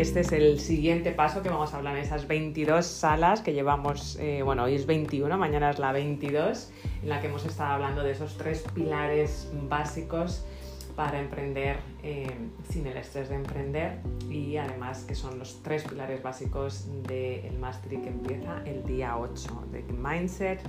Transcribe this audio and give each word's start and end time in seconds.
este 0.00 0.20
es 0.20 0.32
el 0.32 0.60
siguiente 0.60 1.12
paso 1.12 1.42
que 1.42 1.48
vamos 1.48 1.72
a 1.72 1.78
hablar 1.78 1.96
en 1.96 2.02
esas 2.02 2.28
22 2.28 2.84
salas 2.84 3.40
que 3.40 3.54
llevamos, 3.54 4.16
eh, 4.20 4.42
bueno, 4.42 4.64
hoy 4.64 4.74
es 4.74 4.84
21, 4.84 5.38
mañana 5.38 5.70
es 5.70 5.78
la 5.78 5.92
22, 5.92 6.70
en 7.02 7.08
la 7.08 7.20
que 7.20 7.28
hemos 7.28 7.46
estado 7.46 7.72
hablando 7.72 8.02
de 8.02 8.10
esos 8.10 8.36
tres 8.36 8.64
pilares 8.74 9.50
básicos 9.68 10.44
para 10.96 11.18
emprender 11.18 11.78
eh, 12.02 12.30
sin 12.68 12.86
el 12.86 12.96
estrés 12.98 13.30
de 13.30 13.36
emprender 13.36 14.00
y 14.30 14.58
además 14.58 15.04
que 15.04 15.14
son 15.14 15.38
los 15.38 15.62
tres 15.62 15.84
pilares 15.84 16.22
básicos 16.22 16.86
del 17.04 17.58
Mastery 17.58 17.98
que 17.98 18.08
empieza 18.08 18.62
el 18.66 18.84
día 18.84 19.16
8 19.16 19.68
de 19.72 19.82
Mindset, 19.92 20.60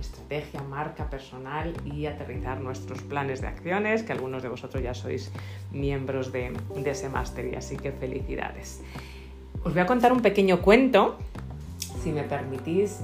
estrategia, 0.00 0.62
marca 0.62 1.08
personal 1.10 1.72
y 1.84 2.06
aterrizar 2.06 2.60
nuestros 2.60 3.02
planes 3.02 3.40
de 3.40 3.48
acciones, 3.48 4.02
que 4.02 4.12
algunos 4.12 4.42
de 4.42 4.48
vosotros 4.48 4.82
ya 4.82 4.94
sois 4.94 5.30
miembros 5.72 6.32
de, 6.32 6.52
ese 6.84 7.08
máster 7.08 7.46
y 7.46 7.56
así 7.56 7.76
que 7.76 7.92
felicidades. 7.92 8.82
Os 9.64 9.72
voy 9.72 9.82
a 9.82 9.86
contar 9.86 10.12
un 10.12 10.20
pequeño 10.20 10.62
cuento, 10.62 11.16
si 12.02 12.12
me 12.12 12.22
permitís, 12.22 13.00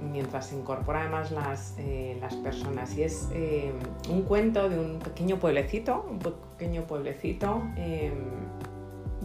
mientras 0.00 0.46
se 0.48 0.56
además 0.56 1.30
las, 1.30 1.74
eh, 1.78 2.18
las 2.20 2.34
personas. 2.36 2.96
Y 2.98 3.04
es 3.04 3.28
eh, 3.32 3.72
un 4.10 4.22
cuento 4.22 4.68
de 4.68 4.78
un 4.78 4.98
pequeño 4.98 5.38
pueblecito, 5.38 6.06
un 6.10 6.18
pequeño 6.18 6.86
pueblecito 6.86 7.62
em, 7.76 8.12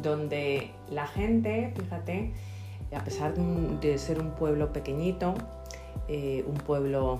donde 0.01 0.71
la 0.89 1.07
gente, 1.07 1.73
fíjate, 1.75 2.33
a 2.95 3.03
pesar 3.03 3.33
de 3.35 3.97
ser 3.97 4.21
un 4.21 4.31
pueblo 4.31 4.71
pequeñito, 4.71 5.33
eh, 6.07 6.43
un 6.47 6.55
pueblo 6.55 7.19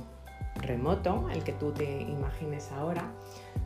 remoto, 0.61 1.29
el 1.33 1.43
que 1.43 1.53
tú 1.53 1.71
te 1.71 2.01
imagines 2.01 2.71
ahora, 2.71 3.03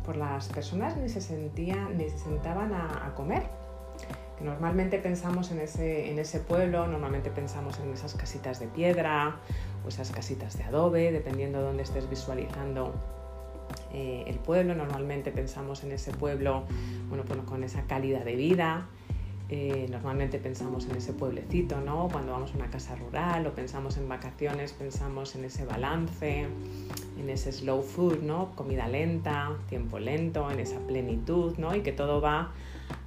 por 0.04 0.18
las 0.18 0.50
personas 0.50 0.98
ni 0.98 1.10
se 1.10 1.22
sentían 1.22 1.98
ni 1.98 2.10
se 2.10 2.18
sentaban 2.18 2.74
a, 2.74 3.14
comer. 3.16 3.44
Normalmente 4.42 4.98
pensamos 4.98 5.52
en 5.52 5.60
ese, 5.60 6.10
en 6.10 6.18
ese 6.18 6.40
pueblo, 6.40 6.88
normalmente 6.88 7.30
pensamos 7.30 7.80
en 7.80 7.94
esas 7.94 8.16
casitas 8.16 8.60
de 8.60 8.68
piedra 8.68 9.38
o 9.86 9.90
esas 9.90 10.10
casitas 10.10 10.58
de 10.58 10.64
adobe, 10.64 11.12
dependiendo 11.12 11.60
de 11.60 11.66
dónde 11.66 11.84
estés 11.84 12.10
visualizando 12.10 12.92
eh, 13.94 14.24
el 14.26 14.40
pueblo. 14.40 14.74
Normalmente 14.74 15.32
pensamos 15.32 15.84
en 15.84 15.92
ese 15.92 16.12
pueblo 16.12 16.64
bueno, 17.08 17.24
pues 17.26 17.40
con 17.42 17.64
esa 17.64 17.84
calidad 17.84 18.26
de 18.26 18.36
vida, 18.36 18.88
eh, 19.54 19.86
normalmente 19.92 20.40
pensamos 20.40 20.86
en 20.86 20.96
ese 20.96 21.12
pueblecito, 21.12 21.82
¿no? 21.82 22.08
Cuando 22.10 22.32
vamos 22.32 22.54
a 22.54 22.56
una 22.56 22.70
casa 22.70 22.96
rural 22.96 23.46
o 23.46 23.52
pensamos 23.54 23.98
en 23.98 24.08
vacaciones, 24.08 24.72
pensamos 24.72 25.36
en 25.36 25.44
ese 25.44 25.66
balance, 25.66 26.46
en 27.20 27.30
ese 27.30 27.52
slow 27.52 27.82
food, 27.82 28.22
¿no? 28.22 28.56
Comida 28.56 28.88
lenta, 28.88 29.52
tiempo 29.68 30.00
lento, 30.00 30.50
en 30.50 30.62
esa 30.62 30.80
plenitud, 30.80 31.58
¿no? 31.58 31.76
Y 31.76 31.82
que 31.82 31.92
todo 31.92 32.22
va 32.22 32.54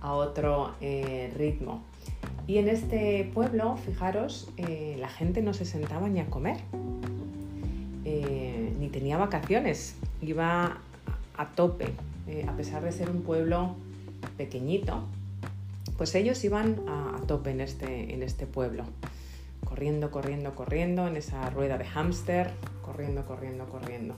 a 0.03 0.13
otro 0.13 0.75
eh, 0.83 1.33
ritmo. 1.35 1.83
Y 2.47 2.59
en 2.59 2.69
este 2.69 3.31
pueblo, 3.33 3.79
fijaros, 3.79 4.51
eh, 4.59 4.99
la 5.01 5.09
gente 5.09 5.41
no 5.41 5.55
se 5.55 5.65
sentaba 5.65 6.11
ni 6.11 6.21
a 6.21 6.27
comer, 6.27 6.59
ni 8.05 8.91
tenía 8.91 9.17
vacaciones, 9.17 9.97
iba 10.21 10.77
a 11.39 11.49
tope, 11.53 11.87
a 12.47 12.53
pesar 12.53 12.83
de 12.85 12.93
ser 12.93 13.09
un 13.09 13.23
pueblo 13.23 13.77
pequeñito, 14.37 15.05
pues 15.97 16.15
ellos 16.15 16.43
iban 16.45 16.81
a, 16.89 17.21
tope 17.27 17.51
en 17.51 17.61
este, 17.61 18.13
en 18.13 18.23
este 18.23 18.47
pueblo, 18.47 18.85
corriendo, 19.65 20.11
corriendo, 20.11 20.55
corriendo, 20.55 21.07
en 21.07 21.17
esa 21.17 21.49
rueda 21.51 21.79
de 21.79 21.85
hámster, 21.85 22.51
corriendo, 22.83 23.25
corriendo, 23.25 23.67
corriendo. 23.67 24.17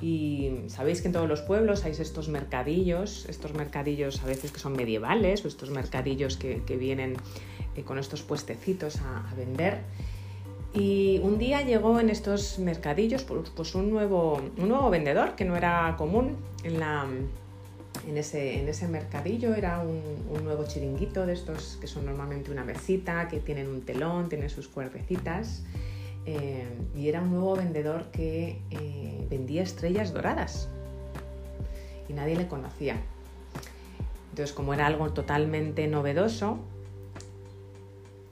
Y 0.00 0.52
sabéis 0.68 1.00
que 1.00 1.08
en 1.08 1.14
todos 1.14 1.28
los 1.28 1.40
pueblos 1.40 1.84
hay 1.84 1.92
estos 1.92 2.28
mercadillos, 2.28 3.26
estos 3.28 3.54
mercadillos 3.54 4.22
a 4.22 4.26
veces 4.26 4.52
que 4.52 4.58
son 4.58 4.74
medievales 4.74 5.44
o 5.44 5.48
estos 5.48 5.70
mercadillos 5.70 6.36
que, 6.36 6.60
vienen 6.76 7.16
eh, 7.74 7.82
con 7.82 7.98
estos 7.98 8.22
puestecitos 8.22 8.98
a, 9.00 9.34
vender. 9.36 9.80
Y 10.74 11.20
un 11.22 11.38
día 11.38 11.62
llegó 11.62 11.98
en 11.98 12.10
estos 12.10 12.58
mercadillos 12.58 13.24
pues, 13.24 13.48
pues, 13.50 13.74
un, 13.74 13.90
nuevo, 13.90 14.42
un 14.58 14.68
nuevo 14.68 14.90
vendedor 14.90 15.34
que 15.34 15.46
no 15.46 15.56
era 15.56 15.94
común 15.96 16.36
en 16.62 16.78
la, 16.78 17.06
en 18.06 18.16
ese, 18.18 18.88
mercadillo 18.88 19.54
era 19.54 19.80
un, 19.80 20.44
nuevo 20.44 20.64
chiringuito 20.64 21.26
de 21.26 21.32
estos 21.32 21.76
que 21.80 21.88
son 21.88 22.06
normalmente 22.06 22.52
una 22.52 22.64
mesita, 22.64 23.26
que 23.28 23.40
tienen 23.40 23.68
un 23.68 23.82
telón, 23.82 24.28
tienen 24.28 24.48
sus 24.48 24.68
cuerdecitas. 24.68 25.64
Eh, 26.24 26.66
y 26.96 27.08
era 27.08 27.20
un 27.20 27.30
nuevo 27.30 27.56
vendedor 27.56 28.10
que 28.10 28.60
eh, 28.70 29.26
vendía 29.30 29.62
estrellas 29.62 30.12
doradas 30.12 30.68
y 32.08 32.12
nadie 32.12 32.36
le 32.36 32.48
conocía. 32.48 32.96
Entonces, 34.30 34.54
como 34.54 34.74
era 34.74 34.86
algo 34.86 35.12
totalmente 35.12 35.86
novedoso, 35.86 36.58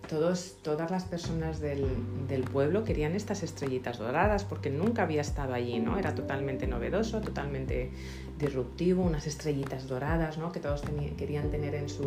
todos, 0.09 0.57
todas 0.63 0.91
las 0.91 1.05
personas 1.05 1.61
del, 1.61 1.87
del, 2.29 2.43
pueblo 2.43 2.85
querían 2.85 3.15
estas 3.15 3.43
estrellitas 3.43 3.99
doradas 3.99 4.45
porque 4.45 4.71
nunca 4.71 5.03
había 5.03 5.21
estado 5.21 5.55
allí, 5.55 5.79
¿no? 5.79 5.99
Era 5.99 6.15
totalmente 6.15 6.67
novedoso, 6.67 7.21
totalmente 7.21 7.91
disruptivo, 8.39 9.03
unas 9.03 9.27
estrellitas 9.27 9.89
doradas, 9.89 10.39
¿no? 10.39 10.53
Que 10.53 10.61
todos 10.61 10.83
querían 11.17 11.51
tener 11.51 11.75
en 11.75 11.89
su, 11.89 12.05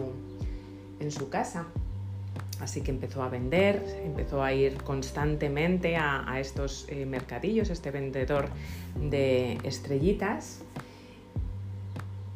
en 0.99 1.11
su 1.11 1.29
casa. 1.29 1.67
Así 2.59 2.81
que 2.81 2.91
empezó 2.91 3.21
a 3.21 3.29
vender, 3.29 3.83
empezó 4.03 4.41
a 4.43 4.51
ir 4.51 4.81
constantemente 4.83 5.95
a, 5.95 6.39
estos 6.39 6.87
eh, 6.89 7.05
mercadillos, 7.05 7.69
este 7.69 7.91
vendedor 7.91 8.49
de 8.99 9.59
estrellitas 9.63 10.61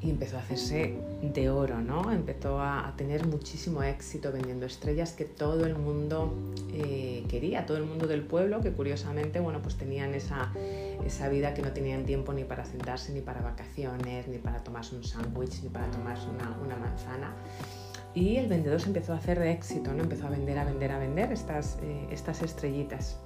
y 0.04 0.10
empezó 0.10 0.38
a 0.38 0.40
hacerse 0.40 0.96
de 1.22 1.50
oro, 1.50 1.80
¿no? 1.80 2.12
Empezó 2.12 2.60
a, 2.60 2.94
tener 2.98 3.26
muchísimo 3.28 3.84
éxito 3.84 4.32
vendiendo 4.32 4.66
estrellas 4.66 5.14
que 5.14 5.26
todo 5.26 5.66
el 5.66 5.76
mundo 5.76 6.34
eh, 6.74 7.24
quería, 7.30 7.66
todo 7.66 7.78
el 7.78 7.86
mundo 7.86 8.08
del 8.08 8.24
pueblo, 8.24 8.62
que 8.62 8.72
curiosamente, 8.72 9.40
bueno, 9.40 9.62
pues 9.62 9.76
tenían 9.76 10.14
esa, 10.14 10.52
esa 11.06 11.30
vida 11.30 11.54
que 11.54 11.62
no 11.62 11.72
tenían 11.72 12.06
tiempo 12.06 12.34
ni 12.34 12.44
para 12.44 12.66
sentarse, 12.66 13.14
ni 13.14 13.22
para 13.22 13.42
vacaciones, 13.42 14.28
ni 14.28 14.40
para 14.40 14.64
tomarse 14.64 14.96
un 14.96 15.04
sándwich, 15.04 15.62
ni 15.64 15.70
para 15.70 15.90
tomarse 15.92 16.28
una, 16.30 16.58
una, 16.64 16.76
manzana. 16.76 17.34
Y 18.14 18.38
el 18.38 18.48
vendedor 18.48 18.82
se 18.82 18.88
empezó 18.88 19.14
a 19.14 19.18
hacer 19.18 19.40
de 19.40 19.52
éxito, 19.52 19.94
¿no? 19.94 20.04
Empezó 20.04 20.28
a 20.28 20.32
vender, 20.32 20.58
a 20.58 20.66
vender, 20.66 20.92
a 20.92 21.00
vender 21.00 21.32
estas, 21.32 21.78
eh, 21.82 22.08
estas 22.12 22.42
estrellitas. 22.42 23.18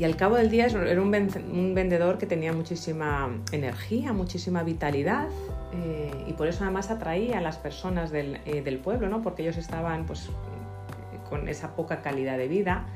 Y 0.00 0.04
al 0.04 0.16
cabo 0.16 0.36
del 0.36 0.48
día 0.48 0.64
era 0.64 1.02
un, 1.02 1.10
vendedor 1.10 2.16
que 2.16 2.24
tenía 2.24 2.54
muchísima 2.54 3.28
energía, 3.52 4.14
muchísima 4.14 4.62
vitalidad 4.62 5.28
eh, 5.74 6.24
y 6.26 6.32
por 6.32 6.48
eso 6.48 6.64
además 6.64 6.90
atraía 6.90 7.36
a 7.36 7.42
las 7.42 7.58
personas 7.58 8.10
del, 8.10 8.40
eh, 8.46 8.80
pueblo, 8.82 9.10
¿no? 9.10 9.20
porque 9.20 9.42
ellos 9.42 9.58
estaban 9.58 10.06
pues, 10.06 10.30
con 11.28 11.48
esa 11.50 11.76
poca 11.76 12.00
calidad 12.00 12.38
de 12.38 12.48
vida, 12.48 12.86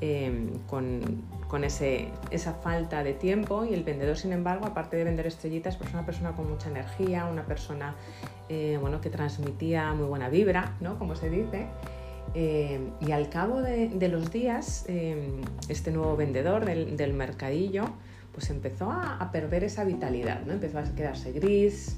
eh, 0.00 0.52
con, 0.68 1.24
esa 1.64 2.54
falta 2.54 3.02
de 3.02 3.14
tiempo 3.14 3.64
y 3.64 3.74
el 3.74 3.82
vendedor, 3.82 4.16
sin 4.16 4.32
embargo, 4.32 4.66
aparte 4.66 4.96
de 4.96 5.02
vender 5.02 5.26
estrellitas, 5.26 5.76
pues 5.76 5.92
una 5.92 6.06
persona 6.06 6.36
con 6.36 6.48
mucha 6.48 6.68
energía, 6.68 7.26
una 7.26 7.46
persona 7.46 7.96
bueno, 8.80 9.00
que 9.00 9.10
transmitía 9.10 9.92
muy 9.92 10.06
buena 10.06 10.28
vibra, 10.28 10.76
¿no? 10.80 11.00
como 11.00 11.16
se 11.16 11.30
dice. 11.30 11.66
Eh, 12.34 12.80
y 13.00 13.12
al 13.12 13.28
cabo 13.28 13.60
de, 13.62 14.08
los 14.08 14.32
días, 14.32 14.84
eh, 14.88 15.40
este 15.68 15.92
nuevo 15.92 16.16
vendedor 16.16 16.64
del, 16.64 17.12
mercadillo 17.12 17.84
pues 18.32 18.50
empezó 18.50 18.90
a, 18.90 19.30
perder 19.30 19.62
esa 19.62 19.84
vitalidad, 19.84 20.44
¿no? 20.44 20.54
empezó 20.54 20.80
a 20.80 20.82
quedarse 20.82 21.30
gris, 21.30 21.96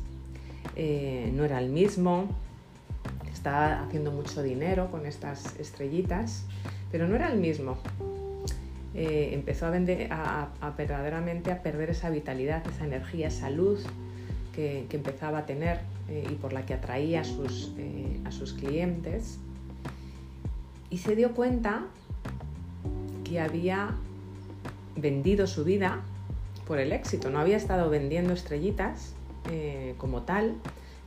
eh, 0.75 1.31
no 1.33 1.45
era 1.45 1.59
el 1.59 1.71
mismo, 1.71 2.29
estaba 3.33 3.83
haciendo 3.83 4.13
mucho 4.13 4.43
dinero 4.43 4.91
con 4.91 5.07
estas 5.07 5.59
estrellitas, 5.59 6.45
pero 6.93 7.09
no 7.09 7.17
era 7.17 7.33
el 7.33 7.39
mismo. 7.39 7.79
empezó 8.93 9.67
a, 9.67 9.71
vender, 9.71 10.09
a, 10.11 10.51
verdaderamente 10.77 11.51
a 11.53 11.63
perder 11.63 11.89
esa 11.91 12.11
vitalidad, 12.11 12.63
esa 12.67 12.85
energía, 12.85 13.29
esa 13.29 13.49
luz 13.49 13.87
que, 14.55 14.87
empezaba 14.91 15.39
a 15.39 15.47
tener 15.47 15.81
y 16.09 16.35
por 16.35 16.53
la 16.53 16.67
que 16.67 16.75
atraía 16.75 17.23
a 17.23 17.25
sus 18.31 18.53
clientes 18.53 19.39
y 20.97 20.99
se 20.99 21.15
dio 21.15 21.35
cuenta 21.35 21.83
que 23.23 23.39
había 23.39 23.91
vendido 24.97 25.47
su 25.47 25.63
vida 25.63 26.01
por 26.67 26.79
el 26.79 26.91
éxito, 26.91 27.29
no 27.29 27.39
había 27.39 27.59
estado 27.59 27.91
vendiendo 27.91 28.33
estrellitas 28.33 29.13
eh, 29.51 29.95
como 29.99 30.23
tal, 30.23 30.55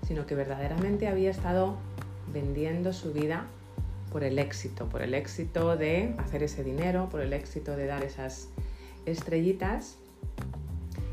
sino 0.05 0.27
que 0.27 0.35
verdaderamente 0.35 1.07
había 1.07 1.31
estado 1.31 1.75
vendiendo 2.31 2.93
su 2.93 3.13
vida 3.13 3.47
por 4.11 4.23
el 4.23 4.37
éxito, 4.37 4.85
por 4.89 5.01
el 5.01 5.15
éxito 5.15 5.75
de 5.75 6.13
hacer 6.19 6.43
ese 6.43 6.63
dinero, 6.63 7.09
por 7.09 7.21
el 7.21 7.33
éxito 7.33 7.75
de 7.75 7.87
dar 7.87 8.03
esas 8.03 8.47
estrellitas 9.07 9.97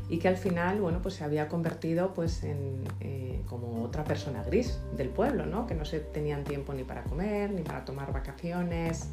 y 0.09 0.19
que 0.19 0.27
al 0.27 0.37
final, 0.37 0.79
bueno, 0.79 1.01
pues 1.01 1.15
se 1.15 1.23
había 1.23 1.47
convertido 1.47 2.13
pues 2.13 2.43
en 2.43 2.83
eh, 3.01 3.41
como 3.47 3.83
otra 3.83 4.03
persona 4.03 4.43
gris 4.43 4.79
del 4.95 5.09
pueblo, 5.09 5.45
¿no? 5.45 5.67
Que 5.67 5.75
no 5.75 5.85
se 5.85 5.99
tenían 5.99 6.43
tiempo 6.43 6.73
ni 6.73 6.83
para 6.83 7.03
comer, 7.03 7.51
ni 7.51 7.61
para 7.61 7.83
tomar 7.83 8.13
vacaciones, 8.13 9.09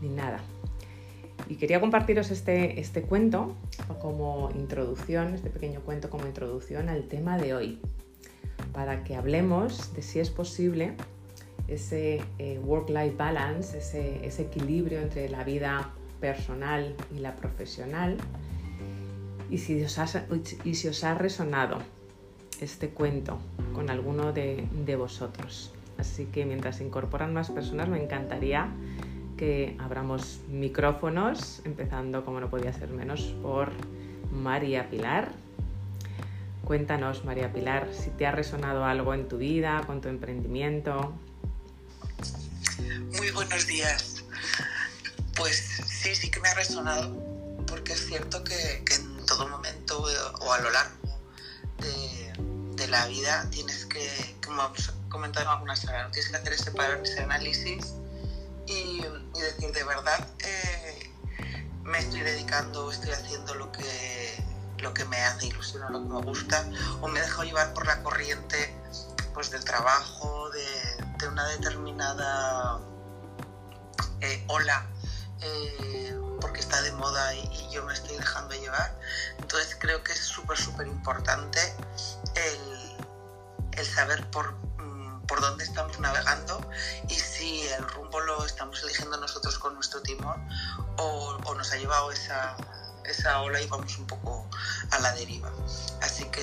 ni 0.00 0.08
nada. 0.08 0.40
Y 1.48 1.56
quería 1.56 1.80
compartiros 1.80 2.30
este, 2.30 2.80
este 2.80 3.02
cuento 3.02 3.56
como 4.00 4.50
introducción, 4.54 5.34
este 5.34 5.50
pequeño 5.50 5.80
cuento 5.80 6.10
como 6.10 6.26
introducción 6.26 6.88
al 6.88 7.08
tema 7.08 7.38
de 7.38 7.54
hoy, 7.54 7.80
para 8.72 9.04
que 9.04 9.16
hablemos 9.16 9.94
de 9.94 10.02
si 10.02 10.20
es 10.20 10.30
posible 10.30 10.94
ese 11.66 12.20
eh, 12.38 12.58
work-life 12.62 13.16
balance, 13.16 13.78
ese, 13.78 14.24
ese 14.26 14.42
equilibrio 14.42 15.00
entre 15.00 15.28
la 15.28 15.44
vida 15.44 15.92
personal 16.20 16.94
y 17.14 17.20
la 17.20 17.36
profesional. 17.36 18.16
Y 19.50 19.58
si 19.58 19.82
os 19.82 19.98
ha, 19.98 20.06
y 20.64 20.74
si 20.74 20.88
os 20.88 21.04
ha 21.04 21.14
resonado 21.14 21.78
este 22.60 22.90
cuento 22.90 23.38
con 23.74 23.90
alguno 23.90 24.32
de, 24.32 24.68
de 24.84 24.96
vosotros. 24.96 25.72
Así 25.98 26.26
que 26.26 26.44
mientras 26.46 26.76
se 26.76 26.84
incorporan 26.84 27.34
más 27.34 27.50
personas, 27.50 27.88
me 27.88 28.02
encantaría 28.02 28.68
que 29.36 29.76
abramos 29.78 30.40
micrófonos, 30.48 31.62
empezando 31.64 32.24
como 32.24 32.40
no 32.40 32.50
podía 32.50 32.72
ser 32.72 32.90
menos 32.90 33.34
por 33.42 33.70
María 34.30 34.88
Pilar. 34.90 35.32
Cuéntanos, 36.64 37.24
María 37.24 37.52
Pilar, 37.52 37.88
si 37.92 38.10
te 38.10 38.26
ha 38.26 38.32
resonado 38.32 38.84
algo 38.84 39.14
en 39.14 39.28
tu 39.28 39.38
vida, 39.38 39.82
con 39.86 40.00
tu 40.00 40.08
emprendimiento. 40.08 41.14
Muy 43.16 43.30
buenos 43.30 43.66
días. 43.66 44.22
Pues 45.36 45.56
sí, 45.86 46.14
sí 46.14 46.30
que 46.30 46.40
me 46.40 46.48
ha 46.48 46.54
resonado, 46.54 47.16
porque 47.66 47.94
es 47.94 48.06
cierto 48.06 48.44
que, 48.44 48.84
en 48.94 49.09
todo 49.40 49.48
momento 49.48 50.04
o 50.40 50.52
a 50.52 50.58
lo 50.58 50.70
largo 50.70 51.18
de, 51.78 52.86
la 52.88 53.06
vida 53.06 53.46
tienes 53.50 53.86
que, 53.86 54.36
como 54.44 54.64
hemos 54.64 54.92
comentado 55.08 55.46
en 55.46 55.52
algunas 55.52 55.84
horas, 55.84 56.10
tienes 56.10 56.30
que 56.30 56.36
hacer 56.36 56.52
ese 56.52 56.72
parón, 56.72 57.00
ese 57.04 57.20
análisis 57.20 57.94
y, 58.66 59.00
decir 59.38 59.72
de 59.72 59.84
verdad, 59.84 60.28
eh, 60.40 61.14
me 61.84 61.98
estoy 61.98 62.20
dedicando, 62.20 62.90
estoy 62.90 63.12
haciendo 63.12 63.54
lo 63.54 63.70
que, 63.70 64.44
lo 64.78 64.92
que 64.92 65.04
me 65.04 65.22
hace 65.22 65.46
ilusión 65.46 65.84
o 65.84 65.90
lo 65.90 66.02
que 66.02 66.08
me 66.08 66.20
gusta, 66.22 66.68
o 67.00 67.08
me 67.08 67.20
dejo 67.20 67.44
llevar 67.44 67.72
por 67.72 67.86
la 67.86 68.02
corriente 68.02 68.74
pues, 69.32 69.50
del 69.50 69.64
trabajo, 69.64 70.50
de, 70.50 71.28
una 71.28 71.46
determinada 71.48 72.80
eh, 74.20 74.44
ola. 74.48 74.86
Eh, 75.42 76.18
porque 76.40 76.60
está 76.60 76.80
de 76.82 76.92
moda 76.92 77.34
y, 77.34 77.68
yo 77.70 77.84
me 77.84 77.92
estoy 77.92 78.16
dejando 78.16 78.54
llevar. 78.54 78.98
Entonces 79.38 79.76
creo 79.78 80.02
que 80.02 80.12
es 80.12 80.18
súper, 80.18 80.58
súper 80.58 80.86
importante 80.86 81.60
el, 82.34 82.96
el 83.72 83.86
saber 83.86 84.28
por, 84.30 84.54
por 85.30 85.40
dónde 85.40 85.62
estamos 85.62 86.00
navegando 86.00 86.68
y 87.08 87.14
si 87.14 87.62
el 87.68 87.86
rumbo 87.88 88.18
lo 88.18 88.44
estamos 88.44 88.82
eligiendo 88.82 89.16
nosotros 89.18 89.58
con 89.60 89.74
nuestro 89.74 90.02
timón 90.02 90.44
o, 90.96 91.54
nos 91.54 91.72
ha 91.72 91.76
llevado 91.76 92.10
esa, 92.10 92.56
esa 93.04 93.40
ola 93.40 93.60
y 93.60 93.66
vamos 93.68 93.96
un 93.98 94.06
poco 94.08 94.48
a 94.90 94.98
la 94.98 95.12
deriva. 95.12 95.52
Así 96.02 96.24
que 96.24 96.42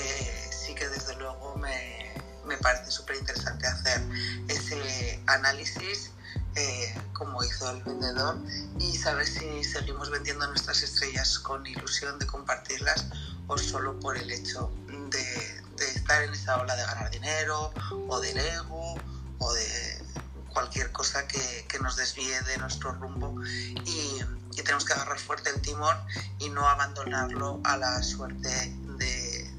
sí 0.51 0.73
que 0.73 0.87
desde 0.87 1.15
luego 1.15 1.55
me, 1.57 2.13
me 2.45 2.55
parece 2.57 2.91
súper 2.91 3.17
interesante 3.17 3.67
hacer 3.67 4.01
ese 4.47 5.21
análisis 5.27 6.11
eh, 6.57 6.93
como 7.13 7.43
hizo 7.43 7.69
el 7.69 7.83
vendedor 7.83 8.37
y 8.79 8.97
saber 8.97 9.27
si 9.27 9.63
seguimos 9.63 10.09
vendiendo 10.09 10.47
nuestras 10.47 10.81
estrellas 10.81 11.37
con 11.37 11.65
ilusión 11.67 12.17
de 12.17 12.25
compartirlas 12.25 13.05
o 13.45 13.57
solo 13.59 13.99
por 13.99 14.17
el 14.17 14.31
hecho 14.31 14.71
de, 14.87 15.61
de 15.77 15.91
estar 15.91 16.23
en 16.23 16.33
esa 16.33 16.59
ola 16.59 16.75
de 16.75 16.83
ganar 16.83 17.11
dinero 17.11 17.71
o 18.07 18.19
del 18.19 18.37
ego 18.37 18.95
o 19.37 19.53
de 19.53 20.07
cualquier 20.51 20.91
cosa 20.91 21.27
que, 21.27 21.67
que 21.69 21.77
nos 21.77 21.95
desvíe 21.95 22.41
de 22.47 22.57
nuestro 22.57 22.91
rumbo 22.93 23.35
y, 23.45 24.19
y, 24.55 24.63
tenemos 24.63 24.85
que 24.85 24.93
agarrar 24.93 25.19
fuerte 25.19 25.51
el 25.51 25.61
timón 25.61 25.95
y 26.39 26.49
no 26.49 26.67
abandonarlo 26.67 27.61
a 27.63 27.77
la 27.77 28.01
suerte 28.01 28.49
de, 28.97 29.51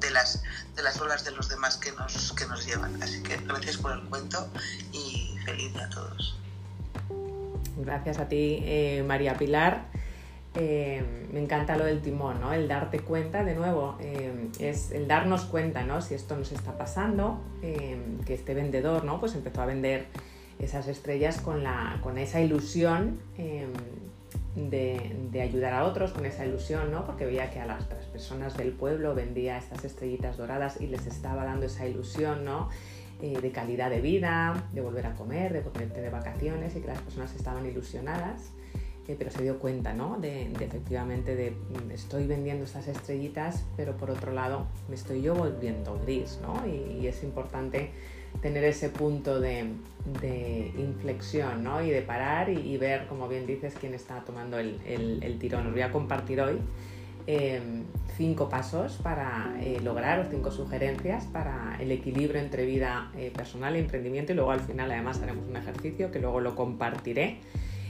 de, 0.00 0.10
las, 0.10 0.42
de 0.74 0.82
las 0.82 0.98
olas 0.98 1.24
de 1.24 1.32
los 1.32 1.50
demás 1.50 1.76
que 1.76 1.92
nos, 1.92 2.32
que 2.32 2.46
nos 2.46 2.64
llevan. 2.64 3.02
Así 3.02 3.22
que 3.22 3.36
gracias 3.36 3.76
por 3.76 3.92
el 3.92 4.00
cuento 4.08 4.48
y 4.92 5.36
feliz 5.44 5.76
a 5.76 5.90
todos. 5.90 6.38
Gracias 7.76 8.18
a 8.18 8.28
ti, 8.28 8.62
eh, 8.64 9.04
María 9.06 9.34
Pilar. 9.34 9.86
Eh, 10.54 11.02
me 11.32 11.42
encanta 11.42 11.76
lo 11.76 11.84
del 11.84 12.00
timón, 12.00 12.40
¿no? 12.40 12.54
El 12.54 12.66
darte 12.66 13.00
cuenta, 13.00 13.44
de 13.44 13.54
nuevo, 13.54 13.96
eh, 14.00 14.48
es 14.58 14.90
el 14.92 15.06
darnos 15.06 15.44
cuenta, 15.44 15.82
¿no? 15.82 16.00
Si 16.00 16.14
esto 16.14 16.36
nos 16.36 16.52
está 16.52 16.78
pasando, 16.78 17.40
que 17.60 18.34
este 18.34 18.54
vendedor, 18.54 19.04
¿no? 19.04 19.20
Pues 19.20 19.34
empezó 19.34 19.60
a 19.62 19.66
vender 19.66 20.06
esas 20.58 20.88
estrellas 20.88 21.40
con, 21.40 21.62
la, 21.62 21.98
con 22.02 22.16
esa 22.16 22.40
ilusión 22.40 23.18
de, 24.56 25.42
ayudar 25.42 25.74
a 25.74 25.84
otros, 25.84 26.12
con 26.12 26.24
esa 26.24 26.46
ilusión, 26.46 26.90
¿no? 26.90 27.04
Porque 27.04 27.26
veía 27.26 27.50
que 27.50 27.60
a 27.60 27.66
las 27.66 27.84
personas 27.84 28.56
del 28.56 28.72
pueblo 28.72 29.14
vendía 29.14 29.58
estas 29.58 29.84
estrellitas 29.84 30.38
doradas 30.38 30.80
y 30.80 30.86
les 30.86 31.06
estaba 31.06 31.44
dando 31.44 31.66
esa 31.66 31.86
ilusión, 31.86 32.44
¿no? 32.44 32.70
De 33.20 33.50
calidad 33.52 33.90
de 33.90 34.00
vida, 34.00 34.68
de 34.72 34.80
volver 34.80 35.06
a 35.06 35.14
comer, 35.14 35.52
de 35.52 35.60
ponerte 35.60 36.00
de 36.00 36.10
vacaciones 36.10 36.76
y 36.76 36.80
que 36.80 36.88
las 36.88 37.00
personas 37.00 37.34
estaban 37.34 37.66
ilusionadas 37.66 38.52
pero 39.14 39.30
se 39.30 39.42
dio 39.42 39.58
cuenta, 39.58 39.92
¿no? 39.92 40.18
De, 40.18 40.50
efectivamente 40.60 41.36
de 41.36 41.52
mm, 41.52 41.90
estoy 41.92 42.26
vendiendo 42.26 42.64
estas 42.64 42.88
estrellitas, 42.88 43.64
pero 43.76 43.96
por 43.96 44.10
otro 44.10 44.32
lado 44.32 44.66
me 44.88 44.96
estoy 44.96 45.22
yo 45.22 45.34
volviendo 45.34 45.98
gris, 46.00 46.40
¿no? 46.42 46.66
Y, 46.66 47.06
es 47.06 47.22
importante 47.22 47.90
tener 48.42 48.64
ese 48.64 48.88
punto 48.88 49.40
de, 49.40 49.70
inflexión, 50.76 51.62
¿no? 51.62 51.82
Y 51.82 51.90
de 51.90 52.02
parar 52.02 52.50
y, 52.50 52.76
ver, 52.78 53.06
como 53.06 53.28
bien 53.28 53.46
dices, 53.46 53.74
quién 53.78 53.94
está 53.94 54.24
tomando 54.24 54.58
el, 54.58 54.80
el, 54.84 55.38
tirón. 55.38 55.68
Os 55.68 55.72
voy 55.72 55.82
a 55.82 55.92
compartir 55.92 56.40
hoy 56.40 56.58
em, 57.26 57.84
cinco 58.16 58.48
pasos 58.48 58.98
para 59.02 59.56
eh, 59.60 59.80
lograr, 59.82 60.20
o 60.20 60.30
cinco 60.30 60.50
sugerencias 60.50 61.24
para 61.26 61.76
el 61.80 61.92
equilibrio 61.92 62.40
entre 62.40 62.64
vida 62.64 63.10
eh, 63.16 63.30
personal 63.34 63.76
e 63.76 63.80
emprendimiento 63.80 64.32
y 64.32 64.36
luego 64.36 64.52
al 64.52 64.60
final 64.60 64.90
además 64.90 65.20
haremos 65.22 65.46
un 65.48 65.56
ejercicio 65.56 66.10
que 66.10 66.20
luego 66.20 66.40
lo 66.40 66.54
compartiré 66.54 67.40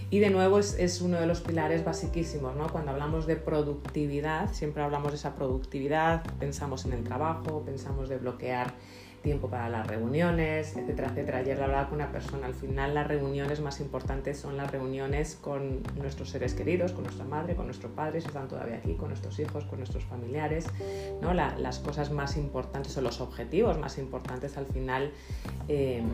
y 0.08 0.20
de 0.20 0.30
nuevo 0.30 0.60
es, 0.60 1.00
uno 1.00 1.18
de 1.18 1.26
los 1.26 1.40
pilares 1.40 1.84
basiquísimos, 1.84 2.54
¿no? 2.54 2.68
Cuando 2.68 2.92
hablamos 2.92 3.26
de 3.26 3.34
productividad, 3.34 4.52
siempre 4.52 4.84
hablamos 4.84 5.10
de 5.10 5.16
esa 5.16 5.34
productividad, 5.34 6.22
pensamos 6.38 6.84
en 6.84 6.92
el 6.92 7.02
trabajo, 7.02 7.64
pensamos 7.64 8.08
de 8.08 8.18
bloquear 8.18 8.72
tiempo 9.26 9.50
para 9.50 9.68
las 9.68 9.84
reuniones, 9.88 10.76
etcétera, 10.76 11.08
etcétera. 11.08 11.38
Ayer 11.38 11.60
hablaba 11.60 11.88
con 11.88 11.96
una 11.96 12.12
persona, 12.12 12.46
al 12.46 12.54
final 12.54 12.94
las 12.94 13.08
reuniones 13.08 13.60
más 13.60 13.80
importantes 13.80 14.38
son 14.38 14.56
las 14.56 14.70
reuniones 14.70 15.34
con 15.34 15.82
nuestros 15.96 16.30
seres 16.30 16.54
queridos, 16.54 16.92
con 16.92 17.02
nuestra 17.02 17.24
madre, 17.24 17.56
con 17.56 17.66
nuestro 17.66 17.88
padre, 17.88 18.20
si 18.20 18.28
están 18.28 18.46
todavía 18.46 18.76
aquí, 18.76 18.94
con 18.94 19.08
nuestros 19.08 19.36
hijos, 19.40 19.64
con 19.64 19.80
nuestros 19.80 20.04
familiares, 20.04 20.66
¿no? 21.20 21.34
las 21.34 21.80
cosas 21.80 22.12
más 22.12 22.36
importantes 22.36 22.96
o 22.98 23.00
los 23.00 23.20
objetivos 23.20 23.76
más 23.78 23.98
importantes 23.98 24.56
al 24.56 24.66
final 24.66 25.10
eh, 25.66 26.04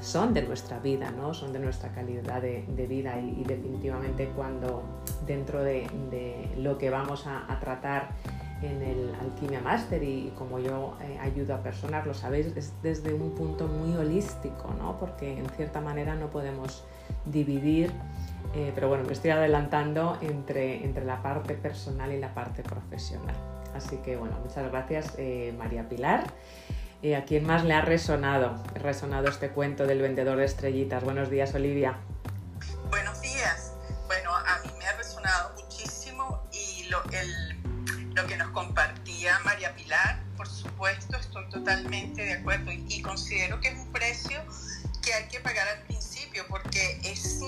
son 0.00 0.32
de 0.32 0.42
nuestra 0.42 0.78
vida, 0.78 1.10
¿no? 1.10 1.34
son 1.34 1.52
de 1.52 1.58
nuestra 1.58 1.92
calidad 1.92 2.40
de, 2.42 2.86
vida 2.88 3.18
y, 3.18 3.42
definitivamente 3.42 4.28
cuando 4.36 4.84
dentro 5.26 5.64
de, 5.64 5.88
lo 6.56 6.78
que 6.78 6.90
vamos 6.90 7.26
a, 7.26 7.58
tratar 7.58 8.10
en 8.62 8.82
el 8.82 9.14
Alquimia 9.20 9.60
Master 9.60 10.02
y, 10.02 10.32
como 10.36 10.58
yo 10.58 10.96
eh, 11.02 11.18
ayudo 11.20 11.54
a 11.54 11.62
personas, 11.62 12.06
lo 12.06 12.14
sabéis, 12.14 12.46
es 12.56 12.72
desde 12.82 13.12
un 13.12 13.34
punto 13.34 13.66
muy 13.66 13.96
holístico, 13.96 14.74
¿no? 14.78 14.98
porque 14.98 15.38
en 15.38 15.48
cierta 15.50 15.80
manera 15.80 16.14
no 16.14 16.30
podemos 16.30 16.84
dividir, 17.26 17.92
eh, 18.54 18.72
pero 18.74 18.88
bueno, 18.88 19.04
me 19.04 19.12
estoy 19.12 19.30
adelantando 19.30 20.18
entre, 20.22 20.84
entre 20.84 21.04
la 21.04 21.22
parte 21.22 21.54
personal 21.54 22.12
y 22.12 22.18
la 22.18 22.32
parte 22.34 22.62
profesional. 22.62 23.34
Así 23.74 23.98
que 23.98 24.16
bueno, 24.16 24.36
muchas 24.42 24.70
gracias 24.70 25.14
eh, 25.18 25.54
María 25.58 25.88
Pilar. 25.88 26.24
¿A 27.16 27.24
quién 27.24 27.46
más 27.46 27.62
le 27.62 27.72
ha 27.72 27.82
resonado, 27.82 28.56
resonado 28.74 29.28
este 29.28 29.50
cuento 29.50 29.86
del 29.86 30.02
vendedor 30.02 30.38
de 30.38 30.44
estrellitas? 30.44 31.04
Buenos 31.04 31.30
días, 31.30 31.54
Olivia. 31.54 31.98
Buenos 32.90 33.20
días. 33.20 33.74
Bueno, 34.06 34.34
a 34.34 34.60
mí 34.64 34.72
me 34.76 34.86
ha 34.86 34.96
resonado 34.96 35.52
muchísimo 35.54 36.48
y 36.52 36.88
lo, 36.88 37.02
lo 38.16 38.26
que 38.26 38.36
nos 38.38 38.50
compartía 38.52 39.38
María 39.40 39.76
Pilar, 39.76 40.18
por 40.38 40.48
supuesto, 40.48 41.18
estoy 41.18 41.46
totalmente 41.50 42.24
de 42.24 42.32
acuerdo 42.32 42.72
y, 42.72 43.02
considero 43.02 43.60
que 43.60 43.68
es 43.68 43.78
un 43.78 43.92
precio 43.92 44.42
que 45.02 45.12
hay 45.12 45.28
que 45.28 45.38
pagar 45.40 45.68
al 45.68 45.82
principio 45.82 46.46
porque 46.48 46.98
es, 47.04 47.42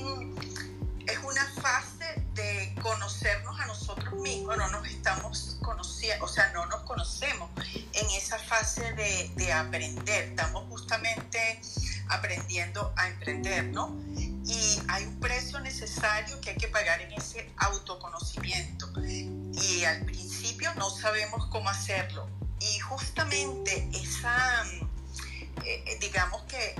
es 1.06 1.18
una 1.25 1.44
fase 1.62 2.22
de 2.34 2.75
conocernos 2.82 3.58
a 3.58 3.66
nosotros 3.66 4.12
mismos, 4.20 4.58
no 4.58 4.68
nos 4.68 4.87
estamos 4.87 5.56
conociendo, 5.62 6.26
o 6.26 6.28
sea, 6.28 6.52
no 6.52 6.66
nos 6.66 6.82
conocemos 6.82 7.50
en 7.94 8.10
esa 8.10 8.38
fase 8.38 8.92
de, 8.92 9.30
de 9.37 9.52
aprender, 9.54 10.25
estamos 10.25 10.64
justamente 10.68 11.60
aprendiendo 12.08 12.92
a 12.96 13.08
emprender, 13.08 13.64
¿no? 13.64 13.96
Y 14.44 14.78
hay 14.88 15.04
un 15.04 15.18
precio 15.18 15.60
necesario 15.60 16.38
que 16.42 16.50
hay 16.50 16.56
que 16.56 16.68
pagar 16.68 17.00
en 17.00 17.12
ese 17.12 17.50
autoconocimiento. 17.56 18.90
Y 18.98 19.84
al 19.84 20.04
principio 20.04 20.27
no 20.78 20.90
sabemos 20.90 21.47
cómo 21.47 21.68
hacerlo. 21.68 22.28
Y 22.61 22.78
justamente 22.78 23.88
esa, 23.92 24.64
eh, 25.64 25.85
eh, 25.87 25.99
digamos 26.00 26.42
que 26.42 26.75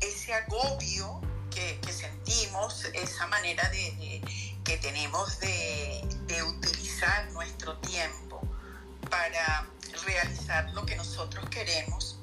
ese 0.00 0.34
agobio 0.34 1.20
que, 1.50 1.78
sentimos, 1.92 2.84
esa 2.94 3.26
manera 3.28 3.68
de, 3.70 4.20
que 4.64 4.76
tenemos 4.78 5.38
de, 5.38 6.02
utilizar 6.42 7.30
nuestro 7.30 7.76
tiempo 7.78 8.40
para 9.08 9.66
realizar 10.04 10.68
lo 10.72 10.84
que 10.84 10.96
nosotros 10.96 11.48
queremos, 11.48 12.18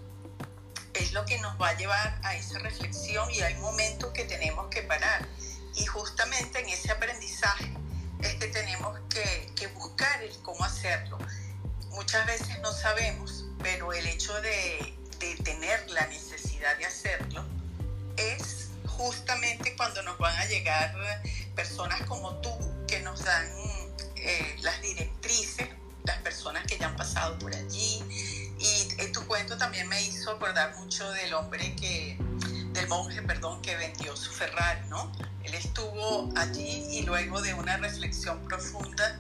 es 0.94 1.13
lo 1.13 1.25
que 1.25 1.38
nos 1.40 1.60
va 1.60 1.70
a 1.70 1.78
llevar 1.78 2.20
a 2.24 2.36
esa 2.36 2.60
reflexión 2.60 3.32
y 3.32 3.40
hay 3.40 3.56
momentos 3.56 4.12
que 4.12 4.25
tenemos 4.25 4.68
que 4.68 4.82
parar. 4.84 5.28
Y 5.75 5.86
justamente 5.86 6.60
en 6.60 6.70
ese 6.70 6.92
aprendizaje 6.92 7.72
es 8.22 8.36
que 8.36 8.48
tenemos 8.48 9.00
que, 9.10 9.51
que 9.56 9.68
buscar 9.68 10.22
el 10.24 10.36
cómo 10.42 10.63
hacerlo. 10.63 11.18
Muchas 11.90 12.25
veces 12.25 12.60
no 12.62 12.72
sabemos, 12.72 13.46
pero 13.62 13.94
el 13.94 14.06
hecho 14.08 14.34
de, 14.42 14.94
de 15.20 15.36
tener 15.44 15.90
la 15.92 16.08
necesidad 16.08 16.78
de 16.78 16.86
hacerlo 16.86 17.46
es 18.18 18.70
justamente 18.88 19.75
cuando 19.75 20.01
nos 20.04 20.18
van 20.18 20.36
a 20.38 20.46
llegar 20.46 20.94
personas 21.56 22.01
como 22.04 22.36
tú 22.42 22.51
que 22.88 23.00
nos 23.01 23.24
dan 23.24 23.48
eh, 24.16 24.56
las 24.62 24.82
directrices, 24.82 25.70
las 26.04 26.18
personas 26.20 26.66
que 26.66 26.78
ya 26.78 26.88
han 26.88 26.96
pasado 26.96 27.38
por 27.40 27.56
allí. 27.56 28.04
Y 28.60 29.12
tu 29.12 29.25
cuento 29.25 29.58
también 29.58 29.88
me 29.88 30.01
hizo 30.04 30.32
acordar 30.32 30.75
mucho 30.75 31.10
del 31.12 31.34
hombre 31.34 31.75
que, 31.75 32.18
del 32.74 32.88
monje, 32.88 33.22
perdón, 33.22 33.62
que 33.62 33.75
vendió 33.75 34.16
su 34.16 34.32
Ferrari, 34.32 34.88
¿no? 34.90 35.12
Él 35.44 35.54
estuvo 35.54 36.30
allí 36.36 36.88
y 36.92 37.04
luego 37.04 37.42
de 37.42 37.54
una 37.54 37.78
reflexión 37.78 38.44
profunda 38.48 39.20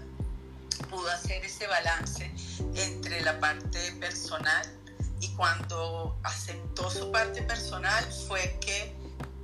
pudo 0.89 1.09
hacer 1.11 1.43
ese 1.45 1.67
balance 1.67 2.31
entre 2.75 3.21
la 3.21 3.39
parte 3.39 3.91
personal 3.99 4.65
y 5.19 5.29
cuando 5.35 6.19
aceptó 6.23 6.89
su 6.89 7.11
parte 7.11 7.41
personal 7.43 8.03
fue 8.27 8.57
que 8.59 8.95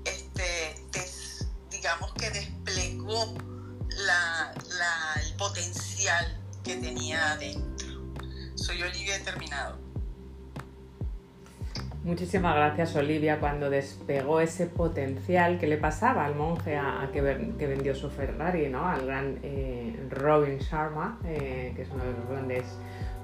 este, 0.06 0.76
digamos 1.70 2.14
que 2.14 2.30
desplegó 2.32 3.36
el 5.24 5.34
potencial 5.38 6.40
que 6.64 6.78
tenía 6.78 7.34
adentro. 7.34 7.88
Soy 8.56 8.82
Olivia 8.82 9.24
Terminado. 9.24 9.87
Muchísimas 12.08 12.56
gracias 12.56 12.96
Olivia. 12.96 13.38
Cuando 13.42 13.70
despegó 13.70 14.40
ese 14.40 14.68
potencial 14.68 15.60
que 15.60 15.68
le 15.68 15.76
pasaba 15.76 16.24
al 16.24 16.36
monje 16.36 16.78
a, 16.78 17.10
que, 17.12 17.20
vendió 17.22 17.94
su 17.96 18.10
Ferrari, 18.10 18.70
¿no? 18.70 18.88
al 18.88 19.06
gran 19.06 19.40
eh, 19.44 20.08
Robin 20.10 20.58
Sharma, 20.60 21.20
eh, 21.26 21.74
que 21.76 21.82
es 21.82 21.90
uno 21.92 22.06
de 22.06 22.14
los 22.14 22.30
grandes 22.30 22.64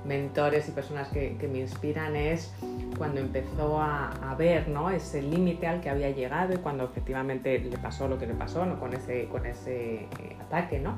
mentores 0.04 0.68
y 0.68 0.72
personas 0.74 1.08
que, 1.08 1.38
me 1.50 1.60
inspiran, 1.60 2.18
es 2.18 2.54
cuando 2.98 3.22
empezó 3.22 3.80
a, 3.80 4.36
ver 4.38 4.68
¿no? 4.68 4.90
ese 4.90 5.22
límite 5.22 5.66
al 5.66 5.80
que 5.80 5.90
había 5.90 6.10
llegado 6.10 6.54
y 6.54 6.58
cuando 6.58 6.84
efectivamente 6.84 7.58
le 7.60 7.78
pasó 7.78 8.10
lo 8.10 8.20
que 8.20 8.28
le 8.28 8.34
pasó 8.34 8.66
¿no? 8.66 8.82
con 8.82 8.94
ese, 8.94 9.30
con 9.30 9.46
ese 9.46 9.94
eh, 9.94 10.10
ataque, 10.42 10.80
¿no? 10.80 10.98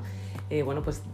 bueno, 0.64 0.82
pues 0.82 1.04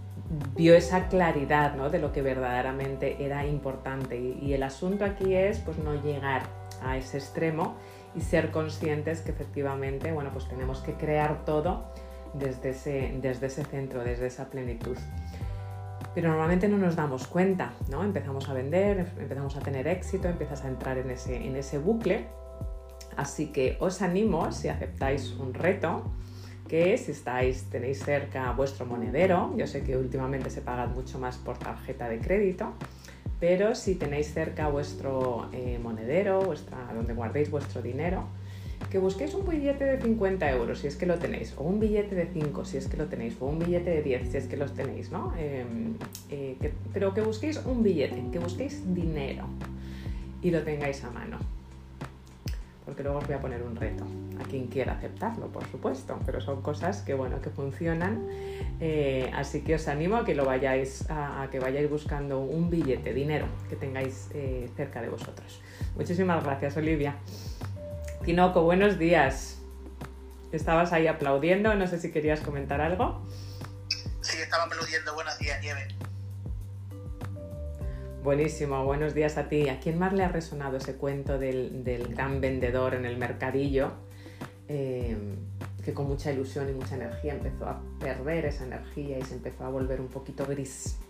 vio 0.57 0.75
esa 0.75 1.09
claridad 1.09 1.75
¿no? 1.75 1.91
de 1.91 1.99
lo 1.99 2.12
que 2.12 2.23
verdaderamente 2.23 3.23
era 3.23 3.47
importante. 3.47 4.19
Y, 4.19 4.55
el 4.55 4.62
asunto 4.62 5.05
aquí 5.05 5.35
es 5.35 5.59
pues, 5.59 5.76
no 5.76 6.02
llegar 6.02 6.62
a 6.85 6.97
ese 6.97 7.19
extremo 7.19 7.77
y 8.15 8.21
ser 8.21 8.51
conscientes 8.51 9.21
que 9.21 9.31
efectivamente 9.31 10.12
bueno, 10.12 10.31
pues 10.33 10.49
tenemos 10.49 10.81
que 10.81 10.95
crear 10.95 11.45
todo 11.45 11.85
desde 12.35 12.71
ese, 12.71 13.19
desde 13.21 13.47
ese 13.47 13.65
centro, 13.65 14.05
desde 14.05 14.27
esa 14.27 14.51
plenitud. 14.51 14.97
Pero 16.15 16.29
normalmente 16.29 16.69
no 16.69 16.79
nos 16.79 16.97
damos 16.97 17.27
cuenta, 17.27 17.73
¿no? 17.91 18.05
Empezamos 18.05 18.49
a 18.49 18.53
vender, 18.53 19.12
empezamos 19.19 19.57
a 19.57 19.61
tener 19.61 19.87
éxito, 19.89 20.29
empiezas 20.29 20.65
a 20.65 20.69
entrar 20.69 20.99
en 20.99 21.11
ese, 21.11 21.37
en 21.37 21.57
ese 21.57 21.79
bucle. 21.79 22.27
Así 23.17 23.47
que 23.47 23.77
os 23.81 24.03
animo, 24.03 24.53
si 24.53 24.69
aceptáis 24.69 25.33
un 25.33 25.55
reto, 25.55 26.05
que 26.69 26.97
si 26.97 27.12
estáis, 27.12 27.65
tenéis 27.65 28.03
cerca 28.03 28.51
vuestro 28.53 28.87
monedero, 28.87 29.55
yo 29.57 29.67
sé 29.67 29.83
que 29.83 29.97
últimamente 29.97 30.49
se 30.49 30.62
paga 30.62 30.87
mucho 30.87 31.19
más 31.19 31.37
por 31.37 31.59
tarjeta 31.59 32.09
de 32.09 32.19
crédito, 32.19 32.73
pero 33.42 33.75
si 33.75 33.96
tenéis 33.96 34.32
cerca 34.32 34.68
vuestro 34.68 35.49
eh, 35.52 35.76
monedero, 35.82 36.54
donde 36.94 37.12
guardéis 37.12 37.50
vuestro 37.50 37.82
dinero, 37.82 38.22
que 38.88 38.99
busquéis 38.99 39.34
un 39.34 39.44
billete 39.44 39.84
de 39.84 40.00
50 40.00 40.49
euros 40.52 40.78
si 40.78 40.87
es 40.87 40.94
que 40.94 41.06
lo 41.06 41.18
tenéis, 41.18 41.52
o 41.56 41.64
un 41.64 41.80
billete 41.80 42.14
de 42.14 42.26
5 42.26 42.64
si 42.64 42.76
es 42.76 42.87
que 42.87 42.96
lo 42.96 43.06
tenéis, 43.06 43.34
o 43.40 43.46
un 43.46 43.58
billete 43.58 43.90
de 43.90 44.02
10 44.04 44.30
si 44.30 44.37
es 44.37 44.46
que 44.46 44.56
los 44.56 44.75
tenéis, 44.75 45.11
¿no? 45.11 45.32
Em, 45.37 45.94
eh, 46.30 46.54
pero 46.92 47.14
que 47.14 47.20
busquéis 47.20 47.61
un 47.66 47.82
billete, 47.82 48.22
que 48.30 48.38
busquéis 48.38 48.94
dinero 48.94 49.46
y 50.40 50.52
lo 50.52 50.62
tengáis 50.62 51.02
a 51.02 51.11
mano 51.11 51.38
porque 52.92 53.04
luego 53.04 53.20
os 53.20 53.26
voy 53.26 53.37
a 53.37 53.40
poner 53.40 53.62
un 53.62 53.75
reto 53.75 54.04
a 54.38 54.44
quien 54.44 54.66
quiera 54.66 54.92
aceptarlo, 54.92 55.46
por 55.46 55.66
supuesto, 55.70 56.18
pero 56.26 56.42
son 56.42 56.61
cosas 56.61 57.00
que 57.00 57.14
bueno 57.14 57.40
que 57.40 57.49
funcionan, 57.49 58.28
eh, 58.80 59.30
así 59.34 59.62
que 59.62 59.76
os 59.76 59.88
animo 59.88 60.16
a 60.16 60.26
que 60.26 60.34
lo 60.34 60.44
vayáis 60.44 61.06
a, 61.08 61.49
que 61.50 61.58
vayáis 61.58 61.88
buscando 61.88 62.40
un 62.40 62.68
billete, 62.68 63.14
dinero 63.14 63.46
que 63.70 63.76
tengáis 63.76 64.28
eh, 64.34 64.68
cerca 64.76 65.00
de 65.00 65.08
vosotros. 65.08 65.62
Muchísimas 65.96 66.44
gracias, 66.44 66.76
Olivia. 66.76 67.16
Tinoco, 68.26 68.62
buenos 68.62 68.99
días. 68.99 69.62
Estabas 70.52 70.92
ahí 70.92 71.06
aplaudiendo, 71.06 71.75
no 71.75 71.87
sé 71.87 71.99
si 71.99 72.12
querías 72.12 72.40
comentar 72.40 72.82
algo. 72.82 73.26
Sí, 74.20 74.37
estaba 74.37 74.64
aplaudiendo. 74.64 75.14
Buenos 75.14 75.38
días, 75.38 75.58
Nieve. 75.62 75.88
Buenísimo, 78.23 78.85
buenos 78.85 79.14
días 79.14 79.37
a 79.37 79.49
ti. 79.49 79.69
¿A 79.69 79.81
quién 79.81 79.99
más 79.99 80.12
le 80.12 80.23
ha 80.23 80.29
resonado 80.29 80.76
ese 80.76 80.95
cuento 80.95 81.41
del, 81.41 82.07
gran 82.14 82.41
vendedor 82.41 82.95
en 82.95 83.05
el 83.05 83.17
mercadillo? 83.17 83.91
Eh, 84.69 85.17
que 85.85 85.93
con 85.93 86.07
mucha 86.07 86.31
ilusión 86.31 86.69
y 86.69 86.73
mucha 86.73 86.95
energía 86.95 87.33
empezó 87.33 87.67
a 87.67 87.83
perder 87.99 88.45
esa 88.45 88.64
energía 88.64 89.19
y 89.19 89.23
se 89.23 89.35
empezó 89.35 89.64
a 89.64 89.71
volver 89.71 90.00
un 90.00 90.07
poquito 90.07 90.47
gris. 90.47 91.00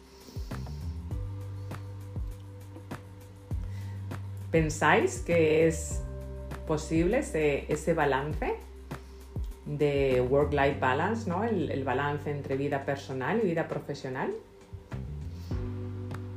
¿Pensáis 4.50 5.21
que 5.21 5.66
es 5.66 6.00
posible 6.66 7.19
ese, 7.19 7.92
balance 7.92 8.54
de 9.66 10.26
work-life 10.31 10.81
balance, 10.81 11.28
¿no? 11.28 11.45
el 11.45 11.85
balance 11.85 12.31
entre 12.31 12.57
vida 12.57 12.87
personal 12.87 13.38
y 13.42 13.49
vida 13.49 13.69
profesional? 13.69 14.33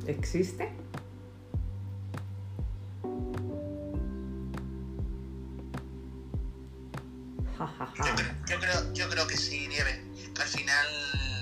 ¿Existe? 0.07 0.71
Yo 8.47 8.59
creo, 8.59 8.93
yo, 8.93 9.09
creo, 9.09 9.27
que 9.27 9.37
sí, 9.37 9.67
Nieve. 9.67 10.03
Al 10.39 10.47
final 10.47 10.87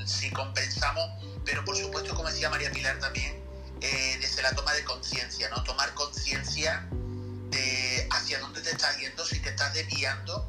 sí 0.06 0.30
compensamos, 0.32 1.04
pero 1.44 1.66
por 1.66 1.76
supuesto, 1.76 2.16
como 2.16 2.30
decía 2.30 2.50
María 2.50 2.72
Pilar 2.72 3.00
también, 3.00 3.36
eh, 3.82 4.18
desde 4.22 4.42
la 4.42 4.54
toma 4.56 4.74
de 4.74 4.84
conciencia, 4.86 5.50
¿no? 5.50 5.62
Tomar 5.64 5.94
conciencia 5.94 6.88
de 7.50 8.08
hacia 8.12 8.40
dónde 8.40 8.62
te 8.62 8.70
estás 8.72 8.98
yendo, 8.98 9.26
si 9.26 9.40
te 9.40 9.50
estás 9.50 9.74
desviando, 9.74 10.48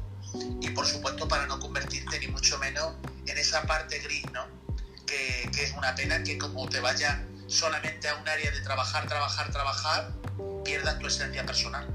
y 0.61 0.69
por 0.69 0.85
supuesto 0.85 1.27
para 1.27 1.47
no 1.47 1.59
convertirte 1.59 2.19
ni 2.19 2.27
mucho 2.27 2.57
menos 2.59 2.93
en 3.25 3.37
esa 3.37 3.63
parte 3.63 3.99
gris, 3.99 4.23
¿no? 4.31 4.45
Que, 5.05 5.49
que 5.53 5.63
es 5.63 5.73
una 5.73 5.93
pena 5.95 6.23
que 6.23 6.37
como 6.37 6.69
te 6.69 6.79
vaya 6.79 7.25
solamente 7.47 8.07
a 8.07 8.15
un 8.15 8.27
área 8.27 8.51
de 8.51 8.61
trabajar, 8.61 9.07
trabajar, 9.07 9.51
trabajar, 9.51 10.11
pierdas 10.63 10.99
tu 10.99 11.07
esencia 11.07 11.45
personal. 11.45 11.85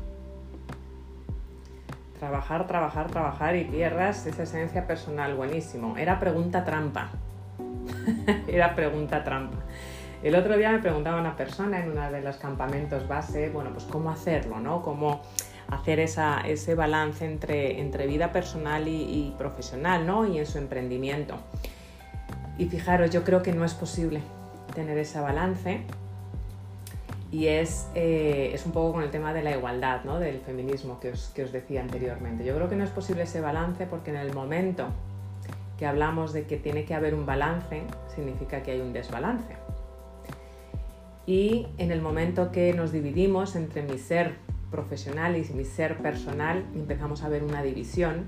Trabajar, 2.19 2.67
trabajar, 2.67 3.11
trabajar 3.11 3.57
y 3.57 3.65
pierdas 3.65 4.27
esa 4.27 4.43
esencia 4.43 4.87
personal. 4.87 5.35
Buenísimo. 5.35 5.97
Era 5.97 6.21
pregunta 6.21 6.65
trampa. 6.65 7.11
Era 8.47 8.75
pregunta 8.75 9.25
trampa. 9.25 9.59
El 10.23 10.35
otro 10.35 10.57
día 10.59 10.71
me 10.71 10.81
preguntaba 10.81 11.19
una 11.19 11.35
persona 11.35 11.81
en 11.81 11.93
uno 11.93 12.11
de 12.11 12.21
los 12.21 12.37
campamentos 12.37 13.09
base, 13.09 13.49
bueno, 13.49 13.71
pues 13.73 13.85
cómo 13.85 14.11
hacerlo, 14.11 14.61
¿no? 14.61 14.83
Cómo 14.83 15.23
hacer 15.69 15.99
esa, 15.99 16.41
ese 16.41 16.75
balance 16.75 17.25
entre, 17.25 17.81
entre 17.81 18.07
vida 18.07 18.31
personal 18.31 18.87
y, 18.87 19.03
y 19.03 19.35
profesional, 19.39 20.07
¿no? 20.07 20.27
Y 20.27 20.39
en 20.39 20.45
su 20.45 20.59
emprendimiento. 20.59 21.39
Y 22.59 22.67
fijaros, 22.67 23.11
yo 23.11 23.25
creo 23.25 23.43
que 23.43 23.55
no 23.55 23.65
es 23.65 23.73
posible 23.73 24.21
tener 24.71 24.99
ese 24.99 25.21
balance 25.21 25.83
y 27.33 27.47
es, 27.47 27.89
eh, 27.95 28.51
es, 28.53 28.67
un 28.67 28.73
poco 28.73 28.95
con 28.95 29.03
el 29.05 29.11
tema 29.11 29.33
de 29.33 29.43
la 29.43 29.53
igualdad, 29.53 30.05
¿no? 30.05 30.19
del 30.19 30.41
feminismo 30.41 30.99
que 30.99 31.11
os, 31.11 31.29
que 31.29 31.45
os, 31.45 31.53
decía 31.53 31.81
anteriormente. 31.81 32.45
Yo 32.45 32.55
creo 32.57 32.69
que 32.69 32.77
no 32.77 32.83
es 32.83 32.91
posible 32.91 33.23
ese 33.23 33.41
balance 33.41 33.87
porque 33.87 34.11
en 34.11 34.17
el 34.17 34.35
momento 34.35 34.89
que 35.79 35.87
hablamos 35.87 36.33
de 36.33 36.45
que 36.45 36.57
tiene 36.57 36.85
que 36.85 36.95
haber 36.95 37.15
un 37.15 37.27
balance, 37.27 37.83
significa 38.15 38.63
que 38.63 38.73
hay 38.73 38.81
un 38.81 38.93
desbalance. 38.93 39.55
Y 41.25 41.69
en 41.79 41.93
el 41.93 42.03
momento 42.03 42.51
que 42.51 42.75
nos 42.75 42.91
dividimos 42.91 43.55
entre 43.55 43.83
mi 43.83 43.97
ser 43.97 44.35
profesional 44.71 45.37
y 45.37 45.45
mi 45.55 45.65
ser 45.65 45.99
personal, 45.99 46.65
empezamos 46.75 47.23
a 47.23 47.29
ver 47.29 47.45
una 47.45 47.63
división 47.63 48.27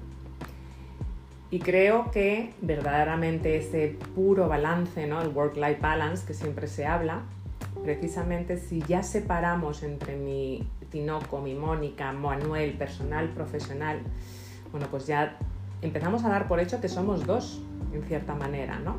y 1.52 1.58
creo 1.58 2.10
que 2.10 2.54
verdaderamente 2.62 3.58
ese 3.58 3.98
puro 4.14 4.48
balance, 4.48 5.06
¿no? 5.06 5.20
el 5.20 5.28
work-life 5.28 5.80
balance 5.82 6.26
que 6.26 6.32
siempre 6.32 6.66
se 6.66 6.86
habla, 6.86 7.24
precisamente 7.84 8.56
si 8.56 8.80
ya 8.80 9.02
separamos 9.02 9.82
entre 9.82 10.16
mi 10.16 10.66
Tinoco, 10.90 11.42
mi 11.42 11.54
Mónica, 11.54 12.10
Manuel, 12.12 12.72
personal, 12.72 13.28
profesional, 13.28 14.00
bueno, 14.70 14.86
pues 14.90 15.06
ya 15.06 15.36
empezamos 15.82 16.24
a 16.24 16.30
dar 16.30 16.48
por 16.48 16.58
hecho 16.58 16.80
que 16.80 16.88
somos 16.88 17.26
dos, 17.26 17.60
en 17.92 18.02
cierta 18.04 18.34
manera, 18.34 18.78
¿no? 18.78 18.96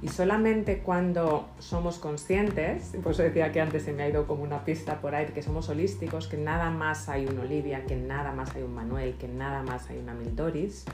Y 0.00 0.06
solamente 0.06 0.78
cuando 0.78 1.48
somos 1.58 1.98
conscientes, 1.98 2.94
por 3.02 3.10
eso 3.10 3.24
decía 3.24 3.50
que 3.50 3.60
antes 3.60 3.82
se 3.82 3.92
me 3.92 4.04
ha 4.04 4.08
ido 4.08 4.28
como 4.28 4.44
una 4.44 4.64
pista 4.64 5.00
por 5.00 5.16
ahí, 5.16 5.26
que 5.26 5.42
somos 5.42 5.68
holísticos, 5.68 6.28
que 6.28 6.36
nada 6.36 6.70
más 6.70 7.08
hay 7.08 7.26
un 7.26 7.40
Olivia, 7.40 7.86
que 7.86 7.96
nada 7.96 8.32
más 8.32 8.54
hay 8.54 8.62
un 8.62 8.76
Manuel, 8.76 9.14
que 9.14 9.26
nada 9.26 9.64
más 9.64 9.90
hay 9.90 9.98
una 9.98 10.14
Mildoris, 10.14 10.84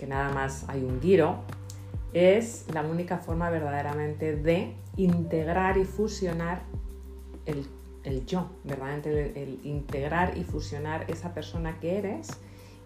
que 0.00 0.06
nada 0.06 0.32
más 0.32 0.64
hay 0.66 0.82
un 0.82 0.98
Giro, 1.02 1.40
es 2.14 2.64
la 2.72 2.80
única 2.80 3.18
forma 3.18 3.50
verdaderamente 3.50 4.34
de 4.34 4.74
integrar 4.96 5.76
y 5.76 5.84
fusionar 5.84 6.62
el, 7.44 8.24
yo, 8.24 8.48
verdaderamente 8.64 9.42
el 9.42 9.60
integrar 9.62 10.38
y 10.38 10.44
fusionar 10.44 11.04
esa 11.10 11.34
persona 11.34 11.78
que 11.80 11.98
eres 11.98 12.30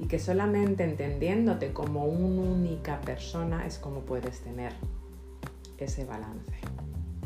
y 0.01 0.07
que 0.07 0.19
solamente 0.19 0.83
entendiéndote 0.83 1.73
como 1.73 2.05
una 2.05 2.51
única 2.51 3.01
persona 3.01 3.65
es 3.65 3.79
como 3.79 4.01
puedes 4.01 4.41
tener 4.41 4.73
ese 5.79 6.05
balance, 6.05 6.53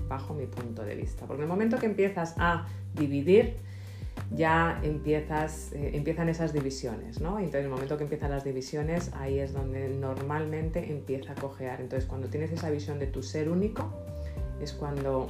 bajo 0.06 0.34
mi 0.34 0.44
punto 0.44 0.82
de 0.84 0.96
vista. 0.96 1.24
Porque 1.24 1.44
el 1.44 1.48
momento 1.48 1.78
que 1.78 1.86
empiezas 1.86 2.34
a 2.36 2.66
dividir, 2.94 3.56
ya 4.30 4.80
empiezas, 4.82 5.72
eh, 5.72 5.92
empiezan 5.94 6.28
esas 6.28 6.52
divisiones, 6.52 7.20
¿no? 7.20 7.38
Entonces, 7.38 7.60
en 7.60 7.64
el 7.66 7.70
momento 7.70 7.96
que 7.96 8.04
empiezan 8.04 8.30
las 8.30 8.44
divisiones, 8.44 9.10
ahí 9.14 9.38
es 9.38 9.52
donde 9.52 9.88
normalmente 9.88 10.90
empieza 10.90 11.32
a 11.32 11.34
cojear. 11.34 11.80
Entonces, 11.80 12.08
cuando 12.08 12.28
tienes 12.28 12.52
esa 12.52 12.70
visión 12.70 12.98
de 12.98 13.06
tu 13.06 13.22
ser 13.22 13.48
único, 13.48 13.92
es 14.60 14.72
cuando 14.72 15.28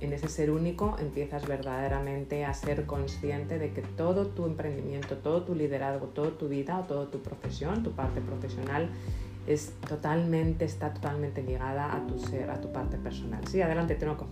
en 0.00 0.12
ese 0.12 0.28
ser 0.28 0.50
único 0.50 0.96
empiezas 0.98 1.46
verdaderamente 1.46 2.44
a 2.44 2.52
ser 2.54 2.86
consciente 2.86 3.58
de 3.58 3.72
que 3.72 3.82
todo 3.82 4.26
tu 4.26 4.46
emprendimiento, 4.46 5.16
todo 5.18 5.42
tu 5.44 5.54
liderazgo, 5.54 6.08
toda 6.08 6.36
tu 6.36 6.48
vida 6.48 6.78
o 6.78 6.84
toda 6.84 7.10
tu 7.10 7.22
profesión, 7.22 7.82
tu 7.82 7.92
parte 7.92 8.20
profesional, 8.20 8.90
es 9.46 9.72
totalmente, 9.88 10.64
está 10.64 10.92
totalmente 10.92 11.42
ligada 11.42 11.94
a 11.94 12.06
tu 12.06 12.18
ser, 12.18 12.50
a 12.50 12.60
tu 12.60 12.72
parte 12.72 12.96
personal. 12.96 13.46
Sí, 13.46 13.60
adelante, 13.62 13.94
Tenoco. 13.94 14.26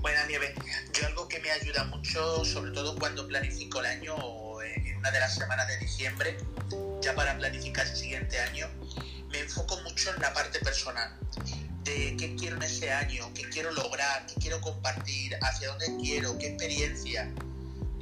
Buena 0.00 0.26
Nieve. 0.26 0.54
Yo 0.92 1.06
algo 1.06 1.27
me 1.48 1.54
ayuda 1.54 1.84
mucho, 1.84 2.44
sobre 2.44 2.72
todo 2.72 2.94
cuando 2.98 3.26
planifico 3.26 3.80
el 3.80 3.86
año 3.86 4.14
o 4.16 4.60
en 4.60 4.96
una 4.98 5.10
de 5.10 5.18
las 5.18 5.34
semanas 5.34 5.66
de 5.66 5.78
diciembre, 5.78 6.36
ya 7.00 7.14
para 7.14 7.38
planificar 7.38 7.86
el 7.86 7.96
siguiente 7.96 8.38
año, 8.38 8.68
me 9.30 9.40
enfoco 9.40 9.80
mucho 9.80 10.12
en 10.14 10.20
la 10.20 10.34
parte 10.34 10.58
personal 10.58 11.10
de 11.84 12.14
qué 12.18 12.36
quiero 12.36 12.56
en 12.56 12.64
ese 12.64 12.92
año, 12.92 13.32
qué 13.32 13.48
quiero 13.48 13.70
lograr, 13.72 14.26
qué 14.26 14.34
quiero 14.34 14.60
compartir, 14.60 15.38
hacia 15.40 15.68
dónde 15.68 15.86
quiero, 15.98 16.36
qué 16.36 16.48
experiencia. 16.48 17.32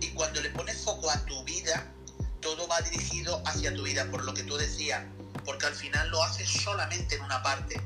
Y 0.01 0.09
cuando 0.09 0.41
le 0.41 0.51
pones 0.51 0.79
foco 0.79 1.09
a 1.09 1.25
tu 1.27 1.45
vida, 1.45 1.87
todo 2.41 2.67
va 2.67 2.81
dirigido 2.81 3.41
hacia 3.47 3.73
tu 3.73 3.85
vida, 3.85 4.11
por 4.11 4.25
lo 4.25 4.35
que 4.35 4.43
tú 4.43 4.57
decías, 4.57 5.05
porque 5.45 5.67
al 5.67 5.75
final 5.75 6.09
lo 6.09 6.21
haces 6.25 6.51
solamente 6.51 7.15
en 7.15 7.23
una 7.23 7.41
parte, 7.45 7.81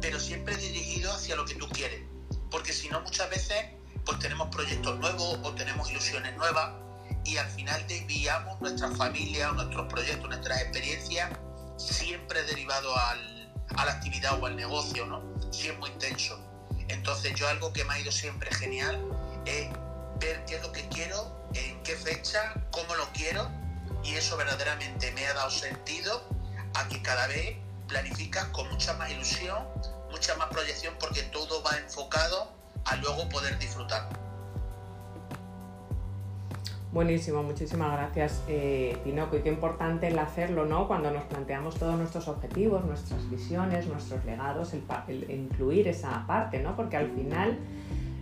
pero 0.00 0.20
siempre 0.20 0.56
dirigido 0.56 1.12
hacia 1.12 1.34
lo 1.34 1.44
que 1.44 1.56
tú 1.56 1.68
quieres. 1.70 2.02
Porque 2.52 2.72
si 2.72 2.88
no, 2.88 3.00
muchas 3.00 3.28
veces 3.30 3.81
pues 4.04 4.18
tenemos 4.18 4.48
proyectos 4.48 4.98
nuevos 4.98 5.38
o 5.42 5.52
tenemos 5.54 5.90
ilusiones 5.90 6.36
nuevas 6.36 6.72
y 7.24 7.36
al 7.36 7.48
final 7.48 7.84
desviamos 7.86 8.60
nuestra 8.60 8.90
familia, 8.90 9.52
nuestros 9.52 9.86
proyectos, 9.92 10.28
nuestras 10.28 10.60
experiencias, 10.62 11.30
siempre 11.76 12.42
derivado 12.44 12.96
al, 12.96 13.52
a 13.76 13.84
la 13.84 13.92
actividad 13.92 14.40
o 14.40 14.46
al 14.46 14.56
negocio, 14.56 15.06
¿no? 15.06 15.22
Si 15.52 15.68
es 15.68 15.78
muy 15.78 15.90
intenso. 15.90 16.38
Entonces 16.88 17.34
yo 17.34 17.48
algo 17.48 17.72
que 17.72 17.84
me 17.84 17.94
ha 17.94 17.98
ido 18.00 18.10
siempre 18.10 18.52
genial 18.54 19.00
es 19.46 19.68
ver 20.18 20.44
qué 20.46 20.56
es 20.56 20.62
lo 20.62 20.72
que 20.72 20.88
quiero, 20.88 21.48
en 21.54 21.82
qué 21.82 21.96
fecha, 21.96 22.54
cómo 22.70 22.94
lo 22.96 23.06
quiero 23.12 23.48
y 24.02 24.14
eso 24.14 24.36
verdaderamente 24.36 25.12
me 25.12 25.26
ha 25.26 25.34
dado 25.34 25.50
sentido 25.50 26.28
a 26.74 26.88
que 26.88 27.00
cada 27.02 27.26
vez 27.28 27.56
planificas 27.86 28.46
con 28.46 28.68
mucha 28.70 28.94
más 28.94 29.10
ilusión, 29.10 29.64
mucha 30.10 30.34
más 30.36 30.48
proyección, 30.48 30.94
porque 30.98 31.22
todo 31.24 31.62
va 31.62 31.76
enfocado 31.76 32.52
a 32.92 32.96
luego 32.96 33.28
poder 33.28 33.58
disfrutar. 33.58 34.08
Buenísimo, 36.92 37.42
muchísimas 37.42 37.90
gracias, 37.92 38.42
eh. 38.48 38.98
Y 39.06 39.12
qué 39.42 39.48
importante 39.48 40.08
el 40.08 40.18
hacerlo, 40.18 40.66
¿no? 40.66 40.86
Cuando 40.86 41.10
nos 41.10 41.24
planteamos 41.24 41.76
todos 41.76 41.96
nuestros 41.96 42.28
objetivos, 42.28 42.84
nuestras 42.84 43.30
visiones, 43.30 43.86
nuestros 43.86 44.22
legados, 44.26 44.74
el, 45.08 45.30
incluir 45.30 45.88
esa 45.88 46.26
parte, 46.26 46.58
¿no? 46.58 46.76
Porque 46.76 46.98
al 46.98 47.10
final 47.12 47.58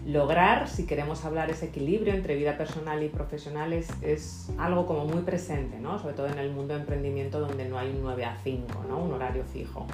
lograr, 0.07 0.69
si 0.69 0.87
queremos 0.87 1.25
hablar 1.25 1.51
ese 1.51 1.67
equilibrio 1.67 2.15
entre 2.15 2.37
vida 2.37 2.57
personal 2.57 3.03
y 3.03 3.09
profesional, 3.09 3.73
es, 3.73 4.49
algo 4.57 4.87
como 4.87 5.05
muy 5.05 5.23
presente, 5.23 5.81
¿no? 5.81 5.99
sobre 5.99 6.15
todo 6.15 6.29
en 6.29 6.39
el 6.39 6.51
mundo 6.53 6.75
de 6.75 6.81
emprendimiento 6.81 7.41
donde 7.41 7.69
no 7.69 7.79
hay 7.79 7.91
un 7.91 8.03
9 8.03 8.25
a 8.25 8.37
5, 8.43 8.85
¿no? 8.89 8.99
un 8.99 9.13
horario 9.13 9.45
fijo. 9.45 9.87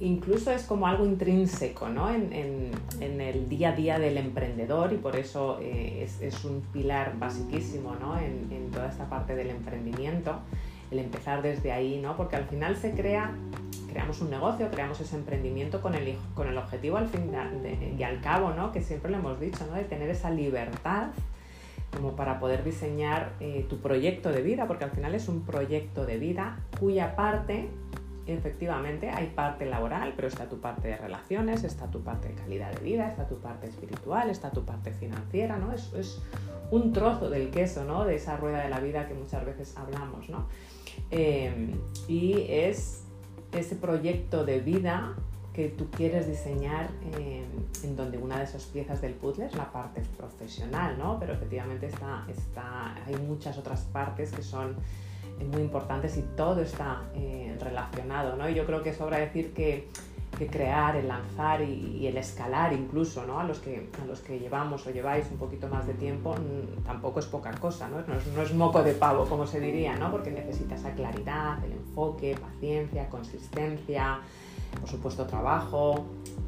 Incluso 0.00 0.50
es 0.50 0.64
como 0.64 0.86
algo 0.86 1.06
intrínseco 1.06 1.88
¿no? 1.88 2.10
en, 2.10 2.72
el 3.00 3.48
día 3.48 3.70
a 3.70 3.72
día 3.72 3.98
del 3.98 4.18
emprendedor 4.18 4.92
y 4.92 4.96
por 4.96 5.14
eso 5.14 5.58
eh, 5.60 6.08
es, 6.20 6.44
un 6.44 6.62
pilar 6.72 7.16
basiquísimo 7.18 7.94
¿no? 8.00 8.18
en, 8.18 8.70
toda 8.72 8.88
esta 8.88 9.08
parte 9.08 9.36
del 9.36 9.50
emprendimiento, 9.50 10.40
el 10.90 10.98
empezar 10.98 11.42
desde 11.42 11.70
ahí, 11.70 12.00
¿no? 12.00 12.16
porque 12.16 12.36
al 12.36 12.44
final 12.46 12.76
se 12.76 12.92
crea 12.92 13.34
creamos 13.88 14.20
un 14.20 14.30
negocio, 14.30 14.68
creamos 14.72 15.00
ese 15.00 15.14
emprendimiento 15.14 15.80
con 15.80 15.94
el, 15.94 16.16
con 16.34 16.48
el 16.48 16.58
objetivo 16.58 16.96
al 16.96 17.08
fin 17.08 17.30
y 17.96 18.02
al 18.02 18.20
cabo, 18.20 18.50
¿no? 18.50 18.72
que 18.72 18.82
siempre 18.82 19.12
lo 19.12 19.18
hemos 19.18 19.38
dicho, 19.38 19.64
¿no? 19.70 19.76
de 19.76 19.84
tener 19.84 20.10
esa 20.10 20.30
libertad 20.30 21.10
como 21.94 22.16
para 22.16 22.40
poder 22.40 22.64
diseñar 22.64 23.32
eh, 23.40 23.64
tu 23.68 23.78
proyecto 23.78 24.32
de 24.32 24.42
vida, 24.42 24.66
porque 24.66 24.84
al 24.84 24.90
final 24.90 25.14
es 25.14 25.28
un 25.28 25.42
proyecto 25.42 26.04
de 26.04 26.18
vida 26.18 26.58
cuya 26.80 27.14
parte, 27.14 27.68
efectivamente, 28.26 29.10
hay 29.10 29.28
parte 29.28 29.66
laboral, 29.66 30.14
pero 30.16 30.28
está 30.28 30.48
tu 30.48 30.60
parte 30.60 30.88
de 30.88 30.96
relaciones, 30.96 31.64
está 31.64 31.90
tu 31.90 32.02
parte 32.02 32.28
de 32.28 32.34
calidad 32.34 32.72
de 32.72 32.80
vida, 32.82 33.08
está 33.08 33.26
tu 33.26 33.38
parte 33.38 33.68
espiritual, 33.68 34.30
está 34.30 34.50
tu 34.50 34.64
parte 34.64 34.92
financiera, 34.92 35.58
¿no? 35.58 35.72
Es, 35.72 35.92
es 35.94 36.22
un 36.70 36.92
trozo 36.92 37.30
del 37.30 37.50
queso, 37.50 37.84
¿no? 37.84 38.04
De 38.04 38.16
esa 38.16 38.36
rueda 38.36 38.62
de 38.62 38.70
la 38.70 38.80
vida 38.80 39.06
que 39.06 39.14
muchas 39.14 39.44
veces 39.44 39.76
hablamos, 39.76 40.28
¿no? 40.28 40.46
Eh, 41.10 41.74
y 42.08 42.46
es 42.48 43.04
ese 43.52 43.76
proyecto 43.76 44.44
de 44.44 44.60
vida 44.60 45.14
que 45.52 45.68
tú 45.68 45.88
quieres 45.90 46.26
diseñar 46.26 46.90
en 47.84 47.96
donde 47.96 48.18
una 48.18 48.38
de 48.38 48.44
esas 48.44 48.64
piezas 48.64 49.00
del 49.00 49.14
puzzle 49.14 49.46
es 49.46 49.54
la 49.54 49.70
parte 49.70 50.02
profesional, 50.16 50.98
¿no? 50.98 51.18
Pero 51.20 51.34
efectivamente 51.34 51.86
está, 51.86 52.26
está, 52.28 52.94
hay 53.06 53.14
muchas 53.16 53.56
otras 53.56 53.82
partes 53.82 54.32
que 54.32 54.42
son 54.42 54.74
muy 55.50 55.62
importantes 55.62 56.16
y 56.16 56.22
todo 56.36 56.60
está 56.60 57.02
eh, 57.14 57.56
relacionado, 57.60 58.36
¿no? 58.36 58.48
Y 58.48 58.54
yo 58.54 58.66
creo 58.66 58.82
que 58.82 58.92
sobra 58.92 59.18
decir 59.18 59.52
que 59.52 59.88
crear, 60.50 60.96
el 60.96 61.08
lanzar 61.08 61.62
y, 61.62 62.06
el 62.06 62.16
escalar 62.16 62.72
incluso, 62.72 63.24
¿no? 63.26 63.38
A 63.38 63.44
los, 63.44 63.60
que, 63.60 63.88
a 64.02 64.04
los 64.04 64.20
que 64.20 64.38
llevamos 64.38 64.86
o 64.86 64.90
lleváis 64.90 65.26
un 65.30 65.38
poquito 65.38 65.68
más 65.68 65.86
de 65.86 65.94
tiempo, 65.94 66.34
tampoco 66.84 67.20
es 67.20 67.26
poca 67.26 67.52
cosa, 67.52 67.88
¿no? 67.88 67.98
No 68.06 68.42
es, 68.42 68.54
moco 68.54 68.82
de 68.82 68.92
pavo, 68.92 69.26
como 69.26 69.46
se 69.46 69.60
diría, 69.60 69.96
¿no? 69.96 70.10
Porque 70.10 70.30
necesitas 70.30 70.80
esa 70.80 70.92
claridad, 70.94 71.64
el 71.64 71.72
enfoque, 71.72 72.36
paciencia, 72.36 73.08
consistencia, 73.08 74.20
por 74.80 74.88
supuesto 74.88 75.26
trabajo, 75.26 76.06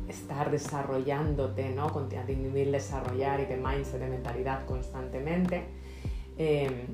estar 0.08 0.50
desarrollándote, 0.50 1.70
¿no? 1.70 1.92
Continuar 1.92 2.26
desarrollar 2.26 3.40
y 3.40 3.46
de 3.46 3.56
mindset, 3.56 4.00
de 4.00 4.08
mentalidad 4.08 4.66
constantemente. 4.66 5.64
Eh, 6.38 6.86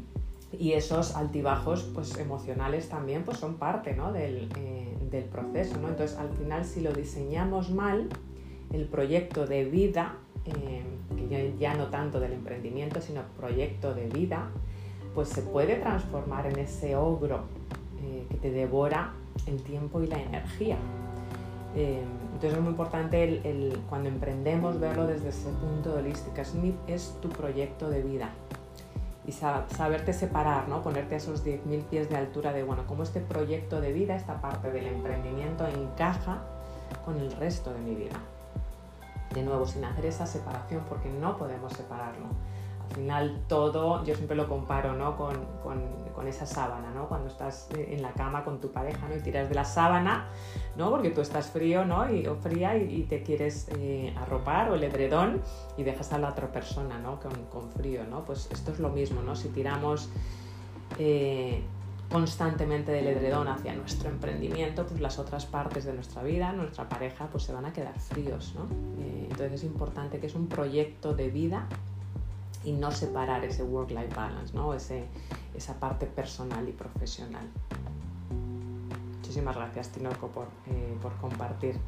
y 0.59 0.73
esos 0.73 1.17
altibajos 1.17 1.91
pues, 1.95 2.19
emocionales 2.19 2.89
también 2.89 3.25
pues, 3.25 3.39
son 3.39 3.55
parte 3.57 3.95
¿no? 3.95 4.13
del, 4.13 4.49
eh, 4.57 4.97
del, 5.11 5.25
proceso. 5.25 5.79
¿no? 5.81 5.89
Entonces, 5.89 6.17
al 6.19 6.31
final, 6.31 6.65
si 6.65 6.81
lo 6.81 6.93
diseñamos 6.93 7.71
mal, 7.71 8.09
el 8.73 8.87
proyecto 8.87 9.47
de 9.47 9.65
vida, 9.65 10.17
eh, 10.45 10.83
que 11.29 11.55
ya, 11.59 11.75
no 11.75 11.87
tanto 11.87 12.21
del 12.21 12.33
emprendimiento, 12.33 13.01
sino 13.01 13.23
proyecto 13.39 13.95
de 13.95 14.09
vida, 14.09 14.51
pues 15.15 15.29
se 15.29 15.43
puede 15.43 15.77
transformar 15.77 16.47
en 16.47 16.59
ese 16.59 16.97
ogro 16.97 17.45
eh, 18.03 18.27
que 18.31 18.37
te 18.37 18.51
devora 18.51 19.15
el 19.47 19.63
tiempo 19.63 20.03
y 20.03 20.07
la 20.07 20.21
energía. 20.21 20.77
entonces 21.75 22.53
es 22.53 22.61
muy 22.61 22.71
importante 22.71 23.25
el, 23.25 23.79
cuando 23.89 24.09
emprendemos 24.09 24.79
verlo 24.79 25.07
desde 25.07 25.31
ese 25.31 25.49
punto 25.51 25.95
de 25.95 26.01
holística, 26.01 26.43
es, 26.43 26.55
es 26.87 27.17
tu 27.21 27.29
proyecto 27.31 27.89
de 27.89 28.03
vida 28.03 28.31
y 29.27 29.33
saberte 29.33 30.13
separar, 30.13 30.69
¿no? 30.69 30.83
ponerte 30.83 31.15
a 31.15 31.19
esos 31.19 31.45
10.000 31.45 31.85
pies 31.85 32.09
de 32.09 32.17
altura 32.17 32.53
de, 32.53 32.65
bueno, 32.65 32.85
cómo 32.87 33.03
este 33.03 33.21
proyecto 33.21 33.81
de 33.81 33.93
vida, 33.93 34.17
esta 34.17 34.41
parte 34.41 34.71
del 34.71 34.87
emprendimiento 34.87 35.67
encaja 35.67 36.43
con 37.05 37.19
el 37.19 37.31
resto 37.33 37.73
de 37.73 37.81
mi 37.81 37.95
vida. 37.95 38.17
De 39.33 39.43
nuevo, 39.43 39.67
sin 39.67 39.85
hacer 39.85 40.07
esa 40.07 40.27
separación, 40.27 40.85
porque 40.89 41.09
no 41.09 41.37
podemos 41.39 41.73
separarlo 41.73 42.27
al 42.89 42.97
final 42.97 43.41
todo, 43.49 44.05
yo 44.05 44.15
siempre 44.15 44.37
lo 44.37 44.49
comparo 44.49 44.95
¿no? 44.95 45.17
con, 45.17 45.35
con, 45.63 46.03
esa 46.29 46.47
sábana, 46.47 46.93
¿no? 46.95 47.09
cuando 47.09 47.27
estás 47.27 47.69
en 47.75 48.01
la 48.01 48.13
cama 48.13 48.45
con 48.45 48.61
tu 48.61 48.71
pareja 48.71 49.09
¿no? 49.09 49.17
y 49.17 49.21
tiras 49.21 49.49
de 49.49 49.57
la 49.57 49.65
sábana, 49.65 50.29
¿no? 50.77 50.89
porque 50.89 51.11
tú 51.11 51.21
estás 51.21 51.51
frío 51.51 51.85
¿no? 51.85 52.09
y, 52.13 52.29
o 52.29 52.37
fría 52.37 52.77
y, 52.77 53.03
te 53.09 53.25
quieres 53.25 53.69
eh, 53.77 54.15
arropar 54.17 54.71
o 54.71 54.77
el 54.77 54.85
edredón 54.85 55.43
y 55.77 55.83
dejas 55.83 56.13
a 56.13 56.19
la 56.19 56.29
otra 56.29 56.53
persona 56.53 57.01
¿no? 57.01 57.19
con, 57.19 57.33
con, 57.47 57.73
frío. 57.73 58.05
¿no? 58.09 58.25
Pues 58.25 58.49
esto 58.53 58.71
es 58.71 58.79
lo 58.79 58.91
mismo, 58.91 59.21
¿no? 59.21 59.35
si 59.35 59.49
tiramos... 59.49 60.11
Eh, 60.99 61.63
constantemente 62.13 62.93
del 62.93 63.07
edredón 63.07 63.49
hacia 63.49 63.75
nuestro 63.75 64.11
emprendimiento, 64.11 64.87
pues 64.87 65.01
las 65.01 65.19
otras 65.19 65.47
partes 65.47 65.87
de 65.87 65.95
nuestra 65.95 66.23
vida, 66.23 66.53
nuestra 66.53 66.87
pareja, 66.87 67.27
pues 67.33 67.45
se 67.45 67.55
van 67.55 67.65
a 67.65 67.73
quedar 67.73 67.99
fríos, 67.99 68.55
¿no? 68.55 68.65
Eh, 69.03 69.29
entonces 69.31 69.53
es 69.55 69.65
importante 69.65 70.21
que 70.21 70.27
es 70.27 70.35
un 70.35 70.47
proyecto 70.47 71.15
de 71.15 71.31
vida 71.31 71.67
y 72.65 72.73
no 72.73 72.91
separar 72.93 73.45
ese 73.45 73.63
work-life 73.63 74.15
balance, 74.15 74.55
¿no? 74.55 74.75
Ese, 74.75 75.07
esa 75.55 75.79
parte 75.79 76.07
personal 76.07 76.69
y 76.69 76.73
profesional. 76.73 77.49
Muchísimas 79.17 79.57
gracias, 79.57 79.89
Tinoco, 79.89 80.29
por, 80.29 80.49
eh, 80.67 80.97
por 81.01 81.17
compartir. 81.17 81.79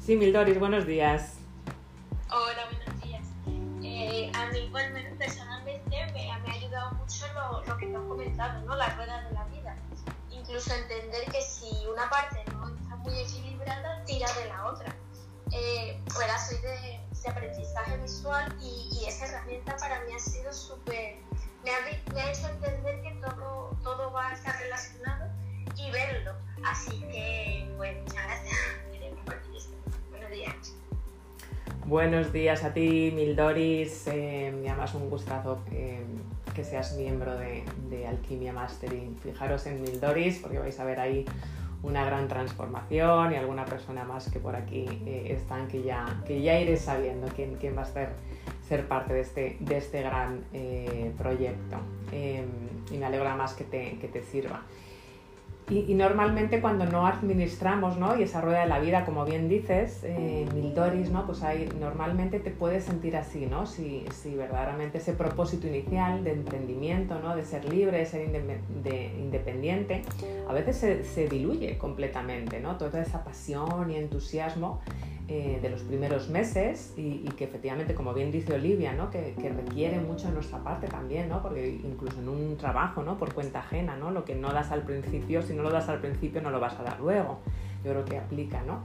Sí, 0.00 0.16
Mildoris, 0.16 0.58
buenos 0.58 0.86
días. 0.86 1.34
Hola, 2.30 2.64
buenos 2.70 3.02
días. 3.02 3.26
Eh, 3.82 4.32
a 4.34 4.46
mí, 4.46 4.70
menos 4.72 5.18
personalmente, 5.18 5.96
me, 6.12 6.30
ha 6.30 6.52
ayudado 6.52 6.92
mucho 6.92 7.26
lo, 7.34 7.64
lo, 7.66 7.76
que 7.76 7.86
te 7.86 7.96
has 7.96 8.02
comentado, 8.02 8.62
¿no? 8.64 8.76
La 8.76 8.94
rueda 8.96 9.22
de 9.24 9.32
la 9.32 9.44
vida. 9.46 9.76
Incluso 10.30 10.72
entender 10.72 11.24
que 11.30 11.42
si 11.42 11.86
una 11.86 12.08
parte 12.08 12.42
no 12.52 12.68
está 12.68 12.96
muy 12.96 13.18
equilibrada, 13.18 14.02
tira 14.04 14.32
de 14.32 14.48
la 14.48 14.66
otra. 14.66 14.96
Eh, 15.50 16.00
pues 16.04 16.26
soy 16.48 16.58
de, 16.58 17.00
de, 17.22 17.30
aprendizaje 17.30 17.96
visual 17.98 18.54
y, 18.60 18.88
y, 18.92 19.06
esa 19.06 19.26
herramienta 19.26 19.76
para 19.76 20.00
mí 20.04 20.12
ha 20.14 20.18
sido 20.18 20.52
súper... 20.52 21.16
Me 21.64 21.70
ha, 22.20 22.30
hecho 22.30 22.48
entender 22.48 23.02
que 23.02 23.10
todo, 23.20 23.76
todo 23.82 24.12
va 24.12 24.28
a 24.28 24.34
estar 24.34 24.58
relacionado 24.58 25.30
y 25.76 25.90
verlo. 25.90 26.32
Así 26.64 27.00
que, 27.00 27.70
pues, 27.76 27.96
muchas 28.00 28.24
gracias. 28.24 28.56
Buenos 30.10 30.30
días. 30.30 30.74
Buenos 31.84 32.32
días 32.32 32.64
a 32.64 32.72
ti, 32.72 33.12
Mildoris. 33.14 34.06
Eh, 34.06 34.52
me 34.54 34.62
llamas 34.62 34.94
un 34.94 35.10
gustazo 35.10 35.62
que 36.58 36.64
seas 36.64 36.96
miembro 36.96 37.36
de, 37.38 37.64
de, 37.88 38.06
Alquimia 38.08 38.52
Mastering. 38.52 39.16
Fijaros 39.18 39.64
en 39.66 39.80
Mildoris 39.80 40.40
porque 40.40 40.58
vais 40.58 40.78
a 40.80 40.84
ver 40.84 40.98
ahí 40.98 41.24
una 41.82 42.04
gran 42.04 42.28
transformación 42.28 43.32
y 43.32 43.36
alguna 43.36 43.64
persona 43.64 44.04
más 44.04 44.30
que 44.30 44.40
por 44.40 44.56
aquí 44.56 44.86
eh, 45.06 45.28
están 45.30 45.68
que 45.68 45.82
ya, 45.82 46.22
que 46.26 46.42
ya 46.42 46.58
iré 46.60 46.76
sabiendo 46.76 47.28
quién, 47.34 47.54
quién 47.56 47.76
va 47.76 47.82
a 47.82 47.86
ser, 47.86 48.10
ser 48.66 48.88
parte 48.88 49.14
de 49.14 49.20
este, 49.20 49.56
de 49.60 49.76
este 49.76 50.02
gran 50.02 50.44
eh, 50.52 51.12
proyecto. 51.16 51.78
y 52.12 52.96
me 52.96 53.06
alegra 53.06 53.36
más 53.36 53.54
que 53.54 53.64
te, 53.64 53.98
que 53.98 54.08
te 54.08 54.22
sirva. 54.22 54.62
Y, 55.70 55.94
normalmente 55.94 56.60
cuando 56.60 56.86
no 56.86 57.06
administramos, 57.06 57.98
¿no? 57.98 58.18
Y 58.18 58.22
esa 58.22 58.40
rueda 58.40 58.60
de 58.60 58.68
la 58.68 58.78
vida, 58.78 59.04
como 59.04 59.24
bien 59.24 59.48
dices, 59.48 60.00
eh, 60.02 60.46
Mildoris, 60.54 61.10
¿no? 61.10 61.26
Pues 61.26 61.42
ahí 61.42 61.68
normalmente 61.78 62.40
te 62.40 62.50
puedes 62.50 62.84
sentir 62.84 63.16
así, 63.16 63.46
¿no? 63.46 63.66
Si, 63.66 64.06
si 64.10 64.34
verdaderamente 64.34 64.98
ese 64.98 65.12
propósito 65.12 65.66
inicial 65.66 66.24
de 66.24 66.32
emprendimiento, 66.32 67.20
¿no? 67.20 67.36
De 67.36 67.44
ser 67.44 67.64
libre, 67.66 67.98
de 67.98 68.06
ser 68.06 68.30
de 68.30 69.12
independiente, 69.18 70.02
a 70.48 70.52
veces 70.52 70.76
se, 70.76 71.04
se, 71.04 71.28
diluye 71.28 71.76
completamente, 71.76 72.60
¿no? 72.60 72.76
Toda 72.76 73.02
esa 73.02 73.22
pasión 73.22 73.90
y 73.90 73.96
entusiasmo 73.96 74.80
eh, 75.30 75.58
de 75.60 75.68
los 75.68 75.82
primeros 75.82 76.30
meses 76.30 76.94
y, 76.96 77.20
que 77.36 77.44
efectivamente, 77.44 77.92
como 77.92 78.14
bien 78.14 78.32
dice 78.32 78.54
Olivia, 78.54 78.94
¿no? 78.94 79.10
que, 79.10 79.34
requiere 79.36 80.00
mucho 80.00 80.28
de 80.28 80.32
nuestra 80.32 80.64
parte 80.64 80.86
también, 80.86 81.28
¿no? 81.28 81.42
porque 81.42 81.68
incluso 81.68 82.18
en 82.20 82.30
un 82.30 82.56
trabajo 82.56 83.02
¿no? 83.02 83.18
por 83.18 83.34
cuenta 83.34 83.58
ajena, 83.58 83.94
¿no? 83.94 84.10
lo 84.10 84.24
que 84.24 84.34
no 84.34 84.50
das 84.54 84.70
al 84.70 84.84
principio, 84.84 85.42
si 85.42 85.52
no 85.52 85.62
lo 85.62 85.70
das 85.70 85.90
al 85.90 86.00
principio 86.00 86.40
no 86.40 86.48
lo 86.48 86.60
vas 86.60 86.80
a 86.80 86.82
dar 86.82 87.00
luego. 87.00 87.40
Yo 87.84 87.90
creo 87.92 88.04
que 88.06 88.16
aplica, 88.16 88.62
¿no? 88.62 88.84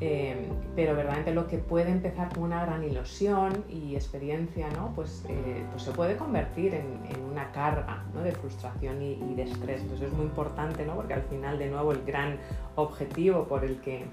Eh, 0.00 0.48
pero 0.74 0.94
verdaderamente 0.94 1.32
lo 1.32 1.46
que 1.46 1.58
puede 1.58 1.90
empezar 1.90 2.32
con 2.34 2.44
una 2.44 2.64
gran 2.64 2.82
ilusión 2.82 3.64
y 3.68 3.94
experiencia, 3.94 4.68
¿no? 4.70 4.92
pues, 4.94 5.24
eh, 5.28 5.64
pues 5.70 5.82
se 5.82 5.92
puede 5.92 6.16
convertir 6.16 6.74
en, 6.74 7.02
una 7.30 7.50
carga 7.52 8.04
¿no? 8.12 8.22
de 8.22 8.32
frustración 8.32 9.00
y, 9.00 9.12
y, 9.12 9.34
de 9.34 9.44
estrés. 9.44 9.80
Entonces 9.80 10.08
es 10.08 10.12
muy 10.12 10.26
importante, 10.26 10.84
¿no? 10.84 10.96
porque 10.96 11.14
al 11.14 11.22
final, 11.22 11.58
de 11.58 11.70
nuevo, 11.70 11.92
el 11.92 12.04
gran 12.04 12.38
objetivo 12.76 13.44
por 13.44 13.64
el 13.64 13.80
que 13.80 14.04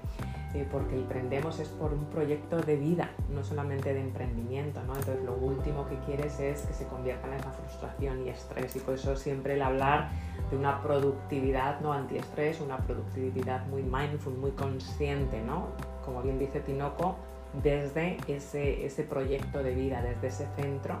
eh, 0.52 0.66
porque 0.68 0.96
emprendemos 0.96 1.60
es 1.60 1.68
por 1.68 1.92
un 1.92 2.06
proyecto 2.06 2.60
de 2.60 2.74
vida, 2.74 3.12
no 3.28 3.44
solamente 3.44 3.94
de 3.94 4.00
emprendimiento, 4.00 4.82
¿no? 4.82 4.96
Entonces 4.96 5.24
lo 5.24 5.34
último 5.34 5.88
que 5.88 5.96
quieres 6.00 6.40
es 6.40 6.62
que 6.62 6.74
se 6.74 6.88
convierta 6.88 7.28
en 7.28 7.34
esa 7.34 7.52
frustración 7.52 8.26
y 8.26 8.30
estrés 8.30 8.74
y 8.74 8.80
por 8.80 8.94
eso 8.94 9.14
siempre 9.14 9.54
el 9.54 9.62
hablar 9.62 10.10
de 10.50 10.56
una 10.56 10.82
productividad 10.82 11.80
no 11.80 11.92
antiestrés, 11.92 12.60
una 12.60 12.78
productividad 12.78 13.66
muy 13.66 13.82
mindful, 13.82 14.34
muy 14.34 14.50
consciente, 14.52 15.40
¿no? 15.42 15.68
Como 16.04 16.22
bien 16.22 16.38
dice 16.38 16.60
Tinoco, 16.60 17.16
desde 17.62 18.16
ese, 18.28 18.84
ese 18.84 19.02
proyecto 19.04 19.62
de 19.62 19.74
vida, 19.74 20.02
desde 20.02 20.28
ese 20.28 20.48
centro 20.56 21.00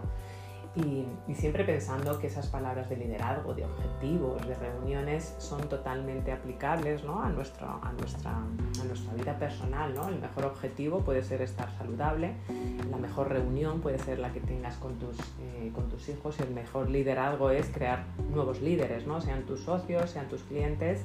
y, 0.76 1.04
siempre 1.34 1.64
pensando 1.64 2.18
que 2.18 2.28
esas 2.28 2.46
palabras 2.46 2.88
de 2.88 2.96
liderazgo, 2.96 3.54
de 3.54 3.64
objetivos, 3.64 4.46
de 4.46 4.54
reuniones 4.54 5.34
son 5.38 5.68
totalmente 5.68 6.32
aplicables 6.32 7.02
¿no? 7.02 7.22
a, 7.22 7.28
nuestro, 7.28 7.66
a, 7.82 7.92
nuestra, 7.92 8.36
a 8.36 8.84
nuestra 8.84 9.14
vida 9.14 9.38
personal. 9.38 9.94
¿no? 9.94 10.08
El 10.08 10.20
mejor 10.20 10.46
objetivo 10.46 11.00
puede 11.00 11.22
ser 11.22 11.42
estar 11.42 11.70
saludable, 11.76 12.34
la 12.90 12.98
mejor 12.98 13.30
reunión 13.30 13.80
puede 13.80 13.98
ser 13.98 14.18
la 14.18 14.32
que 14.32 14.40
tengas 14.40 14.76
con 14.76 14.98
tus, 14.98 15.18
eh, 15.40 15.72
con 15.74 15.88
tus 15.88 16.08
hijos 16.08 16.36
y 16.38 16.42
el 16.42 16.50
mejor 16.50 16.88
liderazgo 16.88 17.50
es 17.50 17.66
crear 17.68 18.04
nuevos 18.30 18.60
líderes, 18.60 19.06
¿no? 19.06 19.20
sean 19.20 19.44
tus 19.44 19.60
socios, 19.60 20.10
sean 20.10 20.28
tus 20.28 20.42
clientes 20.42 21.04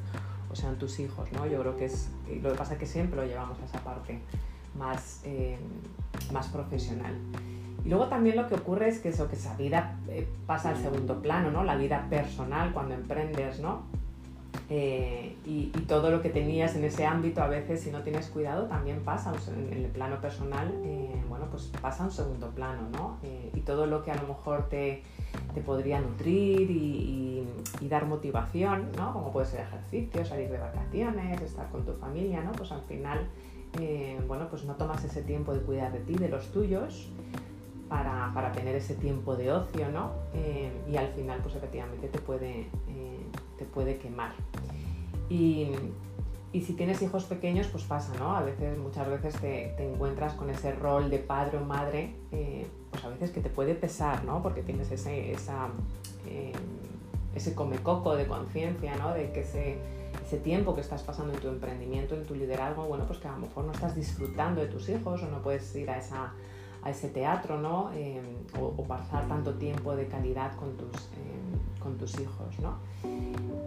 o 0.51 0.56
sean 0.56 0.78
tus 0.78 0.99
hijos. 0.99 1.32
¿no? 1.32 1.47
Yo 1.47 1.60
creo 1.62 1.75
que 1.75 1.86
es, 1.86 2.12
lo 2.41 2.51
que 2.51 2.58
pasa 2.58 2.73
es 2.73 2.80
que 2.80 2.88
siempre 2.88 3.19
lo 3.19 3.25
llevamos 3.25 3.60
a 3.62 3.65
esa 3.65 3.80
parte 3.80 4.19
más, 4.78 5.21
eh, 5.23 5.58
más 6.32 6.49
profesional. 6.49 7.15
Y 7.86 7.89
luego 7.89 8.08
también 8.08 8.36
lo 8.36 8.48
que 8.48 8.56
ocurre 8.56 8.89
es 8.89 9.00
que 9.00 9.10
eso, 9.10 9.30
que 9.30 9.36
esa 9.36 9.56
vida 9.56 9.95
eh, 10.10 10.28
pasa 10.48 10.69
al 10.69 10.78
segundo 10.78 11.21
plano, 11.21 11.52
¿no? 11.52 11.63
La 11.63 11.76
vida 11.76 12.08
personal 12.10 12.74
cuando 12.74 12.95
emprendes, 12.95 13.60
¿no? 13.60 13.84
Eh, 14.71 15.36
y, 15.45 15.67
todo 15.88 16.10
lo 16.10 16.24
que 16.24 16.30
tenías 16.30 16.76
en 16.76 16.84
ese 16.84 17.06
ámbito 17.06 17.43
a 17.43 17.48
veces 17.48 17.82
si 17.82 17.91
no 17.91 18.02
tienes 18.02 18.28
cuidado 18.30 18.65
también 18.65 19.02
pasa 19.02 19.32
en 19.56 19.71
el 19.71 19.91
plano 19.91 20.19
personal, 20.19 20.74
eh, 20.84 21.24
bueno, 21.30 21.45
pues 21.52 21.71
pasa 21.80 22.02
a 22.02 22.08
un 22.08 22.12
segundo 22.12 22.50
plano, 22.50 22.89
¿no? 22.91 23.17
y 23.54 23.60
todo 23.62 23.86
lo 23.86 24.04
que 24.04 24.10
a 24.10 24.15
lo 24.15 24.28
mejor 24.28 24.67
te, 24.67 25.04
te 25.54 25.62
podría 25.62 26.02
nutrir 26.02 26.71
y, 26.71 27.48
dar 27.82 28.08
motivación, 28.08 28.91
¿no? 28.98 29.13
Como 29.13 29.32
puede 29.32 29.45
ser 29.45 29.60
ejercicio, 29.60 30.26
salir 30.26 30.50
de 30.50 30.58
vacaciones, 30.58 31.39
estar 31.39 31.69
con 31.69 31.86
tu 31.86 31.93
familia, 31.93 32.41
¿no? 32.41 32.52
Pues 32.54 32.71
al 32.71 32.82
final, 32.82 33.28
bueno, 34.28 34.48
pues 34.50 34.65
no 34.65 34.74
tomas 34.74 35.04
ese 35.04 35.21
tiempo 35.21 35.54
de 35.54 35.60
cuidar 35.60 35.91
de 35.91 36.00
ti, 36.00 36.15
de 36.15 36.30
los 36.30 36.52
tuyos, 36.52 37.12
para, 37.89 38.32
para, 38.34 38.52
tener 38.52 38.76
ese 38.76 38.95
tiempo 38.95 39.36
de 39.36 39.52
ocio, 39.52 39.89
¿no? 39.89 40.12
Eh, 40.34 40.71
y 40.89 40.98
al 40.98 41.08
final, 41.10 41.39
pues 41.41 41.56
efectivamente 41.56 42.08
te 42.08 42.19
puede, 42.19 42.62
eh, 42.88 43.26
te 43.58 43.65
puede 43.65 43.98
quemar. 43.98 44.34
Y, 45.30 45.71
y, 46.52 46.62
si 46.62 46.74
tienes 46.74 47.02
hijos 47.02 47.26
pequeños, 47.26 47.67
pues 47.67 47.84
pasa, 47.84 48.13
¿no? 48.19 48.36
A 48.36 48.41
veces, 48.41 48.78
muchas 48.78 49.08
veces 49.10 49.36
te, 49.36 49.74
te 49.78 49.91
encuentras 49.91 50.34
con 50.34 50.50
ese 50.50 50.71
rol 50.71 51.10
de 51.10 51.19
padre 51.19 51.58
o 51.58 51.62
madre, 51.65 52.15
eh, 52.32 52.67
pues 52.91 53.04
a 53.04 53.10
veces 53.10 53.32
que 53.32 53.41
te 53.41 53.50
puede 53.50 53.76
pesar, 53.76 54.24
¿no? 54.24 54.41
Porque 54.41 54.62
tienes 54.62 54.91
ese, 54.91 55.32
esa, 55.32 55.69
ese 57.36 57.54
comecoco 57.54 58.15
de 58.15 58.28
conciencia, 58.28 58.95
¿no? 58.95 59.13
De 59.13 59.32
que 59.32 59.41
ese, 59.41 59.78
ese 60.26 60.38
tiempo 60.38 60.74
que 60.74 60.82
estás 60.82 61.04
pasando 61.04 61.34
en 61.34 61.39
tu 61.39 61.48
emprendimiento, 61.50 62.15
en 62.15 62.24
tu 62.24 62.34
liderazgo, 62.34 62.86
bueno, 62.86 63.06
pues 63.06 63.19
que 63.19 63.28
a 63.28 63.32
lo 63.32 63.39
mejor 63.39 63.65
no 63.65 63.71
estás 63.71 63.95
disfrutando 63.95 64.62
de 64.62 64.67
tus 64.67 64.89
hijos 64.89 65.21
o 65.21 65.28
no 65.28 65.41
puedes 65.41 65.76
ir 65.76 65.89
a 65.89 65.98
esa 65.98 66.34
a 66.86 66.91
ese 66.91 67.10
teatro, 67.10 67.58
¿no? 67.58 67.91
Em, 67.93 68.24
o, 68.60 68.84
pasar 68.84 69.28
tanto 69.28 69.56
tiempo 69.56 69.95
de 69.95 70.08
calidad 70.08 70.56
con 70.56 70.78
tus, 70.78 71.10
em, 71.17 71.80
con 71.80 71.98
tus 71.98 72.17
hijos, 72.19 72.60
¿no? 72.60 72.76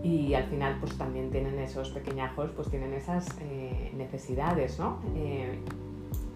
Y 0.05 0.35
al 0.35 0.45
final, 0.45 0.77
pues 0.79 0.97
también 0.97 1.31
tienen 1.31 1.59
esos 1.59 1.91
pequeñajos, 1.91 2.51
pues 2.55 2.71
tienen 2.71 2.95
esas 2.95 3.27
eh, 3.41 3.93
necesidades, 3.97 4.79
¿no? 4.79 5.01
Eh, 5.17 5.59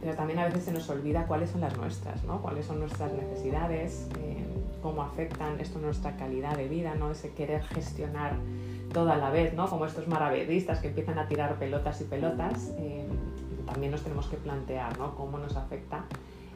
pero 0.00 0.16
también 0.16 0.40
a 0.40 0.46
veces 0.46 0.64
se 0.64 0.72
nos 0.72 0.90
olvida 0.90 1.28
cuáles 1.28 1.50
son 1.50 1.60
las 1.60 1.76
nuestras, 1.76 2.24
¿no? 2.24 2.42
Cuáles 2.42 2.66
son 2.66 2.80
nuestras 2.80 3.12
necesidades, 3.12 4.08
em, 4.20 4.44
cómo 4.82 5.02
afectan 5.02 5.60
esto 5.60 5.78
nuestra 5.78 6.16
calidad 6.16 6.56
de 6.56 6.66
vida, 6.66 6.96
¿no? 6.96 7.12
Ese 7.12 7.30
querer 7.30 7.62
gestionar 7.62 8.34
todo 8.92 9.12
a 9.12 9.16
la 9.16 9.30
vez, 9.30 9.54
¿no? 9.54 9.68
Como 9.68 9.86
estos 9.86 10.08
maravillistas 10.08 10.80
que 10.80 10.88
empiezan 10.88 11.20
a 11.20 11.28
tirar 11.28 11.54
pelotas 11.60 12.00
y 12.00 12.04
pelotas, 12.04 12.72
también 13.64 13.92
nos 13.92 14.02
tenemos 14.02 14.26
que 14.26 14.36
plantear, 14.36 14.98
¿no? 14.98 15.14
Cómo 15.14 15.38
nos 15.38 15.56
afecta 15.56 16.04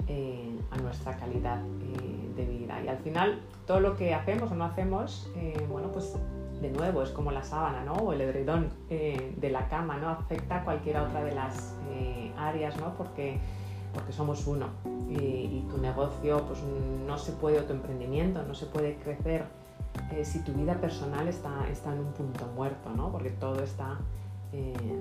eh, 0.09 0.57
a 0.71 0.77
nuestra 0.77 1.17
calidad 1.17 1.61
eh, 1.81 2.33
de 2.37 2.47
vida. 2.47 2.81
Y 2.81 2.87
al 2.87 2.99
final, 2.99 3.41
todo 3.67 3.81
lo 3.81 3.97
que 3.97 4.15
hacemos 4.15 4.53
o 4.53 4.55
no 4.55 4.65
hacemos, 4.65 5.29
eh, 5.35 5.67
bueno, 5.69 5.91
pues 5.91 6.17
de 6.61 6.71
nuevo 6.71 7.03
es 7.03 7.11
como 7.11 7.33
la 7.33 7.43
sábana, 7.43 7.83
¿no? 7.83 7.95
O 7.95 8.13
el 8.13 8.21
edredón 8.21 8.71
de 8.89 9.51
la 9.51 9.69
cama, 9.69 9.97
¿no? 9.97 10.09
Afecta 10.09 10.59
a 10.59 10.65
cualquiera 10.65 11.03
otra 11.03 11.25
de 11.25 11.35
las 11.35 11.75
áreas, 12.39 12.77
¿no? 12.79 12.95
Porque, 12.95 13.39
porque 13.93 14.13
somos 14.13 14.47
uno. 14.47 14.69
Y, 15.11 15.67
tu 15.69 15.79
negocio, 15.79 16.45
pues 16.47 16.61
no 17.07 17.19
se 17.19 17.33
puede, 17.33 17.59
o 17.59 17.65
tu 17.65 17.73
emprendimiento, 17.73 18.43
no 18.45 18.55
se 18.55 18.67
puede 18.67 18.97
crecer 18.97 19.45
si 20.23 20.39
tu 20.45 20.53
vida 20.53 20.81
personal 20.81 21.27
está, 21.29 21.69
está 21.69 21.93
en 21.93 21.99
un 21.99 22.13
punto 22.13 22.47
muerto, 22.55 22.91
¿no? 22.91 23.11
Porque 23.11 23.31
todo 23.31 23.63
está 23.63 23.99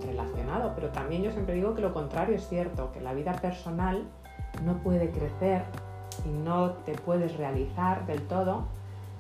relacionado. 0.05 0.73
Pero 0.75 0.89
también 0.89 1.23
yo 1.23 1.31
siempre 1.31 1.55
digo 1.55 1.73
que 1.73 1.81
lo 1.81 1.93
contrario 1.93 2.35
es 2.35 2.47
cierto, 2.49 2.91
que 2.91 2.99
la 2.99 3.13
vida 3.13 3.33
personal 3.33 4.09
no 4.63 4.77
puede 4.79 5.11
crecer 5.11 5.63
y 6.25 6.29
no 6.29 6.71
te 6.85 6.93
puedes 6.93 7.37
realizar 7.37 8.05
del 8.05 8.21
todo 8.27 8.65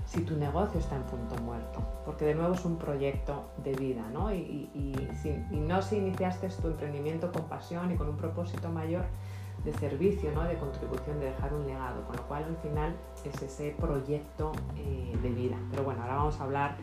si 0.05 0.21
tu 0.21 0.37
negocio 0.37 0.79
está 0.79 0.95
en 0.95 1.03
punto 1.03 1.35
muerto, 1.41 1.81
porque 2.05 2.25
de 2.25 2.35
nuevo 2.35 2.53
es 2.53 2.63
un 2.63 2.77
proyecto 2.77 3.45
de 3.63 3.73
vida, 3.73 4.03
¿no? 4.13 4.33
Y, 4.33 4.69
no 5.51 5.81
si 5.81 5.97
iniciaste 5.97 6.47
tu 6.49 6.67
emprendimiento 6.67 7.31
con 7.31 7.43
pasión 7.43 7.91
y 7.91 7.95
con 7.95 8.09
un 8.09 8.17
propósito 8.17 8.69
mayor 8.69 9.03
de 9.63 9.73
servicio, 9.73 10.31
¿no? 10.31 10.43
De 10.43 10.55
contribución, 10.55 11.19
de 11.19 11.27
dejar 11.27 11.53
un 11.53 11.65
legado, 11.65 12.03
con 12.05 12.15
lo 12.15 12.21
cual 12.27 12.43
al 12.43 12.57
final 12.57 12.95
es 13.23 13.41
ese 13.41 13.75
proyecto 13.79 14.51
eh, 14.77 15.17
de 15.21 15.29
vida. 15.29 15.57
Pero 15.71 15.83
bueno, 15.83 16.03
ahora 16.03 16.17
vamos 16.17 16.39
a 16.39 16.43
hablar 16.43 16.77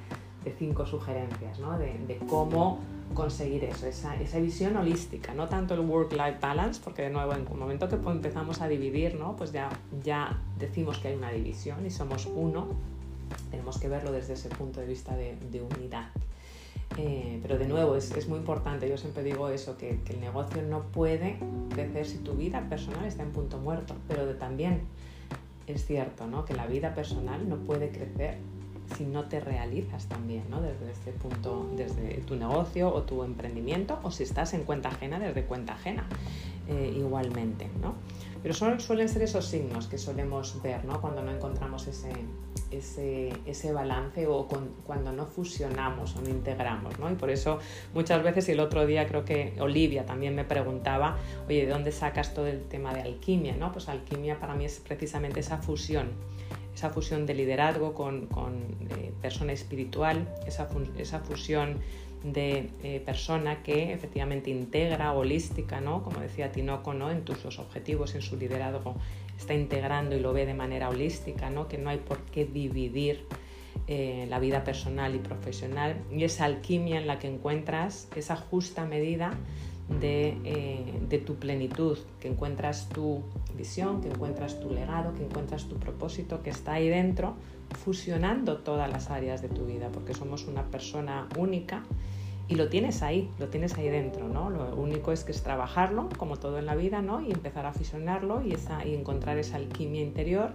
de 0.44 0.52
cinco 0.52 0.84
sugerencias, 0.84 1.58
¿no? 1.60 1.78
de, 1.78 2.20
cómo 2.28 2.80
conseguir 3.14 3.64
eso, 3.64 3.86
esa, 3.86 4.14
esa, 4.16 4.38
visión 4.38 4.76
holística, 4.76 5.34
no 5.34 5.48
tanto 5.48 5.74
el 5.74 5.80
work-life 5.80 6.38
balance, 6.40 6.80
porque 6.82 7.02
de 7.02 7.10
nuevo 7.10 7.32
en 7.32 7.46
un 7.50 7.58
momento 7.58 7.88
que 7.88 7.96
empezamos 7.96 8.60
a 8.60 8.68
dividir, 8.68 9.14
¿no? 9.14 9.36
pues 9.36 9.52
ya, 9.52 9.68
ya 10.02 10.40
decimos 10.58 10.98
que 10.98 11.08
hay 11.08 11.14
una 11.14 11.30
división 11.30 11.84
y 11.86 11.90
somos 11.90 12.26
uno, 12.26 12.68
tenemos 13.50 13.78
que 13.78 13.88
verlo 13.88 14.12
desde 14.12 14.34
ese 14.34 14.48
punto 14.48 14.80
de 14.80 14.86
vista 14.86 15.16
de, 15.16 15.62
unidad. 15.62 16.10
Eh, 16.98 17.38
pero 17.40 17.58
de 17.58 17.66
nuevo, 17.66 17.96
es, 17.96 18.10
es, 18.10 18.28
muy 18.28 18.38
importante, 18.38 18.86
yo 18.88 18.98
siempre 18.98 19.22
digo 19.22 19.48
eso, 19.48 19.78
que, 19.78 20.00
que, 20.04 20.12
el 20.12 20.20
negocio 20.20 20.60
no 20.62 20.82
puede 20.82 21.38
crecer 21.70 22.06
si 22.06 22.18
tu 22.18 22.34
vida 22.34 22.68
personal 22.68 23.06
está 23.06 23.22
en 23.22 23.32
punto 23.32 23.58
muerto, 23.58 23.94
pero 24.08 24.26
de, 24.26 24.34
también 24.34 24.82
es 25.66 25.86
cierto 25.86 26.26
¿no? 26.26 26.44
que 26.44 26.54
la 26.54 26.66
vida 26.66 26.94
personal 26.94 27.48
no 27.48 27.56
puede 27.56 27.90
crecer 27.90 28.38
si 28.96 29.04
no 29.04 29.24
te 29.24 29.40
realizas 29.40 30.06
también, 30.06 30.44
¿no? 30.50 30.60
Desde 30.60 30.90
este 30.90 31.12
punto, 31.12 31.70
desde 31.76 32.18
tu 32.22 32.36
negocio 32.36 32.92
o 32.92 33.02
tu 33.02 33.24
emprendimiento, 33.24 33.98
o 34.02 34.10
si 34.10 34.22
estás 34.22 34.54
en 34.54 34.64
cuenta 34.64 34.90
ajena, 34.90 35.18
desde 35.18 35.44
cuenta 35.44 35.74
ajena, 35.74 36.06
eh, 36.68 36.94
igualmente, 36.96 37.68
¿no? 37.80 37.94
Pero 38.42 38.54
son, 38.54 38.80
suelen 38.80 39.08
ser 39.08 39.22
esos 39.22 39.46
signos 39.46 39.86
que 39.86 39.98
solemos 39.98 40.60
ver, 40.62 40.84
¿no? 40.84 41.00
Cuando 41.00 41.22
no 41.22 41.30
encontramos 41.30 41.86
ese, 41.86 42.12
ese, 42.70 43.32
ese 43.46 43.72
balance 43.72 44.26
o 44.26 44.48
cuando 44.84 45.12
no 45.12 45.26
fusionamos 45.26 46.16
o 46.16 46.22
no 46.22 46.28
integramos, 46.28 46.98
¿no? 46.98 47.10
Y 47.10 47.14
por 47.14 47.30
eso 47.30 47.58
muchas 47.94 48.22
veces, 48.22 48.48
y 48.48 48.52
el 48.52 48.60
otro 48.60 48.86
día 48.86 49.06
creo 49.06 49.24
que 49.24 49.54
Olivia 49.60 50.06
también 50.06 50.34
me 50.34 50.44
preguntaba, 50.44 51.18
oye, 51.46 51.66
¿de 51.66 51.72
dónde 51.72 51.92
sacas 51.92 52.34
todo 52.34 52.46
el 52.46 52.64
tema 52.64 52.94
de 52.94 53.02
alquimia, 53.02 53.56
¿no? 53.56 53.72
Pues 53.72 53.88
alquimia 53.88 54.38
para 54.38 54.54
mí 54.54 54.64
es 54.64 54.80
precisamente 54.80 55.40
esa 55.40 55.58
fusión 55.58 56.10
esa 56.74 56.90
fusión 56.90 57.26
de 57.26 57.34
liderazgo 57.34 57.94
con, 57.94 58.28
eh, 58.90 59.12
persona 59.20 59.52
espiritual, 59.52 60.28
esa, 60.46 60.68
esa 60.98 61.20
fusión 61.20 61.80
de 62.24 62.70
eh, 62.82 63.02
persona 63.04 63.62
que 63.62 63.92
efectivamente 63.92 64.50
integra, 64.50 65.12
holística, 65.12 65.80
¿no? 65.80 66.02
como 66.02 66.20
decía 66.20 66.52
Tinoco, 66.52 66.94
¿no? 66.94 67.10
en 67.10 67.24
tus 67.24 67.44
objetivos, 67.58 68.14
en 68.14 68.22
su 68.22 68.36
liderazgo, 68.36 68.94
está 69.36 69.54
integrando 69.54 70.16
y 70.16 70.20
lo 70.20 70.32
ve 70.32 70.46
de 70.46 70.54
manera 70.54 70.88
holística, 70.88 71.50
¿no? 71.50 71.68
que 71.68 71.78
no 71.78 71.90
hay 71.90 71.98
por 71.98 72.20
qué 72.26 72.44
dividir 72.44 73.26
eh, 73.88 74.26
la 74.28 74.38
vida 74.38 74.62
personal 74.62 75.14
y 75.14 75.18
profesional, 75.18 75.96
y 76.12 76.24
esa 76.24 76.44
alquimia 76.44 76.98
en 76.98 77.06
la 77.06 77.18
que 77.18 77.26
encuentras 77.26 78.08
esa 78.14 78.36
justa 78.36 78.84
medida 78.84 79.34
eh, 80.00 80.84
de, 81.08 81.18
tu 81.18 81.34
plenitud, 81.36 81.98
que 82.20 82.28
encuentras 82.28 82.88
tu 82.88 83.22
que 83.62 84.08
encuentras 84.08 84.60
tu 84.60 84.70
legado, 84.70 85.14
que 85.14 85.24
encuentras 85.24 85.66
tu 85.66 85.76
propósito 85.76 86.42
que 86.42 86.50
está 86.50 86.74
ahí 86.74 86.88
dentro, 86.88 87.34
fusionando 87.84 88.58
todas 88.58 88.90
las 88.90 89.10
áreas 89.10 89.40
de 89.40 89.48
tu 89.48 89.66
vida, 89.66 89.88
porque 89.92 90.14
somos 90.14 90.46
una 90.46 90.64
persona 90.64 91.28
única 91.38 91.84
y 92.48 92.56
lo 92.56 92.68
tienes 92.68 93.02
ahí, 93.02 93.30
lo 93.38 93.48
tienes 93.48 93.74
ahí 93.78 93.88
dentro, 93.88 94.28
¿no? 94.28 94.50
Lo 94.50 94.74
único 94.76 95.12
es 95.12 95.24
que 95.24 95.32
es 95.32 95.42
trabajarlo, 95.42 96.08
como 96.18 96.36
todo 96.36 96.58
en 96.58 96.66
la 96.66 96.74
vida, 96.74 97.02
¿no? 97.02 97.20
Y 97.20 97.30
empezar 97.30 97.64
a 97.66 97.72
fusionarlo 97.72 98.42
y, 98.42 98.52
esa, 98.52 98.84
y 98.84 98.94
encontrar 98.94 99.38
esa 99.38 99.56
alquimia 99.56 100.02
interior 100.02 100.52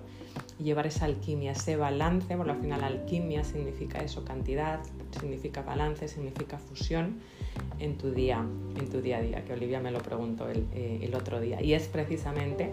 llevar 0.63 0.88
esa 0.88 1.06
alquimia, 1.06 1.52
ese 1.52 1.76
balance, 1.76 2.36
porque 2.36 2.52
al 2.52 2.60
final 2.60 2.84
alquimia 2.84 3.43
significa 3.43 4.00
eso, 4.00 4.24
cantidad, 4.26 4.80
significa 5.12 5.62
balance, 5.62 6.08
significa 6.08 6.58
fusión 6.58 7.20
en 7.80 7.98
tu 7.98 8.12
día, 8.12 8.46
en 8.78 8.89
tu 8.89 9.02
día 9.02 9.17
a 9.17 9.22
día, 9.22 9.46
que 9.46 9.54
Olivia 9.54 9.80
me 9.80 9.91
lo 9.91 10.00
preguntó 10.00 10.50
el, 10.50 10.65
eh, 10.74 11.00
el 11.02 11.15
otro 11.15 11.39
día. 11.39 11.62
Y 11.62 11.74
es 11.74 11.88
precisamente 11.88 12.72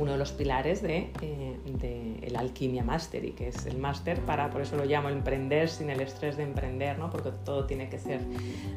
uno 0.00 0.12
de 0.12 0.18
los 0.18 0.32
pilares 0.32 0.82
de, 0.82 1.10
eh, 1.20 2.20
el 2.22 2.36
Alquimia 2.36 2.82
Mastery, 2.82 3.32
que 3.32 3.48
es 3.48 3.66
el 3.66 3.78
máster 3.78 4.20
para, 4.20 4.50
por 4.50 4.60
eso 4.60 4.76
lo 4.76 4.84
llamo 4.84 5.08
emprender 5.08 5.68
sin 5.68 5.90
el 5.90 6.00
estrés 6.00 6.36
de 6.36 6.42
emprender, 6.42 6.98
¿no? 6.98 7.10
porque 7.10 7.30
todo 7.44 7.66
tiene 7.66 7.88
que 7.88 7.98
ser 7.98 8.20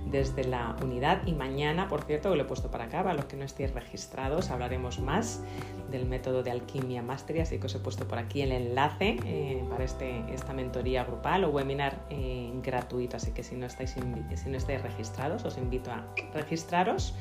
desde 0.06 0.44
la 0.44 0.76
unidad. 0.82 1.26
Y 1.26 1.34
mañana, 1.34 1.88
por 1.88 2.04
cierto, 2.04 2.36
lo 2.36 2.42
he 2.42 2.46
puesto 2.46 2.72
para 2.72 2.86
acá, 2.86 3.04
para 3.04 3.16
los 3.16 3.26
que 3.26 3.36
no 3.36 3.46
estéis 3.46 3.74
registrados, 3.74 4.50
hablaremos 4.50 5.00
más 5.00 5.42
del 5.90 6.06
método 6.06 6.44
de 6.44 6.52
Alquimia 6.52 7.02
Mastery, 7.02 7.42
así 7.42 7.60
que 7.60 7.66
os 7.66 7.76
he 7.76 7.80
puesto 7.80 8.08
por 8.08 8.20
aquí 8.20 8.42
el 8.42 8.52
enlace 8.52 9.18
eh, 9.26 9.64
para 9.70 9.84
este, 9.84 10.24
esta 10.34 10.54
mentoría 10.54 11.04
grupal 11.04 11.44
o 11.44 11.50
webinar 11.50 12.06
eh, 12.10 12.52
gratuito, 12.62 13.18
así 13.18 13.32
que 13.32 13.44
si 13.44 13.56
no, 13.56 13.66
estáis, 13.66 13.92
si 13.92 14.50
no 14.50 14.58
estáis 14.58 14.82
registrados, 14.82 15.44
os 15.46 15.58
invito 15.58 15.92
a 15.92 16.06
registraros 16.34 17.16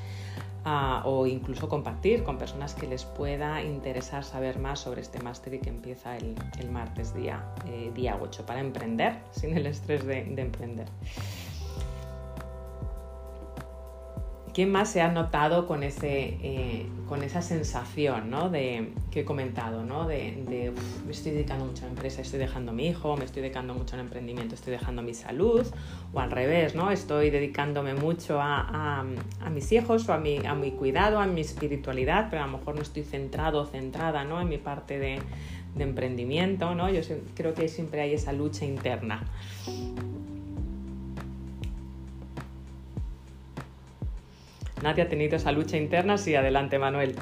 o 1.05 1.27
incluso 1.27 1.69
compartir 1.69 2.25
con 2.25 2.39
personas 2.39 2.75
que 2.75 2.87
les 2.87 3.05
pueda 3.05 3.63
interesar 3.63 4.25
saber 4.25 4.59
más 4.59 4.81
sobre 4.81 5.01
este 5.01 5.21
máster 5.21 5.61
que 5.61 5.71
empieza 5.71 6.17
el, 6.17 6.37
martes 6.71 7.15
día, 7.15 7.45
eh, 7.67 7.91
día 7.95 8.19
8 8.21 8.45
para 8.47 8.61
emprender 8.61 9.19
sin 9.31 9.57
el 9.57 9.67
estrés 9.67 10.05
de 10.05 10.41
emprender. 10.41 10.89
¿Quién 14.59 14.73
más 14.73 14.90
se 14.90 15.01
ha 15.03 15.12
notado 15.12 15.68
con, 15.68 15.85
ese, 15.85 16.37
eh, 16.42 16.87
con 17.09 17.23
esa 17.23 17.42
sensación 17.42 18.29
¿no? 18.29 18.51
de, 18.51 18.88
que 19.12 19.21
he 19.21 19.25
comentado? 19.25 19.85
¿no? 19.85 20.09
De, 20.09 20.73
me 21.07 21.12
estoy 21.12 21.31
dedicando 21.31 21.64
mucho 21.64 21.83
a 21.83 21.85
la 21.85 21.92
empresa, 21.92 22.23
estoy 22.23 22.40
dejando 22.40 22.73
a 22.73 22.75
mi 22.75 22.88
hijo, 22.88 23.16
me 23.16 23.25
estoy 23.25 23.42
dedicando 23.42 23.73
mucho 23.73 23.94
al 23.94 24.01
emprendimiento, 24.01 24.57
estoy 24.57 24.73
dejando 24.73 25.01
mi 25.01 25.14
salud, 25.14 25.64
o 26.12 26.18
al 26.18 26.33
revés, 26.33 26.75
¿no? 26.75 26.90
estoy 26.90 27.31
dedicándome 27.31 27.94
mucho 27.94 28.40
a, 28.40 29.05
mis 29.49 29.71
hijos 29.71 30.09
o 30.09 30.12
a 30.12 30.18
mi, 30.18 30.44
a 30.44 30.57
mi 30.57 30.73
cuidado, 30.73 31.21
a 31.21 31.27
mi 31.27 31.42
espiritualidad, 31.42 32.27
pero 32.29 32.42
a 32.42 32.47
lo 32.49 32.59
mejor 32.59 32.75
no 32.75 32.83
estoy 32.83 33.05
centrado 33.05 33.64
centrada 33.64 34.25
¿no? 34.25 34.40
en 34.40 34.49
mi 34.49 34.59
parte 34.59 34.99
de, 34.99 35.21
de 35.77 35.85
emprendimiento. 35.85 36.75
¿no? 36.75 36.90
Yo 36.90 37.01
creo 37.37 37.55
que 37.55 37.68
siempre 37.68 38.01
hay 38.01 38.14
esa 38.14 38.33
lucha 38.33 38.64
interna. 38.64 39.23
Nadie 44.83 45.03
ha 45.03 45.09
tenido 45.09 45.37
esa 45.37 45.53
lucha 45.53 45.77
interna. 45.77 46.19
Sí, 46.19 46.35
adelante, 46.35 46.79
Manuel. 46.79 47.17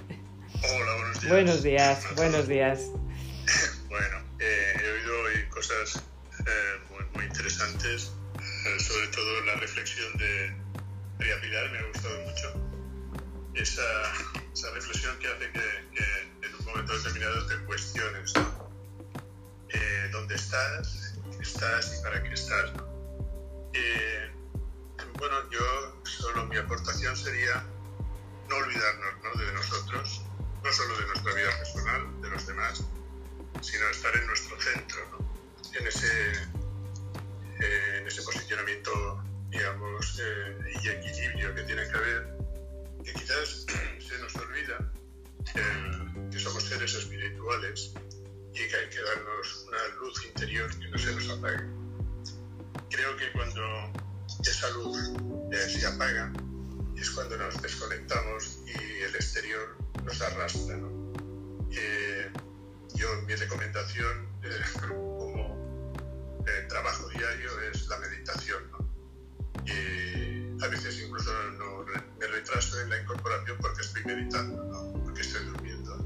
Hola, 0.62 0.92
buenos 1.28 1.62
días. 1.62 2.06
Buenos 2.16 2.48
días, 2.48 2.80
Bueno, 3.88 4.16
eh, 4.38 4.72
he 4.82 4.90
oído 4.90 5.22
hoy 5.22 5.48
cosas 5.48 6.02
eh, 6.40 7.02
muy, 7.14 7.24
interesantes, 7.24 8.12
eh, 8.38 8.80
sobre 8.80 9.06
todo 9.08 9.44
la 9.44 9.54
reflexión 9.54 10.16
de 10.18 10.54
María 11.18 11.40
Pilar, 11.40 11.70
me 11.70 11.78
ha 11.78 11.86
gustado 11.86 12.20
mucho. 12.20 12.52
Esa, 13.54 13.82
esa 14.52 14.70
reflexión 14.72 15.18
que 15.18 15.28
hace 15.28 15.50
que, 15.52 16.46
en 16.46 16.54
un 16.54 16.64
momento 16.66 16.96
determinado 16.98 17.46
te 17.46 17.56
cuestiones 17.64 18.32
dónde 20.12 20.34
estás, 20.34 21.18
qué 21.36 21.42
estás 21.42 21.98
y 21.98 22.02
para 22.02 22.22
qué 22.22 22.34
estás. 22.34 22.72
Bueno, 25.18 25.50
yo 25.50 26.02
solo 26.04 26.46
mi 26.46 26.56
aportación 26.56 27.16
sería 27.16 27.64
no 28.48 28.56
olvidarnos 28.56 29.38
de 29.38 29.52
nosotros, 29.52 30.22
no 30.62 30.72
solo 30.72 30.98
de 30.98 31.06
nuestra 31.06 31.34
vida 31.34 31.58
personal, 31.58 32.20
de 32.22 32.30
los 32.30 32.46
demás, 32.46 32.84
sino 33.60 33.88
estar 33.88 34.16
en 34.16 34.26
nuestro 34.26 34.60
centro, 34.60 35.00
en, 35.72 35.86
ese, 35.86 36.32
eh, 37.60 37.98
en 38.00 38.06
ese 38.06 38.22
posicionamiento, 38.22 39.22
digamos, 39.50 40.20
eh, 40.22 40.58
y 40.82 40.88
equilibrio 40.88 41.54
que 41.54 41.62
tiene 41.62 41.88
que 41.88 41.96
haber, 41.96 42.36
que 43.04 43.12
quizás 43.12 43.66
se 43.98 44.18
nos 44.18 44.34
olvida 44.36 44.92
que 46.30 46.38
somos 46.40 46.64
seres 46.64 46.94
espirituales 46.94 47.94
y 48.52 48.68
que 48.68 48.76
hay 48.76 48.88
que 48.90 49.00
darnos 49.00 49.64
una 49.68 49.86
luz 50.00 50.24
interior 50.26 50.70
que 50.78 50.88
no 50.88 50.98
se 50.98 51.14
nos 51.14 51.30
apague. 51.30 51.64
Creo 52.90 53.16
que 53.16 53.32
cuando 53.32 53.62
esa 54.50 54.70
luz 54.70 55.10
eh, 55.52 55.68
se 55.68 55.86
apaga 55.86 56.32
es 56.96 57.10
cuando 57.10 57.36
nos 57.36 57.60
desconectamos 57.60 58.58
y 58.66 59.02
el 59.02 59.14
exterior 59.14 59.76
nos 60.04 60.20
arrastra. 60.22 60.78
Eh, 61.72 62.30
yo, 62.94 63.08
mi 63.26 63.34
recomendación 63.34 64.28
eh, 64.42 64.60
como 64.80 65.56
trabajo 66.68 67.08
diario 67.08 67.60
es 67.70 67.86
la 67.88 67.98
meditación. 67.98 68.62
a 70.62 70.68
veces 70.68 71.00
incluso 71.00 71.32
no, 71.58 71.84
me 72.18 72.26
retraso 72.26 72.80
en 72.80 72.90
la 72.90 73.00
incorporación 73.02 73.58
porque 73.60 73.82
estoy 73.82 74.04
meditando, 74.04 74.92
porque 75.04 75.20
estoy 75.20 75.44
durmiendo. 75.44 75.96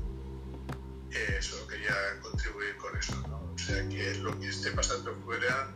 Eso, 1.11 1.67
quería 1.69 1.95
contribuir 2.21 2.77
con 2.79 2.97
eso. 2.97 3.15
O 3.55 3.59
sea, 3.59 3.89
que 3.89 4.15
lo 4.17 4.39
que 4.41 4.49
esté 4.49 4.71
pasando 4.73 5.15
fuera 5.25 5.73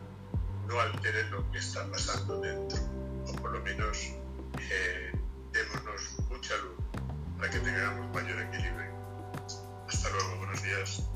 no 0.67 0.79
altere 0.79 1.29
lo 1.29 1.49
que 1.51 1.59
está 1.59 1.85
pasando 1.91 2.39
dentro, 2.41 2.77
o 3.27 3.33
por 3.41 3.51
lo 3.51 3.61
menos 3.61 4.13
eh, 4.59 5.11
démonos 5.51 6.17
mucha 6.29 6.55
luz 6.57 6.75
para 7.37 7.49
que 7.49 7.59
tengamos 7.59 8.13
mayor 8.13 8.41
equilibrio. 8.41 8.91
Hasta 9.87 10.09
luego, 10.09 10.37
buenos 10.37 10.63
días. 10.63 11.09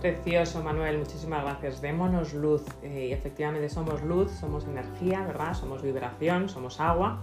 Precioso, 0.00 0.62
Manuel, 0.62 0.98
muchísimas 0.98 1.42
gracias. 1.42 1.80
Démonos 1.80 2.32
luz. 2.32 2.62
Eh, 2.82 3.10
efectivamente 3.12 3.68
somos 3.68 4.02
luz, 4.02 4.30
somos 4.30 4.64
energía, 4.64 5.24
¿verdad? 5.26 5.54
Somos 5.54 5.82
vibración, 5.82 6.48
somos 6.48 6.78
agua. 6.78 7.20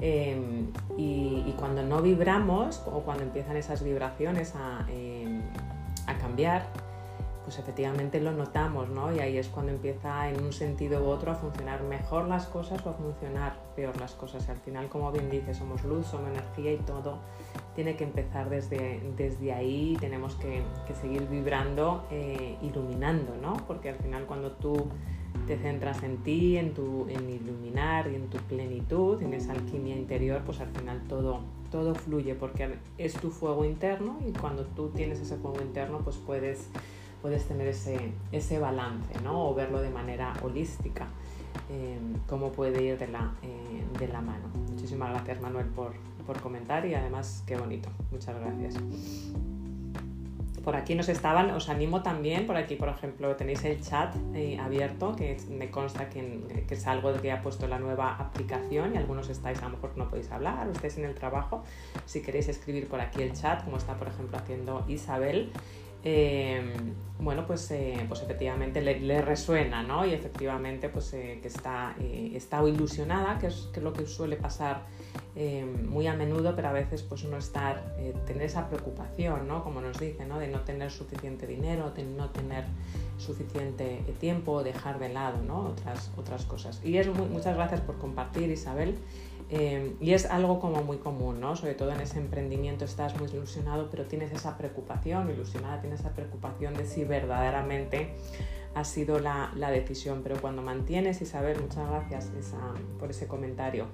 Em, 0.00 0.72
y, 0.96 1.54
cuando 1.58 1.82
no 1.82 2.02
vibramos 2.02 2.82
o 2.86 3.00
cuando 3.00 3.22
empiezan 3.22 3.56
esas 3.56 3.82
vibraciones 3.82 4.54
a, 4.54 4.86
em, 4.90 5.40
a 6.06 6.18
cambiar, 6.18 6.70
pues 7.46 7.60
efectivamente 7.60 8.20
lo 8.20 8.32
notamos, 8.32 8.90
¿no? 8.90 9.14
Y 9.14 9.20
ahí 9.20 9.38
es 9.38 9.46
cuando 9.46 9.70
empieza 9.70 10.28
en 10.28 10.42
un 10.42 10.52
sentido 10.52 11.00
u 11.00 11.06
otro 11.06 11.30
a 11.30 11.36
funcionar 11.36 11.84
mejor 11.84 12.26
las 12.26 12.46
cosas 12.46 12.84
o 12.84 12.90
a 12.90 12.92
funcionar 12.92 13.56
peor 13.76 13.96
las 14.00 14.14
cosas. 14.14 14.44
Y 14.48 14.50
al 14.50 14.58
final, 14.58 14.88
como 14.88 15.12
bien 15.12 15.30
dice, 15.30 15.54
somos 15.54 15.84
luz, 15.84 16.08
somos 16.08 16.28
energía 16.30 16.72
y 16.72 16.78
todo 16.78 17.20
tiene 17.76 17.94
que 17.94 18.02
empezar 18.04 18.50
desde, 18.50 19.00
desde 19.16 19.52
ahí. 19.52 19.96
Tenemos 20.00 20.34
que, 20.34 20.62
seguir 21.00 21.28
vibrando, 21.28 22.04
eh, 22.10 22.56
iluminando, 22.62 23.36
¿no? 23.40 23.54
Porque 23.68 23.90
al 23.90 23.96
final 23.96 24.24
cuando 24.26 24.50
tú 24.50 24.88
te 25.46 25.56
centras 25.58 26.02
en 26.02 26.16
ti, 26.24 26.56
en, 26.56 26.74
tu, 26.74 27.06
en 27.08 27.30
iluminar 27.30 28.10
y 28.10 28.16
en 28.16 28.28
tu 28.28 28.38
plenitud, 28.38 29.22
en 29.22 29.34
esa 29.34 29.52
alquimia 29.52 29.94
interior, 29.94 30.42
pues 30.44 30.60
al 30.60 30.70
final 30.70 31.02
todo, 31.06 31.40
todo 31.70 31.94
fluye 31.94 32.34
porque 32.34 32.76
es 32.98 33.14
tu 33.14 33.30
fuego 33.30 33.64
interno 33.64 34.18
y 34.26 34.32
cuando 34.32 34.64
tú 34.64 34.88
tienes 34.88 35.20
ese 35.20 35.36
fuego 35.36 35.60
interno, 35.60 35.98
pues 35.98 36.16
puedes 36.16 36.70
puedes 37.22 37.46
tener 37.46 37.68
ese, 37.68 38.12
ese 38.32 38.58
balance, 38.58 39.12
¿no? 39.22 39.50
O 39.50 39.54
verlo 39.54 39.80
de 39.80 39.90
manera 39.90 40.32
holística, 40.42 41.06
eh, 41.70 41.98
cómo 42.28 42.52
puede 42.52 42.82
ir 42.82 42.98
de 42.98 43.08
la, 43.08 43.32
eh, 43.42 43.84
de 43.98 44.08
la 44.08 44.20
mano. 44.20 44.48
Muchísimas 44.70 45.10
gracias, 45.10 45.40
Manuel, 45.40 45.66
por, 45.66 45.92
por 46.26 46.40
comentar 46.40 46.84
y 46.86 46.94
además 46.94 47.42
qué 47.46 47.56
bonito. 47.56 47.88
Muchas 48.10 48.38
gracias 48.38 48.74
por 50.66 50.74
aquí 50.74 50.96
nos 50.96 51.08
estaban, 51.08 51.52
os 51.52 51.68
animo 51.68 52.02
también, 52.02 52.44
por 52.44 52.56
aquí 52.56 52.74
por 52.74 52.88
ejemplo 52.88 53.36
tenéis 53.36 53.64
el 53.64 53.80
chat 53.80 54.12
eh, 54.34 54.58
abierto, 54.58 55.14
que 55.14 55.36
me 55.48 55.70
consta 55.70 56.08
que, 56.08 56.64
que, 56.66 56.74
es 56.74 56.86
algo 56.88 57.14
que 57.22 57.30
ha 57.30 57.40
puesto 57.40 57.68
la 57.68 57.78
nueva 57.78 58.16
aplicación 58.16 58.92
y 58.92 58.96
algunos 58.96 59.28
estáis, 59.28 59.62
a 59.62 59.66
lo 59.66 59.76
mejor 59.76 59.96
no 59.96 60.08
podéis 60.08 60.32
hablar, 60.32 60.66
o 60.66 60.72
estáis 60.72 60.98
en 60.98 61.04
el 61.04 61.14
trabajo, 61.14 61.62
si 62.04 62.20
queréis 62.20 62.48
escribir 62.48 62.88
por 62.88 63.00
aquí 63.00 63.22
el 63.22 63.32
chat, 63.32 63.62
como 63.62 63.76
está 63.76 63.94
por 63.94 64.08
ejemplo 64.08 64.38
haciendo 64.38 64.84
Isabel, 64.88 65.52
Em, 66.08 66.94
bueno, 67.18 67.44
pues, 67.48 67.68
eh, 67.72 68.04
pues 68.06 68.22
efectivamente 68.22 68.80
le, 68.80 69.22
resuena, 69.22 69.82
¿no? 69.82 70.06
Y 70.06 70.12
efectivamente 70.12 70.88
pues 70.88 71.12
eh, 71.14 71.40
que 71.42 71.48
está, 71.48 71.96
eh, 71.98 72.30
está 72.36 72.62
ilusionada, 72.62 73.40
que 73.40 73.48
es, 73.48 73.68
que 73.72 73.80
lo 73.80 73.92
que 73.92 74.06
suele 74.06 74.36
pasar 74.36 74.82
em, 75.34 75.84
muy 75.88 76.06
a 76.06 76.14
menudo, 76.14 76.54
pero 76.54 76.68
a 76.68 76.72
veces 76.72 77.02
pues 77.02 77.24
no 77.24 77.36
estar, 77.36 77.96
tener 78.24 78.44
esa 78.44 78.68
preocupación, 78.68 79.48
¿no? 79.48 79.64
Como 79.64 79.80
nos 79.80 79.98
dice, 79.98 80.26
¿no? 80.26 80.38
De 80.38 80.46
no 80.46 80.60
tener 80.60 80.92
suficiente 80.92 81.44
dinero, 81.44 81.90
de 81.90 82.04
no 82.04 82.30
tener 82.30 82.66
suficiente 83.18 84.04
tiempo, 84.20 84.62
dejar 84.62 85.00
de 85.00 85.08
lado, 85.08 85.42
¿no? 85.42 85.70
Otras, 85.70 86.12
otras 86.16 86.44
cosas. 86.44 86.80
Y 86.84 86.98
es 86.98 87.08
muchas 87.08 87.56
gracias 87.56 87.80
por 87.80 87.98
compartir, 87.98 88.48
Isabel. 88.48 88.96
Em, 89.48 89.94
y 90.00 90.12
es 90.12 90.26
algo 90.26 90.58
como 90.58 90.82
muy 90.82 90.96
común, 90.96 91.40
¿no? 91.40 91.54
Sobre 91.54 91.74
todo 91.74 91.92
en 91.92 92.00
ese 92.00 92.18
emprendimiento 92.18 92.84
estás 92.84 93.16
muy 93.18 93.28
ilusionado, 93.28 93.88
pero 93.90 94.04
tienes 94.06 94.32
esa 94.32 94.58
preocupación, 94.58 95.30
ilusionada, 95.30 95.80
tienes 95.80 96.00
esa 96.00 96.14
preocupación 96.14 96.74
de 96.74 96.84
si 96.84 97.04
verdaderamente 97.04 98.14
ha 98.74 98.84
sido 98.84 99.20
la, 99.20 99.52
decisión. 99.70 100.22
Pero 100.24 100.40
cuando 100.40 100.62
mantienes, 100.62 101.22
Isabel, 101.22 101.60
muchas 101.60 101.88
gracias 101.88 102.32
por 102.98 103.10
ese 103.10 103.28
comentario, 103.28 103.86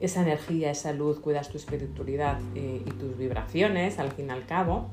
esa 0.00 0.22
energía, 0.22 0.70
esa 0.70 0.92
luz, 0.92 1.18
cuidas 1.18 1.48
tu 1.48 1.56
espiritualidad 1.56 2.38
eh, 2.54 2.82
y 2.86 2.90
tus 2.92 3.18
vibraciones, 3.18 3.98
al 3.98 4.12
fin 4.12 4.28
y 4.28 4.30
al 4.30 4.46
cabo, 4.46 4.90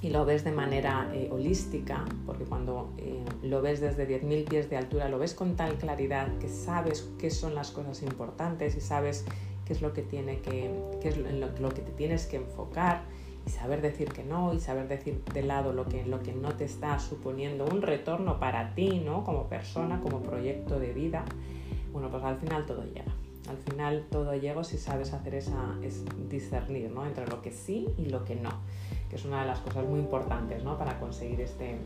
y 0.00 0.10
lo 0.10 0.24
ves 0.24 0.44
de 0.44 0.52
manera 0.52 1.10
eh, 1.12 1.28
holística, 1.32 2.04
porque 2.24 2.44
cuando 2.44 2.92
eh, 2.98 3.24
lo 3.42 3.60
ves 3.62 3.80
desde 3.80 4.06
10.000 4.06 4.48
pies 4.48 4.70
de 4.70 4.76
altura, 4.76 5.08
lo 5.08 5.18
ves 5.18 5.34
con 5.34 5.56
tal 5.56 5.76
claridad 5.76 6.38
que 6.38 6.48
sabes 6.48 7.10
qué 7.18 7.30
son 7.30 7.54
las 7.54 7.72
cosas 7.72 8.02
importantes 8.02 8.76
y 8.76 8.80
sabes 8.80 9.24
qué 9.64 9.72
es 9.72 9.82
lo 9.82 9.92
que, 9.92 10.02
tiene 10.02 10.40
que, 10.40 10.70
qué 11.02 11.08
es 11.08 11.18
lo, 11.18 11.68
que 11.70 11.82
te 11.82 11.90
tienes 11.92 12.26
que 12.26 12.36
enfocar 12.36 13.02
y 13.44 13.50
saber 13.50 13.82
decir 13.82 14.12
que 14.12 14.22
no 14.22 14.54
y 14.54 14.60
saber 14.60 14.86
decir 14.86 15.22
de 15.34 15.42
lado 15.42 15.72
lo 15.72 15.86
que, 15.86 16.04
lo 16.06 16.22
que 16.22 16.32
no 16.32 16.54
te 16.54 16.64
está 16.64 16.98
suponiendo 17.00 17.64
un 17.64 17.82
retorno 17.82 18.38
para 18.38 18.74
ti, 18.74 19.02
¿no? 19.04 19.24
Como 19.24 19.48
persona, 19.48 20.00
como 20.00 20.22
proyecto 20.22 20.78
de 20.78 20.92
vida, 20.92 21.24
bueno, 21.92 22.08
pues 22.08 22.22
al 22.22 22.36
final 22.36 22.66
todo 22.66 22.84
llega. 22.84 23.12
Al 23.48 23.56
final 23.56 24.06
todo 24.10 24.34
llega 24.34 24.62
si 24.62 24.76
sabes 24.76 25.12
hacer 25.12 25.34
esa, 25.34 25.76
es 25.82 26.04
discernir, 26.28 26.90
¿no? 26.90 27.04
Entre 27.06 27.26
lo 27.26 27.42
que 27.42 27.50
sí 27.50 27.88
y 27.96 28.06
lo 28.06 28.24
que 28.24 28.36
no 28.36 28.50
que 29.08 29.16
es 29.16 29.24
una 29.24 29.40
de 29.40 29.46
las 29.46 29.58
cosas 29.60 29.86
muy 29.86 30.00
importantes 30.00 30.62
¿no? 30.64 30.76
para 30.76 30.98
conseguir 30.98 31.40
este, 31.40 31.78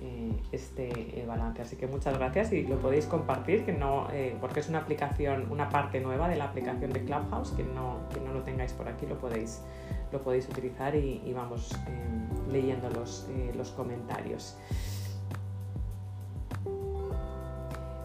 eh, 0.00 0.32
este 0.52 1.20
eh, 1.20 1.24
balance. 1.26 1.62
Así 1.62 1.76
que 1.76 1.86
muchas 1.86 2.18
gracias 2.18 2.52
y 2.52 2.66
lo 2.66 2.76
podéis 2.76 3.06
compartir, 3.06 3.64
que 3.64 3.72
no, 3.72 4.08
eh, 4.12 4.36
porque 4.40 4.60
es 4.60 4.68
una 4.68 4.78
aplicación, 4.78 5.50
una 5.50 5.68
parte 5.68 6.00
nueva 6.00 6.28
de 6.28 6.36
la 6.36 6.44
aplicación 6.44 6.92
de 6.92 7.04
Clubhouse, 7.04 7.50
que 7.50 7.64
no, 7.64 7.98
que 8.12 8.20
no 8.20 8.32
lo 8.32 8.42
tengáis 8.42 8.72
por 8.72 8.88
aquí 8.88 9.06
lo 9.06 9.18
podéis, 9.18 9.62
lo 10.12 10.22
podéis 10.22 10.48
utilizar 10.48 10.94
y, 10.94 11.32
vamos 11.34 11.72
leyendo 12.50 12.88
los, 12.90 13.26
los 13.56 13.70
comentarios. 13.70 14.56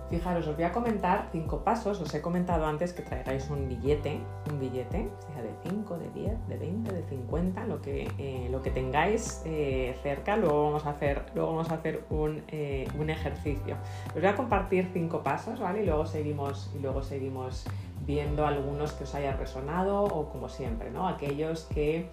Fijaros, 0.09 0.47
os 0.47 0.55
voy 0.55 0.63
a 0.63 0.71
comentar 0.71 1.27
cinco 1.33 1.65
pasos. 1.65 1.99
Os 1.99 2.13
he 2.13 2.21
comentado 2.21 2.65
antes 2.65 2.93
que 2.93 3.01
traeráis 3.01 3.49
un 3.49 3.67
billete, 3.67 4.21
un 4.49 4.57
billete, 4.57 5.09
sea 5.33 5.43
de 5.43 5.51
5, 5.69 5.97
de 5.97 6.09
10, 6.11 6.47
de 6.47 6.57
20, 6.57 6.93
de 6.93 7.03
50, 7.03 7.65
lo 7.65 7.81
que, 7.81 8.09
eh, 8.17 8.47
lo 8.49 8.61
que 8.61 8.71
tengáis 8.71 9.41
eh, 9.45 9.97
cerca. 10.03 10.37
Luego 10.37 10.63
vamos 10.63 10.85
a 10.85 10.91
hacer, 10.91 11.25
luego 11.35 11.51
vamos 11.51 11.69
a 11.71 11.75
hacer 11.75 12.05
un, 12.09 12.41
eh, 12.47 12.87
un, 12.97 13.09
ejercicio. 13.09 13.75
Os 14.07 14.13
voy 14.15 14.27
a 14.27 14.35
compartir 14.35 14.89
cinco 14.93 15.23
pasos, 15.23 15.59
¿vale? 15.59 15.83
Y 15.83 15.85
luego 15.85 16.05
seguimos, 16.05 16.71
y 16.73 16.79
luego 16.79 17.03
seguimos 17.03 17.65
viendo 18.05 18.47
algunos 18.47 18.93
que 18.93 19.03
os 19.03 19.13
haya 19.13 19.35
resonado 19.35 20.05
o 20.05 20.29
como 20.29 20.47
siempre, 20.47 20.89
¿no? 20.89 21.09
Aquellos 21.09 21.65
que 21.65 22.09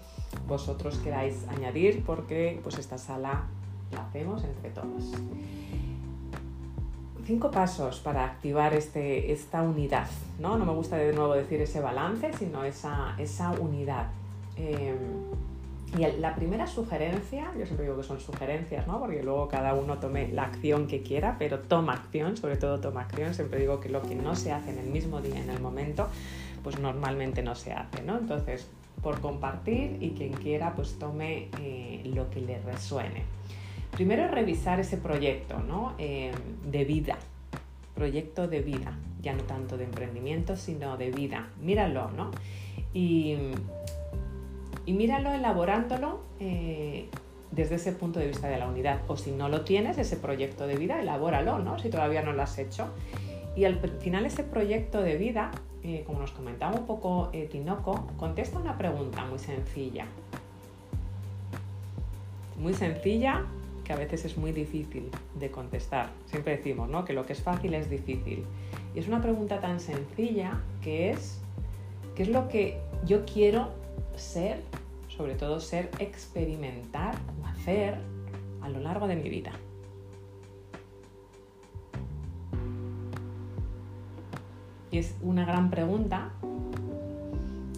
vosotros 0.49 0.99
queráis 0.99 1.47
añadir 1.49 2.03
porque 2.05 2.59
pues 2.65 2.77
esta 2.79 2.99
sala 2.99 3.45
la 3.93 4.03
hacemos 4.03 4.43
entre 4.43 4.71
todos 4.71 5.13
cinco 7.25 7.51
pasos 7.51 8.01
para 8.01 8.25
activar 8.25 8.75
este, 8.75 9.33
esta 9.33 9.63
unidad. 9.63 10.07
¿no? 10.39 10.57
no 10.57 10.65
me 10.65 10.73
gusta 10.73 10.97
de 10.97 11.13
nuevo 11.13 11.35
decir 11.35 11.61
ese 11.61 11.81
balance, 11.81 12.33
sino 12.39 12.65
esa, 12.65 13.15
esa 13.19 13.51
unidad. 13.53 14.09
Em, 14.57 14.97
y 15.97 16.21
la 16.21 16.35
primera 16.35 16.67
sugerencia, 16.67 17.53
yo 17.57 17.65
siempre 17.65 17.85
digo 17.85 17.97
que 17.97 18.03
son 18.03 18.21
sugerencias, 18.21 18.87
¿no? 18.89 18.99
porque 18.99 19.23
luego 19.23 19.47
cada 19.47 19.75
uno 19.75 19.99
tome 19.99 20.29
la 20.29 20.43
acción 20.43 20.89
que 20.89 21.03
quiera, 21.03 21.37
pero 21.39 21.61
toma 21.61 21.93
acción, 21.93 22.37
sobre 22.37 22.57
todo 22.57 22.81
toma 22.81 23.03
acción. 23.03 23.33
Siempre 23.33 23.61
digo 23.61 23.81
que 23.81 23.89
lo 23.89 24.03
que 24.03 24.17
no 24.17 24.35
se 24.35 24.53
hace 24.53 24.71
en 24.71 24.79
el 24.79 24.89
mismo 24.89 25.21
día, 25.21 25.41
en 25.41 25.51
el 25.51 25.61
momento, 25.61 26.09
pues 26.65 26.81
normalmente 26.81 27.43
no 27.43 27.55
se 27.55 27.73
hace. 27.73 28.03
¿no? 28.03 28.19
Entonces, 28.19 28.69
por 29.03 29.21
compartir 29.21 29.99
y 30.01 30.11
quien 30.11 30.33
quiera, 30.33 30.75
pues 30.75 30.99
tome 30.99 31.49
eh, 31.61 32.03
lo 32.13 32.29
que 32.31 32.41
le 32.41 32.61
resuene. 32.63 33.23
Primero 33.95 34.27
revisar 34.27 34.81
ese 34.81 34.97
proyecto 34.97 35.55
eh, 35.99 36.33
de 36.69 36.85
vida, 36.85 37.17
proyecto 37.95 38.49
de 38.49 38.61
vida, 38.61 38.99
ya 39.23 39.35
no 39.35 39.45
tanto 39.45 39.77
de 39.77 39.85
emprendimiento, 39.85 40.57
sino 40.57 40.97
de 40.97 41.13
vida. 41.13 41.49
Míralo, 41.61 42.11
¿no? 42.11 42.33
Y, 42.93 43.37
míralo 44.87 45.33
elaborándolo 45.33 46.21
eh, 46.41 47.09
desde 47.53 47.77
ese 47.77 47.93
punto 47.93 48.19
de 48.19 48.27
vista 48.27 48.49
de 48.49 48.59
la 48.59 48.67
unidad. 48.67 49.03
O 49.07 49.17
si 49.17 49.31
no 49.31 49.49
lo 49.49 49.61
tienes, 49.61 49.97
ese 49.97 50.17
proyecto 50.17 50.67
de 50.67 50.75
vida, 50.75 51.01
elabóralo, 51.01 51.61
¿no? 51.61 51.79
Si 51.79 51.89
todavía 51.89 52.23
no 52.23 52.33
lo 52.33 52.43
has 52.43 52.59
hecho. 52.59 52.89
Y 53.55 53.65
al 53.65 53.79
final 54.01 54.27
ese 54.27 54.43
proyecto 54.43 55.03
de 55.03 55.17
vida, 55.17 55.53
eh, 55.85 56.03
como 56.05 56.19
nos 56.19 56.33
comentaba 56.33 56.77
un 56.77 56.87
poco 56.87 57.31
Tinoco, 57.53 58.09
contesta 58.17 58.59
una 58.59 58.77
pregunta 58.77 59.25
muy 59.25 59.39
sencilla. 59.39 60.07
Muy 62.59 62.75
sencilla, 62.75 63.45
que 63.85 63.93
a 63.93 63.97
veces 63.97 64.25
es 64.25 64.37
muy 64.37 64.53
difícil 64.53 65.11
de 65.39 65.51
contestar. 65.51 66.11
Siempre 66.27 66.57
decimos 66.57 66.89
¿no? 66.89 67.05
que 67.05 67.13
lo 67.13 67.25
que 67.27 67.35
es 67.35 67.43
fácil 67.43 67.75
es 67.75 67.91
difícil. 67.91 68.45
Y 68.95 68.99
es 68.99 69.07
una 69.07 69.21
pregunta 69.21 69.61
tan 69.61 69.79
sencilla 69.79 70.61
que 70.83 71.11
es, 71.11 71.41
¿qué 72.17 72.23
es 72.25 72.29
lo 72.31 72.49
que 72.49 72.81
yo 73.05 73.25
quiero 73.27 73.69
ser, 74.17 74.63
sobre 75.09 75.35
todo 75.35 75.61
ser, 75.61 75.91
experimentar 75.99 77.15
o 77.43 77.47
hacer 77.47 77.99
a 78.63 78.69
lo 78.69 78.81
largo 78.81 79.07
de 79.07 79.17
mi 79.17 79.29
vida? 79.29 79.53
Y 84.91 84.99
es 84.99 85.15
una 85.23 85.45
gran 85.45 85.71
pregunta 85.71 86.33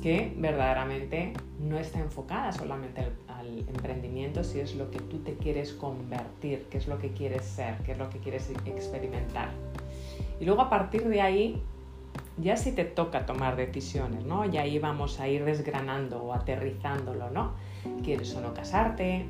que 0.02 0.34
verdaderamente 0.36 1.32
no 1.58 1.78
está 1.78 1.98
enfocada 1.98 2.52
solamente 2.52 3.00
al, 3.00 3.12
emprendimiento, 3.68 4.44
si 4.44 4.60
es 4.60 4.74
lo 4.74 4.90
que 4.90 4.98
tú 4.98 5.18
te 5.18 5.34
quieres 5.34 5.72
convertir, 5.72 6.66
qué 6.70 6.78
es 6.78 6.88
lo 6.88 6.98
que 6.98 7.12
quieres 7.12 7.44
ser, 7.44 7.78
qué 7.84 7.92
es 7.92 7.98
lo 7.98 8.10
que 8.10 8.18
quieres 8.18 8.50
experimentar. 8.64 9.50
Y 10.40 10.44
luego 10.44 10.62
a 10.62 10.70
partir 10.70 11.08
de 11.08 11.20
ahí, 11.20 11.62
ya 12.38 12.56
si 12.56 12.72
te 12.72 12.84
toca 12.84 13.26
tomar 13.26 13.56
decisiones, 13.56 14.24
¿no? 14.24 14.44
Y 14.44 14.58
ahí 14.58 14.78
vamos 14.78 15.20
a 15.20 15.28
ir 15.28 15.44
desgranando 15.44 16.22
o 16.22 16.32
aterrizándolo, 16.32 17.30
¿no? 17.30 17.52
¿Quieres 18.02 18.34
o 18.34 18.40
no 18.40 18.52
casarte? 18.52 19.26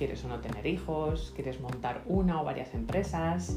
quieres 0.00 0.24
o 0.24 0.28
no 0.28 0.40
tener 0.40 0.66
hijos, 0.66 1.30
quieres 1.34 1.60
montar 1.60 2.02
una 2.06 2.40
o 2.40 2.44
varias 2.44 2.72
empresas, 2.72 3.54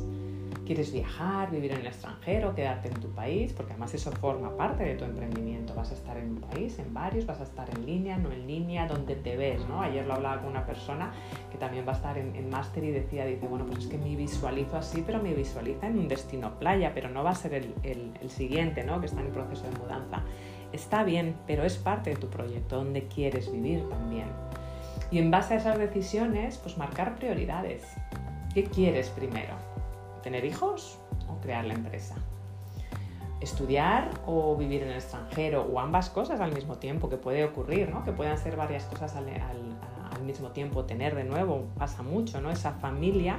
quieres 0.64 0.92
viajar, 0.92 1.52
vivir 1.52 1.72
en 1.72 1.80
el 1.80 1.88
extranjero, 1.88 2.56
quedarte 2.56 2.88
en 2.88 2.96
tu 2.96 3.10
país, 3.10 3.54
porque 3.54 3.74
además 3.74 3.94
eso 3.94 4.12
forma 4.12 4.56
parte 4.56 4.84
de 4.84 4.96
tu 4.96 5.06
emprendimiento. 5.06 5.74
Vas 5.76 5.92
a 5.92 5.94
estar 5.94 6.18
en 6.18 6.30
un 6.32 6.42
país, 6.42 6.80
en 6.80 6.94
varios, 6.94 7.26
vas 7.26 7.40
a 7.40 7.44
estar 7.44 7.70
en 7.70 7.86
línea, 7.86 8.18
no 8.18 8.32
en 8.32 8.48
línea, 8.48 8.88
donde 8.88 9.16
te 9.16 9.36
ves, 9.38 9.68
¿no? 9.68 9.82
Ayer 9.82 10.06
lo 10.06 10.14
hablaba 10.14 10.42
con 10.42 10.52
una 10.52 10.66
persona 10.66 11.12
que 11.52 11.58
también 11.58 11.86
va 11.88 11.92
a 11.92 11.96
estar 11.96 12.18
en, 12.18 12.50
máster 12.50 12.84
y 12.84 12.92
decía, 12.92 13.26
dice, 13.26 13.48
bueno, 13.48 13.66
pues 13.66 13.80
es 13.80 13.88
que 13.88 13.98
me 13.98 14.16
visualizo 14.16 14.78
así, 14.78 15.04
pero 15.06 15.22
me 15.22 15.34
visualiza 15.34 15.88
en 15.88 16.00
un 16.00 16.08
destino 16.08 16.58
playa, 16.60 16.92
pero 16.94 17.10
no 17.10 17.24
va 17.24 17.32
a 17.32 17.36
ser 17.36 17.54
el, 17.54 18.30
siguiente, 18.30 18.84
¿no? 18.84 19.00
Que 19.00 19.08
está 19.08 19.20
en 19.22 19.28
el 19.28 19.34
proceso 19.34 19.64
de 19.64 19.78
mudanza. 19.78 20.24
Está 20.72 21.04
bien, 21.04 21.36
pero 21.46 21.64
es 21.64 21.78
parte 21.78 22.12
de 22.12 22.16
tu 22.16 22.30
proyecto, 22.30 22.78
donde 22.78 23.08
quieres 23.08 23.52
vivir 23.52 23.88
también. 23.90 24.28
Y 25.12 25.20
en 25.20 25.30
base 25.30 25.56
a 25.56 25.58
esas 25.58 25.78
decisiones, 25.78 26.58
pues 26.58 26.78
marcar 26.78 27.16
prioridades. 27.16 27.84
¿Qué 28.54 28.64
quieres 28.64 29.10
primero? 29.10 29.73
¿Tener 30.24 30.46
hijos 30.46 30.98
o 31.28 31.40
crear 31.42 31.66
la 31.66 31.74
empresa? 31.74 32.16
¿Estudiar 33.42 34.10
o 34.26 34.56
vivir 34.56 34.84
en 34.84 34.90
el 34.90 34.96
extranjero? 34.96 35.64
O 35.64 35.80
ambas 35.82 36.10
cosas 36.10 36.40
al 36.40 36.54
mismo 36.54 36.78
tiempo, 36.78 37.10
que 37.10 37.18
puede 37.18 37.44
ocurrir, 37.44 37.90
¿no? 37.90 38.06
Que 38.06 38.14
puedan 38.14 38.38
ser 38.38 38.56
varias 38.56 38.86
cosas 38.86 39.16
al, 39.18 39.26
mismo 40.26 40.52
tiempo. 40.52 40.86
Tener 40.86 41.16
de 41.16 41.26
nuevo, 41.26 41.66
pasa 41.78 42.02
mucho, 42.02 42.40
¿no? 42.40 42.50
Esa 42.50 42.72
familia 42.72 43.36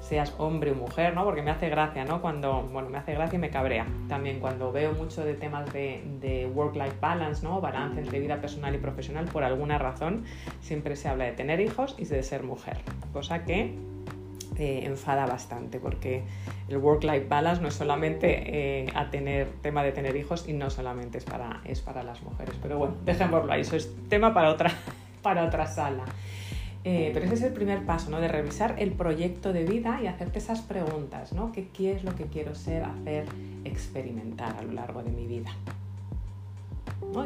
seas 0.00 0.34
hombre 0.38 0.72
o 0.72 0.74
mujer, 0.74 1.14
¿no? 1.14 1.24
Porque 1.24 1.42
me 1.42 1.52
hace 1.52 1.68
gracia, 1.68 2.04
¿no? 2.04 2.20
Cuando, 2.20 2.62
bueno, 2.62 2.88
me 2.88 2.98
hace 2.98 3.14
gracia 3.14 3.36
y 3.36 3.40
me 3.40 3.50
cabrea 3.50 3.86
también 4.08 4.40
cuando 4.40 4.72
veo 4.72 4.92
mucho 4.92 5.24
de 5.24 5.34
temas 5.34 5.72
de, 5.72 6.50
work-life 6.52 6.96
balance, 7.00 7.44
¿no? 7.44 7.60
Balance 7.60 8.00
entre 8.00 8.18
vida 8.18 8.40
personal 8.40 8.74
y 8.74 8.78
profesional, 8.78 9.26
por 9.26 9.44
alguna 9.44 9.78
razón 9.78 10.24
siempre 10.60 10.96
se 10.96 11.08
habla 11.08 11.26
de 11.26 11.32
tener 11.32 11.60
hijos 11.60 11.94
y 11.96 12.04
de 12.06 12.24
ser 12.24 12.42
mujer, 12.42 12.78
cosa 13.12 13.44
que 13.44 13.78
eh, 14.56 14.82
enfada 14.84 15.26
bastante 15.26 15.78
porque 15.78 16.22
el 16.68 16.78
work-life 16.78 17.26
balance 17.28 17.62
no 17.62 17.68
es 17.68 17.74
solamente 17.74 18.82
eh, 18.82 18.86
a 18.94 19.10
tener 19.10 19.48
tema 19.62 19.82
de 19.82 19.92
tener 19.92 20.16
hijos 20.16 20.48
y 20.48 20.52
no 20.52 20.70
solamente 20.70 21.18
es 21.18 21.24
para, 21.24 21.60
es 21.64 21.80
para 21.80 22.02
las 22.02 22.22
mujeres. 22.22 22.54
Pero 22.60 22.78
bueno, 22.78 22.94
dejémoslo 23.04 23.52
ahí, 23.52 23.62
eso 23.62 23.76
es 23.76 23.90
tema 24.08 24.32
para 24.34 24.50
otra, 24.50 24.72
para 25.22 25.44
otra 25.44 25.66
sala. 25.66 26.04
Eh, 26.84 27.10
pero 27.12 27.26
ese 27.26 27.34
es 27.34 27.42
el 27.42 27.52
primer 27.52 27.84
paso, 27.84 28.10
¿no? 28.10 28.20
De 28.20 28.28
revisar 28.28 28.76
el 28.78 28.92
proyecto 28.92 29.52
de 29.52 29.64
vida 29.64 30.00
y 30.02 30.06
hacerte 30.06 30.38
esas 30.38 30.62
preguntas, 30.62 31.32
¿no? 31.32 31.52
¿Qué, 31.52 31.92
es 31.92 32.04
lo 32.04 32.14
que 32.14 32.24
quiero 32.24 32.54
ser, 32.54 32.84
hacer, 32.84 33.26
experimentar 33.64 34.56
a 34.56 34.62
lo 34.62 34.72
largo 34.72 35.02
de 35.02 35.10
mi 35.10 35.26
vida? 35.26 35.50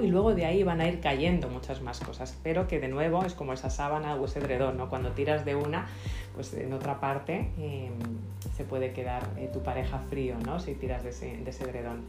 Y 0.03 0.07
luego 0.07 0.35
de 0.35 0.47
ahí 0.47 0.63
van 0.63 0.81
a 0.81 0.89
ir 0.89 1.01
cayendo 1.01 1.49
muchas 1.49 1.83
más 1.83 2.01
cosas, 2.01 2.39
pero 2.43 2.67
que 2.67 2.81
de 2.81 2.89
nuevo 2.89 3.25
es 3.25 3.35
como 3.35 3.53
esa 3.53 3.69
sábana 3.69 4.15
o 4.15 4.25
ese 4.25 4.39
edredón, 4.39 4.77
¿no? 4.77 4.89
Cuando 4.89 5.13
tiras 5.13 5.45
de 5.45 5.55
una, 5.55 5.87
pues 6.35 6.55
en 6.55 6.73
otra 6.73 6.99
parte 6.99 7.51
em, 7.59 7.93
se 8.57 8.65
puede 8.65 8.93
quedar 8.93 9.29
eh, 9.37 9.51
tu 9.53 9.63
pareja 9.63 9.99
frío, 9.99 10.37
¿no? 10.47 10.61
Si 10.61 10.75
tiras 10.75 11.03
de 11.03 11.11
ese, 11.11 11.37
de 11.37 11.51
ese 11.51 11.65
edredón. 11.65 12.07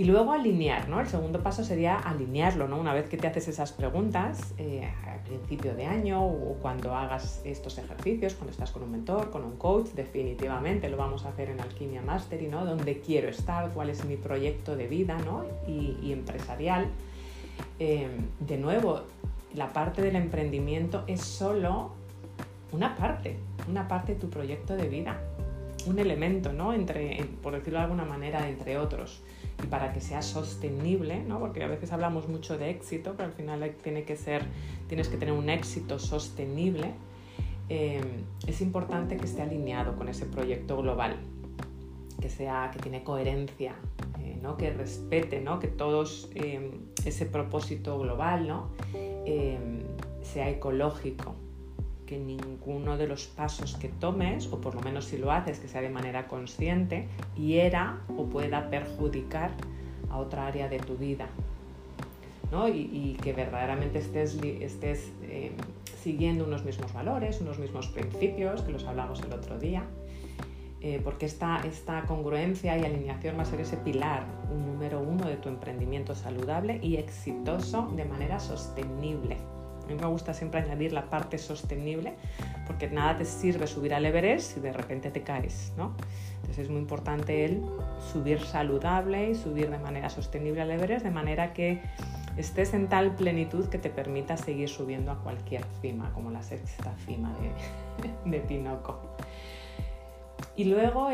Y 0.00 0.04
luego 0.04 0.32
alinear, 0.32 0.88
¿no? 0.88 0.98
El 0.98 1.08
segundo 1.08 1.42
paso 1.42 1.62
sería 1.62 1.98
alinearlo, 1.98 2.66
¿no? 2.66 2.78
Una 2.78 2.94
vez 2.94 3.06
que 3.06 3.18
te 3.18 3.26
haces 3.26 3.48
esas 3.48 3.72
preguntas, 3.72 4.54
eh, 4.56 4.90
al 5.06 5.20
principio 5.20 5.74
de 5.74 5.84
año 5.84 6.24
o 6.24 6.56
cuando 6.62 6.94
hagas 6.94 7.42
estos 7.44 7.76
ejercicios, 7.76 8.32
cuando 8.32 8.50
estás 8.50 8.70
con 8.70 8.82
un 8.82 8.92
mentor, 8.92 9.28
con 9.28 9.44
un 9.44 9.58
coach, 9.58 9.88
definitivamente 9.88 10.88
lo 10.88 10.96
vamos 10.96 11.26
a 11.26 11.28
hacer 11.28 11.50
en 11.50 11.60
Alquimia 11.60 12.00
Mastery, 12.00 12.46
¿no? 12.46 12.64
¿Dónde 12.64 13.00
quiero 13.00 13.28
estar? 13.28 13.72
¿Cuál 13.72 13.90
es 13.90 14.02
mi 14.06 14.16
proyecto 14.16 14.74
de 14.74 14.86
vida, 14.86 15.18
¿no? 15.18 15.44
Y, 15.68 16.12
empresarial. 16.12 16.86
Eh, 17.78 18.08
de 18.38 18.56
nuevo, 18.56 19.02
la 19.54 19.70
parte 19.70 20.00
del 20.00 20.16
emprendimiento 20.16 21.04
es 21.08 21.20
solo 21.20 21.90
una 22.72 22.96
parte, 22.96 23.36
una 23.68 23.86
parte 23.86 24.14
de 24.14 24.18
tu 24.18 24.30
proyecto 24.30 24.78
de 24.78 24.88
vida, 24.88 25.20
un 25.86 25.98
elemento, 25.98 26.54
¿no? 26.54 26.72
Entre, 26.72 27.22
por 27.42 27.52
decirlo 27.52 27.80
de 27.80 27.84
alguna 27.84 28.06
manera, 28.06 28.48
entre 28.48 28.78
otros 28.78 29.20
y 29.62 29.66
para 29.66 29.92
que 29.92 30.00
sea 30.00 30.22
sostenible, 30.22 31.22
¿no? 31.22 31.38
porque 31.38 31.62
a 31.62 31.68
veces 31.68 31.92
hablamos 31.92 32.28
mucho 32.28 32.58
de 32.58 32.70
éxito, 32.70 33.14
pero 33.16 33.28
al 33.28 33.34
final 33.34 33.74
tiene 33.82 34.04
que 34.04 34.16
ser, 34.16 34.44
tienes 34.88 35.08
que 35.08 35.16
tener 35.16 35.34
un 35.34 35.48
éxito 35.48 35.98
sostenible, 35.98 36.94
eh, 37.68 38.00
es 38.46 38.60
importante 38.60 39.16
que 39.16 39.26
esté 39.26 39.42
alineado 39.42 39.96
con 39.96 40.08
ese 40.08 40.26
proyecto 40.26 40.76
global, 40.76 41.16
que, 42.20 42.28
sea, 42.28 42.70
que 42.72 42.80
tiene 42.80 43.04
coherencia, 43.04 43.74
eh, 44.20 44.38
¿no? 44.42 44.56
que 44.56 44.72
respete 44.72 45.40
¿no? 45.40 45.60
que 45.60 45.68
todos 45.68 46.30
eh, 46.34 46.70
ese 47.04 47.26
propósito 47.26 47.98
global 47.98 48.48
¿no? 48.48 48.70
sea 50.22 50.50
ecológico, 50.50 51.34
que 52.10 52.18
ninguno 52.18 52.98
de 52.98 53.06
los 53.06 53.28
pasos 53.28 53.76
que 53.76 53.86
tomes, 53.88 54.48
o 54.48 54.60
por 54.60 54.74
lo 54.74 54.80
menos 54.80 55.04
si 55.04 55.16
lo 55.16 55.30
haces, 55.30 55.60
que 55.60 55.68
sea 55.68 55.80
de 55.80 55.90
manera 55.90 56.26
consciente, 56.26 57.06
hiera 57.36 58.00
o 58.16 58.24
pueda 58.24 58.68
perjudicar 58.68 59.52
a 60.10 60.18
otra 60.18 60.48
área 60.48 60.68
de 60.68 60.80
tu 60.80 60.96
vida. 60.96 61.28
¿no? 62.50 62.66
Y, 62.66 63.16
que 63.22 63.32
verdaderamente 63.32 64.00
estés, 64.00 64.36
estés 64.42 65.12
eh, 65.22 65.52
siguiendo 66.02 66.44
unos 66.44 66.64
mismos 66.64 66.92
valores, 66.92 67.40
unos 67.40 67.60
mismos 67.60 67.86
principios, 67.86 68.62
que 68.62 68.72
los 68.72 68.84
hablamos 68.86 69.22
el 69.22 69.32
otro 69.32 69.60
día, 69.60 69.84
eh, 70.80 71.00
porque 71.04 71.26
esta, 71.26 71.60
esta 71.64 72.02
congruencia 72.06 72.76
y 72.76 72.84
alineación 72.84 73.38
va 73.38 73.42
a 73.42 73.46
ser 73.46 73.60
ese 73.60 73.76
pilar, 73.76 74.24
un 74.52 74.66
número 74.66 74.98
uno 75.00 75.28
de 75.28 75.36
tu 75.36 75.48
emprendimiento 75.48 76.16
saludable 76.16 76.80
y 76.82 76.96
exitoso 76.96 77.92
de 77.94 78.04
manera 78.04 78.40
sostenible. 78.40 79.36
A 79.90 79.92
mí 79.92 80.00
me 80.00 80.06
gusta 80.06 80.34
siempre 80.34 80.60
añadir 80.60 80.92
la 80.92 81.10
parte 81.10 81.36
sostenible, 81.36 82.14
porque 82.68 82.88
nada 82.88 83.18
te 83.18 83.24
sirve 83.24 83.66
subir 83.66 83.92
al 83.92 84.06
Everest 84.06 84.54
si 84.54 84.60
de 84.60 84.72
repente 84.72 85.10
te 85.10 85.22
caes, 85.22 85.72
¿no? 85.76 85.96
Entonces 86.36 86.66
es 86.66 86.70
muy 86.70 86.78
importante 86.78 87.44
el 87.44 87.60
subir 88.12 88.40
saludable 88.40 89.30
y 89.30 89.34
subir 89.34 89.68
de 89.68 89.78
manera 89.78 90.08
sostenible 90.08 90.62
al 90.62 90.70
Everest, 90.70 91.04
de 91.04 91.10
manera 91.10 91.52
que 91.52 91.82
estés 92.36 92.72
en 92.72 92.88
tal 92.88 93.16
plenitud 93.16 93.66
que 93.66 93.78
te 93.78 93.90
permita 93.90 94.36
seguir 94.36 94.68
subiendo 94.68 95.10
a 95.10 95.18
cualquier 95.24 95.64
cima, 95.82 96.12
como 96.14 96.30
la 96.30 96.44
sexta 96.44 96.94
cima 97.04 97.36
de, 98.24 98.30
de. 98.30 98.40
Y 100.54 100.64
luego, 100.66 101.08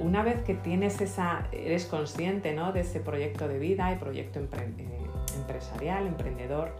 una 0.00 0.22
vez 0.22 0.44
que 0.44 0.54
tienes 0.54 1.00
esa, 1.00 1.48
eres 1.50 1.86
consciente 1.86 2.54
¿no? 2.54 2.72
de 2.72 2.80
ese 2.80 3.00
proyecto 3.00 3.48
de 3.48 3.58
vida 3.58 3.92
y 3.92 3.96
proyecto 3.96 4.38
eh, 4.38 4.46
empresarial, 5.36 6.06
emprendedor, 6.06 6.72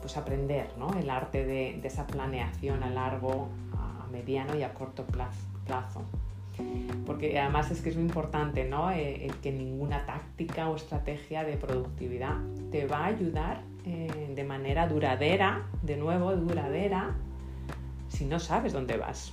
pues 0.00 0.16
aprender 0.16 0.70
¿no? 0.78 0.92
el 0.98 1.10
arte 1.10 1.44
de, 1.44 1.80
esa 1.82 2.06
planeación 2.06 2.82
a 2.82 2.90
largo, 2.90 3.48
a 3.76 4.06
mediano 4.10 4.56
y 4.56 4.62
a 4.62 4.74
corto 4.74 5.04
plazo. 5.04 6.02
Porque 7.06 7.38
además 7.38 7.70
es 7.70 7.80
que 7.80 7.88
es 7.88 7.96
muy 7.96 8.04
importante 8.04 8.64
¿no? 8.64 8.90
Eh, 8.90 9.30
que 9.42 9.50
ninguna 9.50 10.04
táctica 10.04 10.68
o 10.68 10.76
estrategia 10.76 11.44
de 11.44 11.56
productividad 11.56 12.36
te 12.70 12.86
va 12.86 12.98
a 12.98 13.06
ayudar 13.06 13.62
eh, 13.86 14.32
de 14.34 14.44
manera 14.44 14.86
duradera, 14.86 15.62
de 15.82 15.96
nuevo 15.96 16.36
duradera, 16.36 17.14
si 18.08 18.26
no 18.26 18.38
sabes 18.38 18.72
dónde 18.72 18.98
vas 18.98 19.32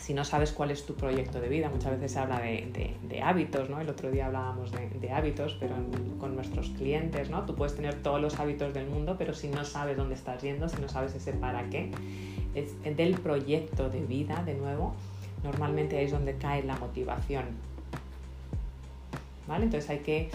si 0.00 0.14
no 0.14 0.24
sabes 0.24 0.52
cuál 0.52 0.70
es 0.70 0.86
tu 0.86 0.94
proyecto 0.94 1.40
de 1.40 1.48
vida, 1.48 1.68
muchas 1.68 1.92
veces 1.92 2.12
se 2.12 2.18
habla 2.18 2.40
de, 2.40 3.22
hábitos, 3.22 3.70
¿no? 3.70 3.80
El 3.80 3.88
otro 3.88 4.10
día 4.10 4.26
hablábamos 4.26 4.70
de, 4.72 5.10
hábitos, 5.10 5.56
pero 5.58 5.74
con 6.18 6.34
nuestros 6.34 6.70
clientes, 6.70 7.30
¿no? 7.30 7.44
Tú 7.44 7.54
puedes 7.54 7.74
tener 7.74 8.02
todos 8.02 8.20
los 8.20 8.38
hábitos 8.38 8.74
del 8.74 8.86
mundo, 8.86 9.16
pero 9.18 9.34
si 9.34 9.48
no 9.48 9.64
sabes 9.64 9.96
dónde 9.96 10.14
estás 10.14 10.42
yendo, 10.42 10.68
si 10.68 10.80
no 10.80 10.88
sabes 10.88 11.14
ese 11.14 11.32
para 11.32 11.68
qué, 11.70 11.90
es 12.54 12.96
del 12.96 13.14
proyecto 13.14 13.88
de 13.88 14.00
vida, 14.00 14.42
de 14.44 14.54
nuevo, 14.54 14.94
normalmente 15.42 15.98
ahí 15.98 16.06
es 16.06 16.12
donde 16.12 16.36
cae 16.36 16.62
la 16.62 16.76
motivación. 16.76 17.44
¿Vale? 19.46 19.64
Entonces 19.64 19.90
hay 19.90 19.98
que 19.98 20.30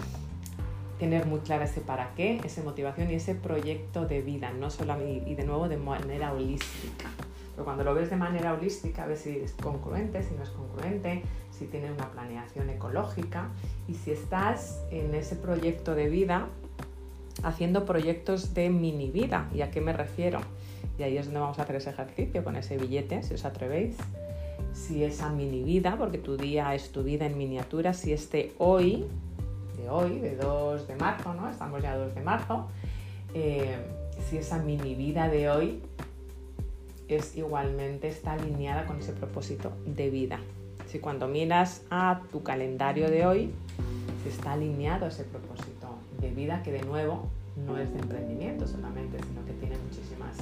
tener 0.98 1.26
muy 1.26 1.40
clara 1.40 1.64
ese 1.64 1.80
para 1.80 2.14
qué, 2.14 2.40
esa 2.44 2.62
motivación 2.62 3.10
y 3.10 3.14
ese 3.14 3.34
proyecto 3.34 4.06
de 4.06 4.20
vida, 4.20 4.52
no 4.52 4.70
solo 4.70 4.96
y 5.02 5.34
de 5.34 5.44
nuevo 5.44 5.68
de 5.68 5.78
manera 5.78 6.32
holística. 6.32 7.10
Pero 7.52 7.64
cuando 7.64 7.84
lo 7.84 7.94
ves 7.94 8.10
de 8.10 8.16
manera 8.16 8.54
holística, 8.54 9.06
ves 9.06 9.20
si 9.20 9.38
es 9.38 9.52
congruente, 9.52 10.22
si 10.22 10.34
no 10.34 10.42
es 10.42 10.50
congruente, 10.50 11.22
si 11.50 11.66
tiene 11.66 11.92
una 11.92 12.10
planeación 12.10 12.70
ecológica 12.70 13.48
y 13.88 13.94
si 13.94 14.12
estás 14.12 14.82
en 14.90 15.14
ese 15.14 15.36
proyecto 15.36 15.94
de 15.94 16.08
vida 16.08 16.48
haciendo 17.42 17.84
proyectos 17.84 18.54
de 18.54 18.70
mini 18.70 19.10
vida. 19.10 19.48
¿Y 19.54 19.62
a 19.62 19.70
qué 19.70 19.80
me 19.80 19.92
refiero? 19.92 20.40
Y 20.98 21.02
ahí 21.02 21.16
es 21.16 21.26
donde 21.26 21.40
vamos 21.40 21.58
a 21.58 21.62
hacer 21.62 21.76
ese 21.76 21.90
ejercicio 21.90 22.44
con 22.44 22.56
ese 22.56 22.76
billete, 22.76 23.22
si 23.22 23.34
os 23.34 23.44
atrevéis. 23.44 23.96
Si 24.72 25.02
esa 25.02 25.30
mini 25.30 25.62
vida, 25.62 25.96
porque 25.98 26.18
tu 26.18 26.36
día 26.36 26.74
es 26.74 26.92
tu 26.92 27.02
vida 27.02 27.26
en 27.26 27.36
miniatura, 27.36 27.92
si 27.92 28.12
este 28.12 28.52
hoy, 28.58 29.06
de 29.76 29.88
hoy, 29.88 30.18
de 30.20 30.36
2 30.36 30.86
de 30.86 30.96
marzo, 30.96 31.34
¿no? 31.34 31.48
Estamos 31.48 31.82
ya 31.82 31.96
2 31.96 32.14
de 32.14 32.20
marzo, 32.20 32.68
eh, 33.34 33.76
si 34.28 34.36
esa 34.36 34.58
mini 34.58 34.94
vida 34.94 35.28
de 35.28 35.50
hoy 35.50 35.82
es 37.16 37.36
igualmente 37.36 38.08
está 38.08 38.32
alineada 38.32 38.86
con 38.86 38.98
ese 38.98 39.12
propósito 39.12 39.72
de 39.86 40.10
vida. 40.10 40.40
Si 40.86 40.98
cuando 40.98 41.28
miras 41.28 41.82
a 41.90 42.22
tu 42.32 42.42
calendario 42.42 43.10
de 43.10 43.26
hoy, 43.26 43.50
está 44.26 44.52
alineado 44.52 45.06
ese 45.06 45.24
propósito 45.24 45.96
de 46.20 46.30
vida 46.30 46.62
que 46.62 46.72
de 46.72 46.82
nuevo 46.82 47.28
no 47.66 47.78
es 47.78 47.92
de 47.92 48.00
emprendimiento 48.00 48.66
solamente, 48.66 49.18
sino 49.22 49.44
que 49.44 49.52
tiene 49.52 49.76
muchísimas 49.78 50.36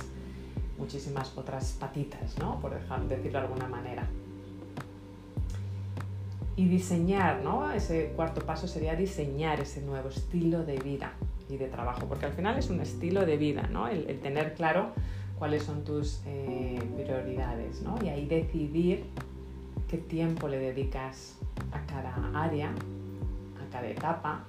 muchísimas 0.78 1.36
otras 1.36 1.76
patitas, 1.78 2.38
¿no? 2.38 2.60
Por 2.60 2.72
decirlo 2.72 3.40
de 3.40 3.46
alguna 3.46 3.68
manera. 3.68 4.06
Y 6.56 6.66
diseñar, 6.66 7.42
¿no? 7.42 7.70
Ese 7.70 8.12
cuarto 8.16 8.40
paso 8.40 8.66
sería 8.66 8.94
diseñar 8.94 9.60
ese 9.60 9.82
nuevo 9.82 10.08
estilo 10.08 10.64
de 10.64 10.78
vida 10.78 11.12
y 11.48 11.56
de 11.56 11.66
trabajo, 11.66 12.06
porque 12.06 12.26
al 12.26 12.32
final 12.32 12.58
es 12.58 12.70
un 12.70 12.80
estilo 12.80 13.26
de 13.26 13.36
vida, 13.36 13.68
¿no? 13.70 13.88
El, 13.88 14.18
tener 14.20 14.54
claro 14.54 14.92
cuáles 15.38 15.62
son 15.62 15.84
tus 15.84 16.20
eh, 16.26 16.78
prioridades, 16.96 17.82
¿no? 17.82 17.96
Y 18.02 18.08
ahí 18.08 18.26
decidir 18.26 19.04
qué 19.88 19.98
tiempo 19.98 20.48
le 20.48 20.58
dedicas 20.58 21.36
a 21.72 21.80
cada 21.86 22.14
área, 22.34 22.70
a 22.70 23.72
cada 23.72 23.88
etapa, 23.88 24.44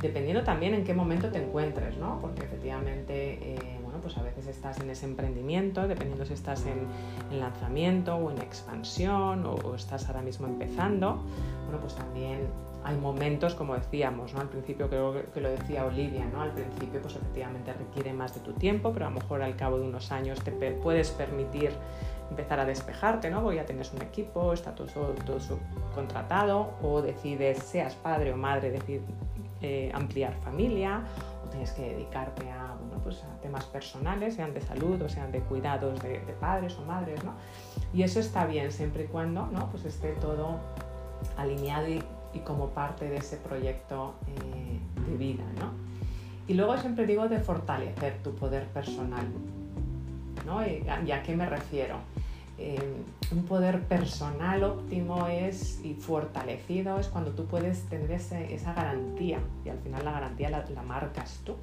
dependiendo 0.00 0.44
también 0.44 0.74
en 0.74 0.84
qué 0.84 0.94
momento 0.94 1.30
te 1.30 1.42
encuentres, 1.42 1.96
¿no? 1.98 2.20
Porque 2.20 2.44
efectivamente, 2.44 3.54
eh, 3.54 3.80
bueno, 3.82 3.98
pues 4.00 4.16
a 4.18 4.22
veces 4.22 4.46
estás 4.46 4.78
en 4.80 4.90
ese 4.90 5.06
emprendimiento, 5.06 5.88
dependiendo 5.88 6.24
si 6.24 6.34
estás 6.34 6.64
en, 6.66 7.38
lanzamiento 7.38 8.16
o 8.16 8.30
en 8.30 8.38
expansión 8.38 9.44
o, 9.46 9.74
estás 9.74 10.06
ahora 10.08 10.22
mismo 10.22 10.46
empezando, 10.46 11.22
bueno, 11.64 11.80
pues 11.80 11.94
también 11.94 12.40
hay 12.84 12.96
momentos, 12.96 13.54
como 13.54 13.74
decíamos, 13.74 14.34
¿no? 14.34 14.40
Al 14.40 14.48
principio 14.48 14.88
creo 14.88 15.30
que 15.32 15.40
lo 15.40 15.50
decía 15.50 15.84
Olivia, 15.84 16.24
¿no? 16.32 16.42
Al 16.42 16.52
principio 16.52 17.00
pues 17.02 17.16
efectivamente 17.16 17.72
requiere 17.72 18.12
más 18.12 18.34
de 18.34 18.40
tu 18.40 18.52
tiempo, 18.52 18.92
pero 18.92 19.06
a 19.06 19.10
lo 19.10 19.16
mejor 19.16 19.42
al 19.42 19.56
cabo 19.56 19.78
de 19.78 19.86
unos 19.86 20.12
años 20.12 20.40
te 20.42 20.52
puedes 20.52 21.10
permitir 21.10 21.72
empezar 22.30 22.60
a 22.60 22.64
despejarte, 22.64 23.30
¿no? 23.30 23.52
Ya 23.52 23.64
tienes 23.64 23.92
un 23.92 24.02
equipo, 24.02 24.52
está 24.52 24.74
todo, 24.74 24.86
todo, 24.86 25.38
contratado, 25.94 26.74
o 26.82 27.02
decides, 27.02 27.58
seas 27.58 27.94
padre 27.94 28.32
o 28.32 28.36
madre, 28.36 28.70
decidir 28.70 29.02
eh, 29.60 29.90
ampliar 29.94 30.34
familia, 30.44 31.02
o 31.44 31.48
tienes 31.48 31.72
que 31.72 31.82
dedicarte 31.82 32.50
a, 32.50 32.76
bueno, 32.80 33.02
pues 33.02 33.24
temas 33.42 33.64
personales, 33.64 34.34
sean 34.34 34.54
de 34.54 34.60
salud 34.60 35.00
o 35.02 35.08
sean 35.08 35.32
de 35.32 35.40
cuidados 35.40 36.00
de, 36.02 36.18
padres 36.40 36.76
o 36.76 36.82
madres, 36.82 37.24
¿no? 37.24 37.32
Y 37.92 38.02
eso 38.02 38.20
está 38.20 38.46
bien 38.46 38.70
siempre 38.70 39.04
y 39.04 39.06
cuando, 39.06 39.46
¿no? 39.46 39.70
Pues 39.70 39.84
esté 39.84 40.12
todo 40.12 40.60
alineado 41.36 41.88
y, 41.88 42.02
como 42.44 42.70
parte 42.70 43.08
de 43.08 43.16
ese 43.16 43.36
proyecto 43.36 44.14
eh, 44.26 44.78
de 45.10 45.16
vida, 45.16 45.44
¿no? 45.58 45.72
Y 46.46 46.54
luego 46.54 46.78
siempre 46.78 47.06
digo 47.06 47.28
de 47.28 47.40
fortalecer 47.40 48.22
tu 48.22 48.34
poder 48.34 48.66
personal, 48.68 49.26
¿no? 50.46 50.66
¿Y 50.66 51.10
a 51.10 51.22
qué 51.22 51.36
me 51.36 51.46
refiero? 51.46 51.96
Eh, 52.60 52.76
un 53.30 53.44
poder 53.44 53.82
personal 53.82 54.64
óptimo 54.64 55.28
es 55.28 55.80
y 55.84 55.94
fortalecido 55.94 56.98
es 56.98 57.06
cuando 57.06 57.30
tú 57.30 57.44
puedes 57.44 57.84
tener 57.84 58.10
esa 58.10 58.74
garantía 58.74 59.38
y 59.64 59.68
al 59.68 59.78
final 59.78 60.04
la 60.04 60.10
garantía 60.10 60.50
la, 60.50 60.82
marcas 60.82 61.40
tú. 61.44 61.54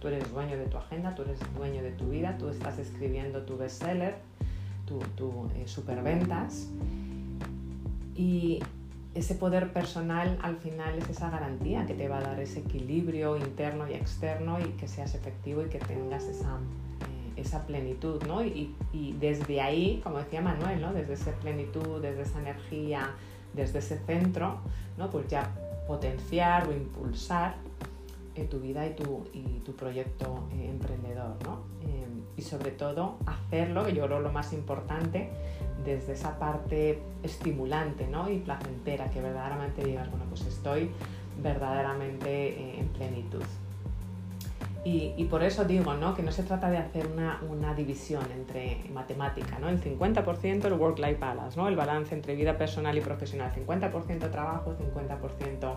Tú 0.00 0.08
eres 0.08 0.32
dueño 0.32 0.58
de 0.58 0.64
tu 0.66 0.78
agenda, 0.78 1.14
tú 1.14 1.22
eres 1.22 1.38
dueño 1.56 1.80
de 1.80 1.92
tu 1.92 2.08
vida, 2.08 2.36
tú 2.38 2.48
estás 2.48 2.76
escribiendo 2.78 3.42
tu 3.42 3.56
bestseller, 3.56 4.16
tu, 4.84 4.98
tu 5.14 5.48
eh, 5.54 5.68
superventas 5.68 6.68
y 8.16 8.58
ese 9.14 9.34
poder 9.34 9.72
personal 9.72 10.38
al 10.42 10.56
final 10.56 10.98
es 10.98 11.08
esa 11.10 11.30
garantía 11.30 11.86
que 11.86 11.94
te 11.94 12.08
va 12.08 12.18
a 12.18 12.22
dar 12.22 12.40
ese 12.40 12.60
equilibrio 12.60 13.36
interno 13.36 13.88
y 13.88 13.94
externo 13.94 14.58
y 14.60 14.70
que 14.72 14.88
seas 14.88 15.14
efectivo 15.14 15.62
y 15.62 15.68
que 15.68 15.78
tengas 15.78 16.24
esa 16.24 16.58
esa 17.36 17.66
plenitud, 17.66 18.22
¿no? 18.24 18.44
Y, 18.44 18.74
desde 19.18 19.60
ahí, 19.60 20.00
como 20.02 20.18
decía 20.18 20.40
Manuel, 20.40 20.80
¿no? 20.80 20.92
Desde 20.92 21.14
esa 21.14 21.32
plenitud, 21.32 22.00
desde 22.00 22.22
esa 22.22 22.40
energía, 22.40 23.10
desde 23.54 23.78
ese 23.78 23.98
centro, 23.98 24.58
¿no? 24.98 25.10
Pues 25.10 25.28
ya 25.28 25.50
potenciar 25.86 26.68
o 26.68 26.72
impulsar 26.72 27.54
eh, 28.34 28.44
tu 28.44 28.60
vida 28.60 28.86
y 28.86 28.94
tu, 28.94 29.24
y 29.32 29.60
tu 29.60 29.74
proyecto 29.74 30.48
eh, 30.52 30.68
emprendedor, 30.70 31.36
¿no? 31.44 31.60
Eh, 31.82 32.06
y 32.36 32.42
sobre 32.42 32.70
todo 32.70 33.16
hacerlo, 33.26 33.84
que 33.84 33.92
yo 33.92 34.06
creo 34.06 34.20
lo 34.20 34.32
más 34.32 34.52
importante, 34.52 35.30
desde 35.84 36.12
esa 36.12 36.38
parte 36.38 37.02
estimulante, 37.22 38.06
¿no? 38.06 38.30
Y 38.30 38.38
placentera, 38.38 39.10
que 39.10 39.20
verdaderamente 39.20 39.84
digas, 39.84 40.08
bueno, 40.10 40.24
pues 40.28 40.46
estoy 40.46 40.90
verdaderamente 41.42 42.78
en 42.78 42.88
plenitud. 42.88 43.42
Y, 44.84 45.24
por 45.30 45.44
eso 45.44 45.64
digo 45.64 45.94
¿no? 45.94 46.12
que 46.12 46.24
no 46.24 46.32
se 46.32 46.42
trata 46.42 46.68
de 46.68 46.76
hacer 46.76 47.06
una, 47.06 47.40
una 47.48 47.72
división 47.72 48.24
entre 48.32 48.78
matemática, 48.92 49.60
¿no? 49.60 49.68
el 49.68 49.80
50% 49.80 50.64
el 50.64 50.72
work-life 50.72 51.18
balance, 51.20 51.56
¿no? 51.56 51.68
el 51.68 51.76
balance 51.76 52.12
entre 52.12 52.34
vida 52.34 52.58
personal 52.58 52.98
y 52.98 53.00
profesional, 53.00 53.52
50% 53.54 54.30
trabajo, 54.32 54.74
50% 54.74 55.76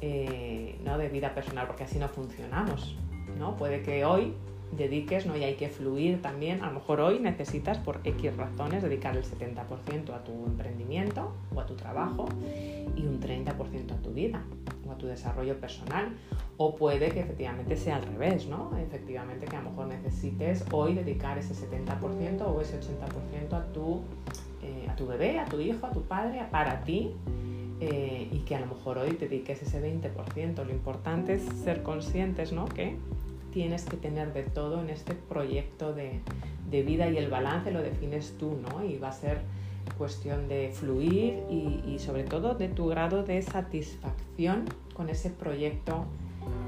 eh, 0.00 0.78
¿no? 0.84 0.98
de 0.98 1.08
vida 1.08 1.34
personal, 1.34 1.66
porque 1.66 1.84
así 1.84 1.98
no 1.98 2.08
funcionamos. 2.08 2.96
¿no? 3.38 3.56
Puede 3.56 3.82
que 3.82 4.04
hoy 4.04 4.34
dediques 4.72 5.26
¿no? 5.26 5.36
y 5.36 5.44
hay 5.44 5.54
que 5.54 5.68
fluir 5.68 6.20
también, 6.20 6.62
a 6.62 6.66
lo 6.66 6.74
mejor 6.74 7.00
hoy 7.00 7.18
necesitas 7.18 7.78
por 7.78 8.00
X 8.04 8.36
razones 8.36 8.82
dedicar 8.82 9.16
el 9.16 9.24
70% 9.24 10.14
a 10.14 10.24
tu 10.24 10.32
emprendimiento 10.46 11.32
o 11.54 11.60
a 11.60 11.66
tu 11.66 11.74
trabajo 11.74 12.28
y 12.94 13.06
un 13.06 13.20
30% 13.20 13.92
a 13.92 14.02
tu 14.02 14.10
vida 14.10 14.42
o 14.86 14.92
a 14.92 14.98
tu 14.98 15.06
desarrollo 15.06 15.58
personal 15.58 16.12
o 16.56 16.74
puede 16.76 17.10
que 17.10 17.20
efectivamente 17.20 17.76
sea 17.76 17.96
al 17.96 18.02
revés, 18.02 18.46
¿no? 18.46 18.76
Efectivamente 18.78 19.46
que 19.46 19.56
a 19.56 19.62
lo 19.62 19.70
mejor 19.70 19.86
necesites 19.86 20.64
hoy 20.72 20.94
dedicar 20.94 21.38
ese 21.38 21.54
70% 21.54 22.42
o 22.46 22.60
ese 22.60 22.80
80% 22.80 23.52
a 23.52 23.72
tu, 23.72 24.00
eh, 24.62 24.88
a 24.90 24.96
tu 24.96 25.06
bebé, 25.06 25.38
a 25.38 25.44
tu 25.44 25.60
hijo, 25.60 25.86
a 25.86 25.92
tu 25.92 26.02
padre, 26.02 26.44
para 26.50 26.82
ti, 26.82 27.14
eh, 27.80 28.28
y 28.32 28.38
que 28.40 28.56
a 28.56 28.60
lo 28.60 28.66
mejor 28.66 28.98
hoy 28.98 29.12
te 29.12 29.28
dediques 29.28 29.62
ese 29.62 29.80
20%. 29.82 30.64
Lo 30.64 30.72
importante 30.72 31.34
es 31.34 31.42
ser 31.64 31.82
conscientes, 31.82 32.52
¿no? 32.52 32.66
Que 32.66 32.96
tienes 33.52 33.84
que 33.84 33.96
tener 33.96 34.32
de 34.32 34.42
todo 34.42 34.80
en 34.80 34.90
este 34.90 35.14
proyecto 35.14 35.92
de, 35.92 36.20
de 36.70 36.82
vida 36.82 37.08
y 37.08 37.16
el 37.16 37.30
balance 37.30 37.70
lo 37.70 37.82
defines 37.82 38.36
tú, 38.38 38.58
¿no? 38.60 38.84
Y 38.84 38.98
va 38.98 39.08
a 39.08 39.12
ser 39.12 39.40
cuestión 39.96 40.48
de 40.48 40.70
fluir 40.72 41.42
y, 41.50 41.98
sobre 41.98 42.24
todo 42.24 42.54
de 42.54 42.68
tu 42.68 42.86
grado 42.86 43.22
de 43.22 43.42
satisfacción 43.42 44.64
con 44.94 45.08
ese 45.08 45.30
proyecto 45.30 46.04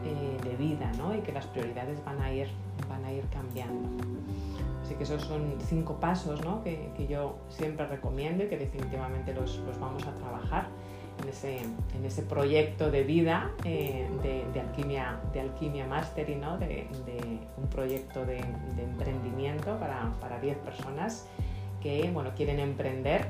eh, 0.05 0.49
de 0.49 0.57
vida 0.57 0.91
¿no? 0.99 1.15
y 1.17 1.21
que 1.21 1.33
las 1.33 1.47
prioridades 1.47 2.05
van 2.05 2.21
a 2.21 2.33
ir, 2.33 2.49
van 2.89 3.05
a 3.05 3.13
ir 3.13 3.25
cambiando. 3.33 3.89
Así 4.83 4.95
que 4.95 5.05
esos 5.05 5.23
son 5.23 5.55
cinco 5.69 6.01
pasos 6.01 6.45
¿no? 6.45 6.63
que, 6.65 6.91
que, 6.97 7.07
yo 7.07 7.39
siempre 7.49 7.87
recomiendo 7.87 8.45
y 8.45 8.49
que 8.49 8.59
definitivamente 8.59 9.33
los, 9.33 9.59
los 9.59 9.79
vamos 9.79 10.05
a 10.07 10.13
trabajar 10.15 10.69
en 11.23 11.29
ese, 11.29 11.59
en 11.59 12.05
ese 12.05 12.23
proyecto 12.23 12.91
de 12.91 13.03
vida 13.03 13.51
eh, 13.65 14.09
de, 14.23 14.61
alquimia, 14.61 15.21
de 15.33 15.41
alquimia 15.41 15.87
mastery, 15.87 16.37
¿no? 16.37 16.59
de, 16.59 16.87
un 17.57 17.69
proyecto 17.69 18.25
de, 18.25 18.39
emprendimiento 18.79 19.79
para, 19.79 20.13
para 20.21 20.41
10 20.41 20.59
personas 20.59 21.27
que 21.83 22.11
bueno, 22.13 22.31
quieren 22.37 22.59
emprender 22.59 23.27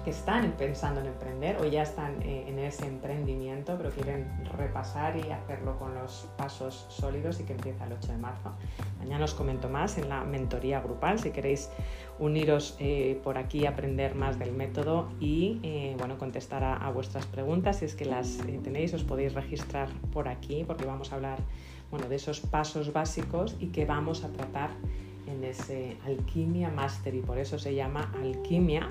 que 0.00 0.10
están 0.10 0.52
pensando 0.52 1.00
en 1.00 1.06
emprender 1.06 1.56
o 1.58 1.66
ya 1.66 1.82
están 1.82 2.22
eh, 2.22 2.44
en 2.46 2.58
ese 2.58 2.86
emprendimiento, 2.86 3.76
pero 3.76 3.90
quieren 3.90 4.26
repasar 4.56 5.16
y 5.16 5.30
hacerlo 5.30 5.78
con 5.78 5.94
los 5.94 6.28
pasos 6.36 6.86
sólidos 6.88 7.40
y 7.40 7.44
que 7.44 7.52
empieza 7.52 7.84
el 7.86 7.92
8 7.92 8.12
de 8.12 8.18
marzo. 8.18 8.52
Mañana 8.98 9.24
os 9.24 9.34
comento 9.34 9.68
más 9.68 9.98
en 9.98 10.08
la 10.08 10.24
mentoría 10.24 10.80
grupal 10.80 11.18
si 11.18 11.30
queréis 11.30 11.70
uniros 12.18 12.76
eh, 12.78 13.20
por 13.22 13.38
aquí, 13.38 13.66
aprender 13.66 14.14
más 14.14 14.38
del 14.38 14.52
método 14.52 15.08
y 15.20 15.60
eh, 15.62 15.96
bueno, 15.98 16.18
contestar 16.18 16.64
a, 16.64 16.76
a, 16.76 16.90
vuestras 16.90 17.26
preguntas. 17.26 17.78
Si 17.78 17.84
es 17.84 17.94
que 17.94 18.04
las 18.04 18.38
tenéis, 18.62 18.94
os 18.94 19.04
podéis 19.04 19.34
registrar 19.34 19.88
por 20.12 20.28
aquí 20.28 20.64
porque 20.64 20.84
vamos 20.84 21.12
a 21.12 21.16
hablar 21.16 21.38
bueno, 21.90 22.08
de 22.08 22.16
esos 22.16 22.40
pasos 22.40 22.92
básicos 22.92 23.56
y 23.58 23.68
que 23.68 23.84
vamos 23.84 24.24
a 24.24 24.28
tratar 24.28 24.70
en 25.26 25.44
ese 25.44 25.96
Alquimia 26.06 26.70
Master 26.70 27.14
y 27.14 27.20
por 27.20 27.38
eso 27.38 27.58
se 27.58 27.74
llama 27.74 28.12
Alquimia 28.20 28.90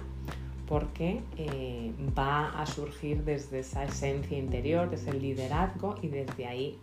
porque 0.69 1.19
eh, 1.35 1.91
va 2.15 2.61
a 2.61 2.65
surgir 2.67 3.23
desde 3.23 3.59
esa 3.59 3.83
esencia 3.85 4.37
interior, 4.37 4.87
desde 4.87 5.09
el 5.09 5.19
liderazgo 5.19 5.95
y 6.03 6.09
desde 6.09 6.45
ahí 6.45 6.77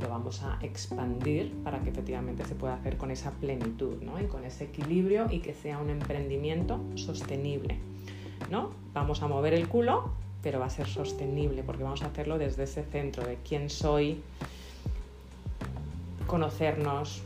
lo 0.00 0.08
vamos 0.08 0.42
a 0.42 0.58
expandir 0.60 1.54
para 1.62 1.80
que 1.82 1.90
efectivamente 1.90 2.44
se 2.44 2.56
pueda 2.56 2.74
hacer 2.74 2.96
con 2.96 3.12
esa 3.12 3.30
plenitud 3.30 4.02
¿no? 4.02 4.20
y 4.20 4.24
con 4.24 4.44
ese 4.44 4.64
equilibrio 4.64 5.28
y 5.30 5.38
que 5.38 5.54
sea 5.54 5.78
un 5.78 5.90
emprendimiento 5.90 6.80
sostenible. 6.96 7.78
¿no? 8.50 8.70
Vamos 8.92 9.22
a 9.22 9.28
mover 9.28 9.54
el 9.54 9.68
culo, 9.68 10.10
pero 10.42 10.58
va 10.58 10.66
a 10.66 10.70
ser 10.70 10.88
sostenible 10.88 11.62
porque 11.62 11.84
vamos 11.84 12.02
a 12.02 12.06
hacerlo 12.06 12.38
desde 12.38 12.64
ese 12.64 12.82
centro 12.82 13.24
de 13.24 13.38
quién 13.48 13.70
soy, 13.70 14.20
conocernos, 16.26 17.22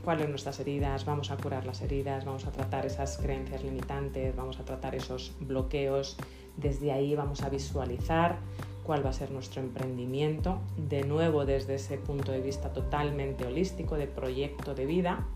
cuáles 0.00 0.28
nuestras 0.28 0.58
heridas, 0.60 1.04
vamos 1.04 1.30
a 1.30 1.36
curar 1.36 1.66
las 1.66 1.82
heridas, 1.82 2.24
vamos 2.24 2.46
a 2.46 2.52
tratar 2.52 2.86
esas 2.86 3.18
creencias 3.18 3.62
limitantes, 3.62 4.34
vamos 4.34 4.58
a 4.58 4.64
tratar 4.64 4.94
esos 4.94 5.32
bloqueos. 5.40 6.16
Desde 6.56 6.92
ahí 6.92 7.14
vamos 7.14 7.42
a 7.42 7.48
visualizar 7.48 8.36
cuál 8.82 9.04
va 9.04 9.10
a 9.10 9.12
ser 9.12 9.30
nuestro 9.30 9.62
emprendimiento, 9.62 10.58
de 10.76 11.04
nuevo 11.04 11.44
desde 11.44 11.76
ese 11.76 11.96
punto 11.96 12.32
de 12.32 12.40
vista 12.40 12.72
totalmente 12.72 13.46
holístico, 13.46 13.96
de 13.96 14.06
proyecto 14.06 14.74
de 14.74 14.86
vida, 14.86 15.26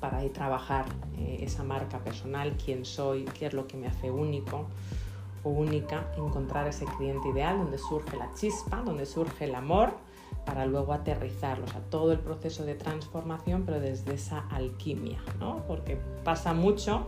para 0.00 0.18
ahí 0.18 0.28
trabajar 0.28 0.86
eh, 1.18 1.40
esa 1.42 1.64
marca 1.64 1.98
personal, 1.98 2.56
quién 2.62 2.84
soy, 2.84 3.24
qué 3.24 3.46
es 3.46 3.52
lo 3.52 3.66
que 3.66 3.76
me 3.76 3.88
hace 3.88 4.10
único 4.10 4.66
o 5.42 5.50
única, 5.50 6.12
encontrar 6.16 6.68
ese 6.68 6.84
cliente 6.84 7.28
ideal 7.28 7.58
donde 7.58 7.78
surge 7.78 8.16
la 8.16 8.32
chispa, 8.34 8.82
donde 8.82 9.06
surge 9.06 9.44
el 9.46 9.54
amor 9.54 9.94
para 10.48 10.64
luego 10.64 10.94
aterrizarlos 10.94 11.74
a 11.74 11.80
todo 11.80 12.10
el 12.10 12.20
proceso 12.20 12.64
de 12.64 12.74
transformación, 12.74 13.64
pero 13.66 13.80
desde 13.80 14.14
esa 14.14 14.48
alquimia, 14.48 15.18
¿no? 15.38 15.62
Porque 15.66 15.98
pasa 16.24 16.54
mucho, 16.54 17.04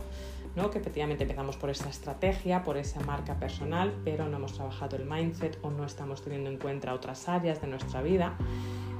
¿no? 0.55 0.69
Que 0.69 0.77
efectivamente 0.77 1.23
empezamos 1.23 1.57
por 1.57 1.71
esa 1.71 1.89
estrategia, 1.89 2.63
por 2.63 2.77
esa 2.77 2.99
marca 2.99 3.39
personal, 3.39 3.95
pero 4.05 4.29
no 4.29 4.37
hemos 4.37 4.53
trabajado 4.53 4.95
el 4.95 5.05
mindset 5.05 5.57
o 5.63 5.71
no 5.71 5.85
estamos 5.85 6.21
teniendo 6.21 6.51
en 6.51 6.57
cuenta 6.57 6.93
otras 6.93 7.27
áreas 7.27 7.59
de 7.61 7.67
nuestra 7.67 8.03
vida. 8.03 8.35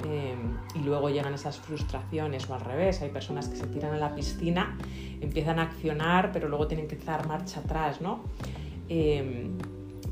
Eh, 0.08 0.36
y 0.74 0.80
luego 0.80 1.12
llegan 1.12 1.36
esas 1.36 1.60
frustraciones 1.60 2.50
o 2.50 2.56
al 2.56 2.62
revés, 2.62 3.00
hay 3.04 3.10
personas 3.10 3.48
que 3.48 3.58
se 3.58 3.68
tiran 3.68 3.94
a 3.94 3.98
la 3.98 4.16
piscina, 4.16 4.76
empiezan 5.22 5.60
a 5.60 5.64
accionar, 5.64 6.32
pero 6.32 6.50
luego 6.50 6.66
tienen 6.66 6.88
que 6.88 6.96
dar 6.96 7.28
marcha 7.28 7.60
atrás, 7.60 8.02
¿no? 8.02 8.22
Eh, 8.90 9.52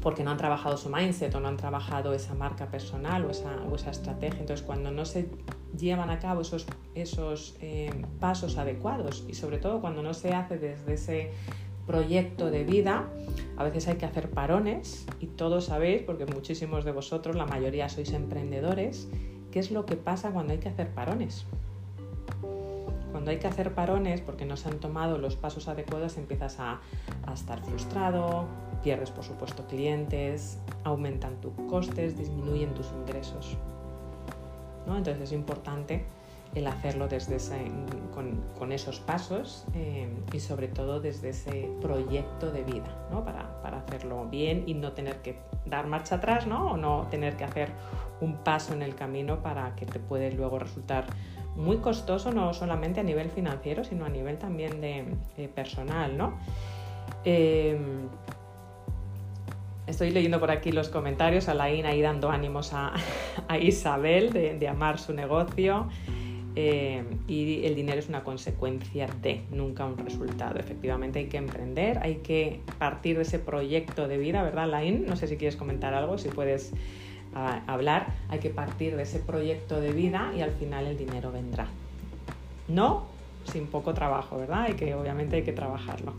porque 0.02 0.24
no 0.24 0.32
han 0.32 0.38
trabajado 0.38 0.78
su 0.78 0.89
mindset 0.89 1.34
o 1.36 1.39
no 1.39 1.47
han 1.47 1.58
trabajado 1.58 2.14
esa 2.14 2.34
marca 2.34 2.68
personal 2.68 3.26
o 3.26 3.30
esa, 3.32 3.64
o 3.70 3.76
esa 3.76 3.91
estrategia. 3.91 4.39
Entonces, 4.39 4.66
cuando 4.66 4.91
no 4.91 5.06
se 5.06 5.30
llevan 5.78 6.10
a 6.10 6.20
cabo 6.20 6.41
esos, 6.41 6.66
esos 6.95 7.58
eh, 7.62 7.91
pasos 8.20 8.58
adecuados 8.58 9.26
y 9.28 9.34
sobre 9.34 9.58
todo 9.58 9.82
cuando 9.82 10.02
no 10.02 10.14
se 10.14 10.34
hace 10.34 10.58
desde 10.58 10.93
ese 10.93 11.32
proyecto 11.86 12.52
de 12.52 12.64
vida, 12.64 13.10
a 13.58 13.64
veces 13.64 13.88
hay 13.88 13.95
que 13.95 14.06
hacer 14.06 14.30
parones 14.30 15.06
y 15.20 15.28
todos 15.28 15.66
sabéis, 15.66 16.04
porque 16.04 16.26
muchísimos 16.26 16.86
de 16.86 16.91
vosotros, 16.91 17.36
la 17.36 17.45
mayoría 17.45 17.89
sois 17.89 18.14
emprendedores, 18.14 19.10
qué 19.52 19.60
es 19.60 19.72
lo 19.72 19.86
que 19.86 19.95
pasa 19.95 20.32
cuando 20.32 20.54
hay 20.54 20.60
que 20.60 20.70
hacer 20.70 20.89
parones. 20.93 21.45
Cuando 23.12 23.32
hay 23.32 23.39
que 23.39 23.47
hacer 23.47 23.74
parones 23.74 24.22
porque 24.22 24.45
no 24.45 24.56
se 24.56 24.70
han 24.70 24.80
tomado 24.80 25.18
los 25.18 25.36
pasos 25.36 25.68
adecuados 25.68 26.18
empiezas 26.18 26.60
a, 26.60 26.80
a 27.26 27.34
estar 27.34 27.60
frustrado, 27.66 28.45
pierdes 28.84 29.12
por 29.12 29.24
supuesto 29.24 29.66
clientes, 29.68 30.60
aumentan 30.84 31.36
tus 31.42 31.54
costes, 31.70 32.18
disminuyen 32.18 32.74
tus 32.74 32.88
ingresos. 32.92 33.58
¿no? 34.86 34.98
Entonces 34.98 35.24
es 35.24 35.32
importante 35.32 36.06
el 36.56 36.66
hacerlo 36.66 37.08
desde 37.08 37.38
con, 38.58 38.72
esos 38.72 39.00
pasos 39.00 39.66
eh, 39.74 40.08
y 40.34 40.40
sobre 40.40 40.68
todo 40.68 41.00
desde 41.00 41.30
ese 41.30 41.70
proyecto 41.82 42.52
de 42.52 42.64
vida, 42.64 43.08
¿no? 43.12 43.24
para, 43.24 43.62
para, 43.62 43.80
hacerlo 43.80 44.28
bien 44.30 44.64
y 44.68 44.74
no 44.74 44.92
tener 44.92 45.22
que 45.22 45.38
dar 45.66 45.88
marcha 45.88 46.16
atrás 46.16 46.48
¿no? 46.48 46.72
o 46.72 46.78
no 46.78 47.08
tener 47.10 47.36
que 47.36 47.44
hacer 47.44 47.70
un 48.22 48.38
paso 48.38 48.74
en 48.74 48.82
el 48.82 48.96
camino 48.96 49.42
para 49.42 49.76
que 49.76 49.86
te 49.86 50.00
puede 50.00 50.32
luego 50.32 50.60
resultar 50.60 51.06
muy 51.56 51.78
costoso, 51.78 52.32
no 52.32 52.54
solamente 52.54 53.00
a 53.00 53.04
nivel 53.04 53.30
financiero, 53.30 53.84
sino 53.84 54.06
a 54.06 54.10
nivel 54.10 54.38
también 54.38 54.82
de, 54.82 55.48
personal. 55.50 56.18
¿no? 56.18 56.34
Eh, 57.26 57.78
Estoy 59.90 60.12
leyendo 60.12 60.40
por 60.40 60.52
aquí 60.52 60.72
los 60.72 60.88
comentarios, 60.90 61.50
Alain 61.50 61.88
ahí 61.88 62.00
dando 62.00 62.30
ánimos 62.30 62.74
a, 62.74 62.94
Isabel 63.60 64.32
de, 64.32 64.68
amar 64.68 65.00
su 65.00 65.14
negocio. 65.14 65.90
Eh, 66.56 67.04
y 67.28 67.66
el 67.66 67.74
dinero 67.74 67.98
es 67.98 68.08
una 68.08 68.24
consecuencia 68.24 69.08
de, 69.24 69.42
nunca 69.50 69.86
un 69.86 69.98
resultado. 69.98 70.60
Efectivamente 70.60 71.18
hay 71.18 71.26
que 71.26 71.38
emprender, 71.38 71.98
hay 72.04 72.18
que 72.18 72.60
partir 72.78 73.16
de 73.16 73.24
ese 73.24 73.40
proyecto 73.40 74.08
de 74.08 74.20
vida, 74.20 74.44
¿verdad, 74.44 74.66
Alain? 74.66 75.08
No 75.08 75.16
sé 75.16 75.28
si 75.28 75.38
quieres 75.38 75.56
comentar 75.56 75.96
algo, 75.96 76.20
si 76.20 76.30
puedes 76.30 76.72
ah, 77.34 77.64
hablar. 77.66 78.14
Hay 78.30 78.38
que 78.38 78.52
partir 78.52 78.96
de 78.96 79.04
ese 79.04 79.18
proyecto 79.18 79.82
de 79.82 79.92
vida 79.92 80.32
y 80.38 80.42
al 80.42 80.52
final 80.52 80.86
el 80.86 81.00
dinero 81.00 81.32
vendrá. 81.32 81.68
No 82.68 83.08
sin 83.52 83.66
poco 83.66 83.96
trabajo, 83.96 84.38
¿verdad? 84.38 84.66
Hay 84.66 84.74
que, 84.74 84.94
obviamente 84.94 85.38
hay 85.38 85.44
que 85.44 85.54
trabajarlo. 85.54 86.14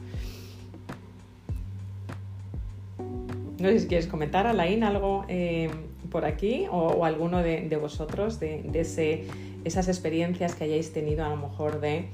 No 3.60 3.68
sé 3.68 3.80
si 3.80 3.88
quieres 3.88 4.06
comentar, 4.06 4.46
Alain, 4.46 4.82
algo 4.84 5.26
eh, 5.28 5.70
por 6.10 6.24
aquí 6.24 6.66
o, 6.70 7.04
alguno 7.04 7.42
de, 7.42 7.76
vosotros 7.76 8.40
de, 8.40 9.26
esas 9.64 9.88
experiencias 9.88 10.54
que 10.54 10.64
hayáis 10.64 10.94
tenido 10.94 11.26
a 11.26 11.28
lo 11.28 11.36
mejor 11.36 11.78
de 11.78 12.08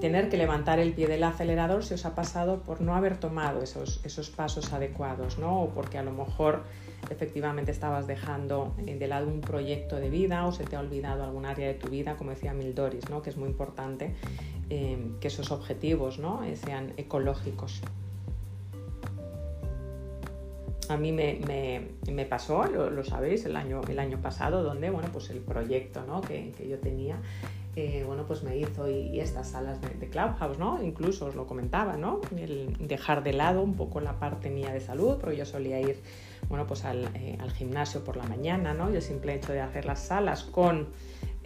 tener 0.00 0.28
que 0.28 0.36
levantar 0.36 0.78
el 0.78 0.92
pie 0.92 1.08
del 1.08 1.24
acelerador 1.24 1.84
si 1.84 1.94
os 1.94 2.06
ha 2.06 2.14
pasado 2.14 2.60
por 2.60 2.80
no 2.80 2.94
haber 2.94 3.16
tomado 3.16 3.62
esos, 3.62 4.30
pasos 4.30 4.72
adecuados, 4.72 5.38
¿no? 5.40 5.60
O 5.60 5.68
porque 5.70 5.98
a 5.98 6.04
lo 6.04 6.12
mejor 6.12 6.62
efectivamente 7.10 7.72
estabas 7.72 8.06
dejando 8.06 8.74
eh, 8.86 8.94
de 8.96 9.08
lado 9.08 9.26
un 9.26 9.40
proyecto 9.40 9.96
de 9.96 10.08
vida 10.08 10.46
o 10.46 10.52
se 10.52 10.62
te 10.62 10.76
ha 10.76 10.80
olvidado 10.80 11.24
algún 11.24 11.46
área 11.46 11.66
de 11.66 11.74
tu 11.74 11.88
vida, 11.88 12.16
como 12.16 12.30
decía 12.30 12.54
Mildoris, 12.54 13.10
¿no? 13.10 13.22
Que 13.22 13.30
es 13.30 13.36
muy 13.36 13.48
importante 13.48 14.14
eh, 14.70 14.98
que 15.20 15.26
esos 15.26 15.50
objetivos 15.50 16.20
¿no? 16.20 16.42
sean 16.54 16.92
ecológicos 16.96 17.82
a 20.94 20.98
mí 20.98 21.12
me, 21.12 22.24
pasó, 22.26 22.64
lo, 22.64 23.04
sabéis, 23.04 23.44
el 23.44 23.56
año, 23.56 23.80
el 23.88 23.98
año 23.98 24.20
pasado, 24.20 24.62
donde, 24.62 24.90
bueno, 24.90 25.08
pues 25.12 25.30
el 25.30 25.40
proyecto 25.40 26.04
¿no? 26.06 26.20
que, 26.20 26.52
yo 26.68 26.78
tenía, 26.78 27.20
eh, 27.76 28.04
bueno, 28.06 28.24
pues 28.26 28.42
me 28.42 28.56
hizo 28.56 28.88
y, 28.88 29.20
estas 29.20 29.48
salas 29.50 29.80
de, 29.80 29.88
de, 29.88 30.08
Clubhouse, 30.08 30.58
¿no? 30.58 30.82
Incluso 30.82 31.26
os 31.26 31.34
lo 31.34 31.46
comentaba, 31.46 31.96
¿no? 31.96 32.20
El 32.36 32.76
dejar 32.78 33.24
de 33.24 33.32
lado 33.32 33.62
un 33.62 33.74
poco 33.74 34.00
la 34.00 34.18
parte 34.18 34.48
mía 34.48 34.72
de 34.72 34.80
salud, 34.80 35.16
porque 35.20 35.36
yo 35.36 35.44
solía 35.44 35.80
ir, 35.80 36.00
bueno, 36.48 36.66
pues 36.66 36.84
al, 36.84 37.08
eh, 37.14 37.36
al 37.40 37.50
gimnasio 37.50 38.04
por 38.04 38.16
la 38.16 38.24
mañana, 38.24 38.74
¿no? 38.74 38.92
Y 38.92 38.96
el 38.96 39.02
simple 39.02 39.34
hecho 39.34 39.52
de 39.52 39.60
hacer 39.60 39.86
las 39.86 40.00
salas 40.00 40.44
con 40.44 40.88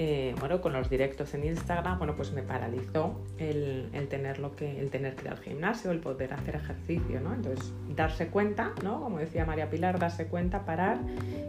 eh, 0.00 0.32
bueno, 0.38 0.60
con 0.60 0.72
los 0.72 0.88
directos 0.88 1.34
en 1.34 1.44
Instagram, 1.44 1.98
bueno, 1.98 2.14
pues 2.14 2.32
me 2.32 2.42
paralizó 2.42 3.20
el, 3.36 3.90
tener 4.08 4.40
que, 4.56 4.78
el 4.78 4.90
tener 4.90 5.16
que 5.16 5.24
ir 5.24 5.30
al 5.30 5.38
gimnasio, 5.38 5.90
el 5.90 5.98
poder 5.98 6.32
hacer 6.34 6.54
ejercicio, 6.54 7.20
¿no? 7.20 7.34
Entonces, 7.34 7.72
darse 7.96 8.28
cuenta, 8.28 8.74
¿no? 8.84 9.00
Como 9.00 9.18
decía 9.18 9.44
María 9.44 9.68
Pilar, 9.68 9.98
darse 9.98 10.28
cuenta, 10.28 10.64
parar 10.64 10.98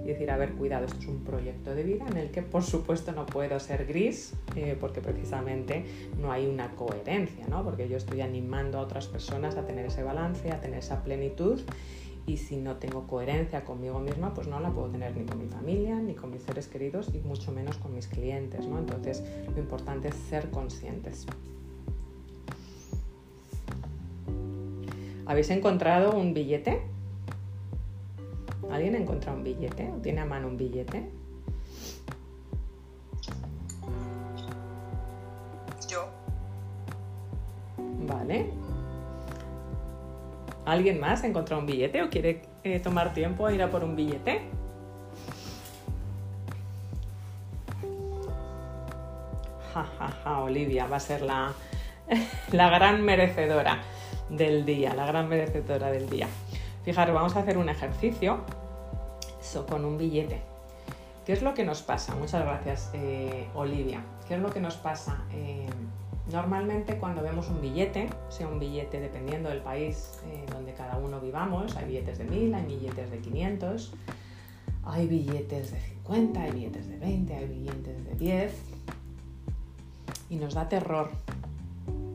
y 0.04 0.08
decir, 0.08 0.32
a 0.32 0.38
ver, 0.38 0.54
cuidado, 0.54 0.86
esto 0.86 0.98
es 1.00 1.08
un 1.08 1.24
proyecto 1.24 1.76
de 1.76 1.84
vida 1.84 2.08
en 2.10 2.18
el 2.18 2.32
que, 2.32 2.42
por 2.42 2.64
supuesto, 2.64 3.12
no 3.12 3.28
puedo 3.28 3.60
ser 3.60 3.86
gris, 3.86 4.34
eh, 4.56 4.76
porque 4.80 5.00
precisamente 5.00 5.86
no 6.20 6.32
hay 6.32 6.48
una 6.48 6.72
coherencia, 6.72 7.46
¿no? 7.48 7.64
Porque 7.64 7.88
yo 7.88 7.98
estoy 7.98 8.22
animando 8.22 8.80
a 8.80 8.82
otras 8.82 9.06
personas 9.06 9.58
a 9.58 9.68
tener 9.68 9.86
ese 9.86 10.02
balance, 10.02 10.52
a 10.52 10.60
tener 10.60 10.80
esa 10.80 11.04
plenitud 11.04 11.62
y 12.30 12.38
si 12.38 12.58
no 12.58 12.76
tengo 12.76 13.08
coherencia 13.08 13.66
conmigo 13.66 14.00
misma, 14.00 14.36
pues 14.36 14.48
no 14.48 14.60
la 14.60 14.70
puedo 14.70 14.90
tener 14.90 15.18
ni 15.18 15.26
con 15.26 15.40
mi 15.40 15.48
familia, 15.48 15.96
ni 15.96 16.14
con 16.14 16.30
mis 16.30 16.44
seres 16.44 16.68
queridos 16.68 17.10
y 17.12 17.18
mucho 17.20 17.52
menos 17.52 17.78
con 17.78 17.96
mis 17.96 18.06
clientes, 18.06 18.68
¿no? 18.68 18.78
Entonces, 18.78 19.24
lo 19.52 19.60
importante 19.60 20.10
es 20.10 20.16
ser 20.30 20.52
conscientes. 20.52 21.26
¿Habéis 25.26 25.50
encontrado 25.50 26.12
un 26.12 26.36
billete? 26.36 26.84
¿Alguien 28.70 28.94
ha 28.94 29.00
encontrado 29.00 29.36
un 29.36 29.44
billete 29.44 29.92
o 29.92 29.96
tiene 30.00 30.22
a 30.22 30.26
mano 30.26 30.50
un 30.50 30.58
billete? 30.58 31.10
Yo. 35.88 36.08
Vale. 38.08 38.69
¿Alguien 40.70 41.00
más 41.00 41.24
ha 41.24 41.28
encontrado 41.28 41.62
un 41.62 41.66
billete 41.66 42.04
o 42.04 42.10
quiere 42.12 42.44
eh, 42.64 42.80
tomar 42.80 43.12
tiempo 43.14 43.48
a 43.48 43.52
ir 43.52 43.64
a 43.64 43.72
por 43.72 43.84
un 43.84 43.96
billete? 43.96 44.42
Ja, 49.74 49.84
ja, 49.98 50.08
ja, 50.24 50.40
Olivia 50.42 50.86
va 50.86 50.98
a 50.98 51.00
ser 51.00 51.24
la, 51.24 51.54
la 52.52 52.70
gran 52.70 53.02
merecedora 53.02 53.82
del 54.30 54.64
día, 54.64 54.94
la 54.94 55.08
gran 55.08 55.28
merecedora 55.28 55.90
del 55.90 56.08
día. 56.08 56.28
Fijaros, 56.86 57.16
vamos 57.16 57.36
a 57.36 57.40
hacer 57.40 57.58
un 57.58 57.70
ejercicio 57.70 58.42
eso, 59.42 59.66
con 59.66 59.86
un 59.86 59.98
billete. 59.98 60.40
¿Qué 61.26 61.34
es 61.34 61.42
lo 61.42 61.56
que 61.56 61.66
nos 61.66 61.82
pasa? 61.82 62.14
Muchas 62.14 62.44
gracias, 62.44 62.92
eh, 62.94 63.48
Olivia. 63.56 64.04
¿Qué 64.28 64.36
es 64.36 64.40
lo 64.40 64.52
que 64.52 64.60
nos 64.60 64.76
pasa? 64.76 65.24
Eh, 65.32 65.66
Normalmente 66.32 66.98
cuando 66.98 67.24
vemos 67.24 67.50
un 67.50 67.60
billete, 67.60 68.08
sea 68.30 68.48
un 68.48 68.60
billete 68.60 69.00
dependiendo 69.00 69.50
del 69.50 69.62
país 69.62 70.20
eh, 70.28 70.46
donde 70.52 70.74
cada 70.74 70.98
uno 70.98 71.20
vivamos, 71.20 71.76
hay 71.76 71.86
billetes 71.86 72.20
de 72.20 72.26
1000, 72.26 72.54
hay 72.54 72.66
billetes 72.66 73.10
de 73.10 73.20
500, 73.20 73.94
hay 74.84 75.08
billetes 75.08 75.72
de 75.72 75.80
50, 75.80 76.42
hay 76.42 76.52
billetes 76.52 76.88
de 76.88 76.98
20, 77.00 77.34
hay 77.34 77.48
billetes 77.48 78.06
de 78.06 78.16
10 78.16 78.54
y 80.30 80.36
nos 80.36 80.54
da 80.54 80.70
terror, 80.70 81.10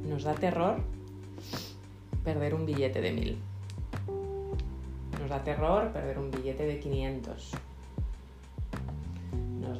nos 0.08 0.22
da 0.22 0.34
terror 0.34 0.76
perder 2.22 2.54
un 2.54 2.66
billete 2.66 3.00
de 3.00 3.12
1000. 3.12 3.38
Nos 5.20 5.28
da 5.28 5.42
terror 5.42 5.92
perder 5.92 6.18
un 6.20 6.30
billete 6.30 6.64
de 6.64 6.78
500 6.78 7.52
nos 7.52 7.73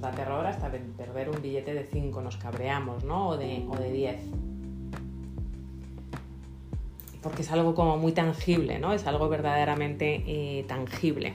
da 0.05 0.13
terror 0.13 0.47
hasta 0.47 0.71
perder 0.71 1.31
un 1.31 1.41
billete 1.41 1.73
de 1.73 1.85
5, 1.85 2.21
nos 2.21 2.37
cabreamos, 2.37 3.05
¿no? 3.05 3.29
O 3.29 3.37
de, 3.37 3.65
o 3.69 3.77
de 3.77 3.91
10. 3.91 4.17
Porque 7.23 7.43
es 7.43 7.51
algo 7.51 7.75
como 7.75 7.97
muy 7.97 8.13
tangible, 8.13 8.79
¿no? 8.79 8.93
Es 8.93 9.07
algo 9.07 9.29
verdaderamente 9.29 10.23
eh, 10.27 10.65
tangible. 10.69 11.35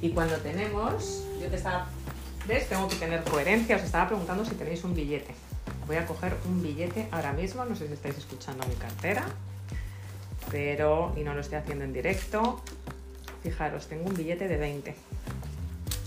Y 0.00 0.10
cuando 0.10 0.36
tenemos, 0.36 1.24
yo 1.42 1.48
te 1.48 1.56
estaba, 1.56 1.88
¿ves? 2.46 2.68
Tengo 2.68 2.86
que 2.86 2.94
tener 2.94 3.24
coherencia, 3.24 3.74
os 3.76 3.82
estaba 3.82 4.06
preguntando 4.06 4.44
si 4.44 4.54
tenéis 4.54 4.84
un 4.84 4.94
billete. 4.94 5.34
Voy 5.88 5.96
a 5.96 6.06
coger 6.06 6.36
un 6.46 6.62
billete 6.62 7.08
ahora 7.10 7.32
mismo, 7.32 7.64
no 7.64 7.74
sé 7.74 7.88
si 7.88 7.94
estáis 7.94 8.16
escuchando 8.16 8.64
mi 8.68 8.74
cartera, 8.76 9.26
pero, 10.50 11.12
y 11.16 11.24
no 11.24 11.34
lo 11.34 11.40
estoy 11.40 11.58
haciendo 11.58 11.84
en 11.84 11.92
directo, 11.92 12.60
fijaros, 13.42 13.88
tengo 13.88 14.08
un 14.08 14.14
billete 14.14 14.46
de 14.46 14.56
20 14.58 14.94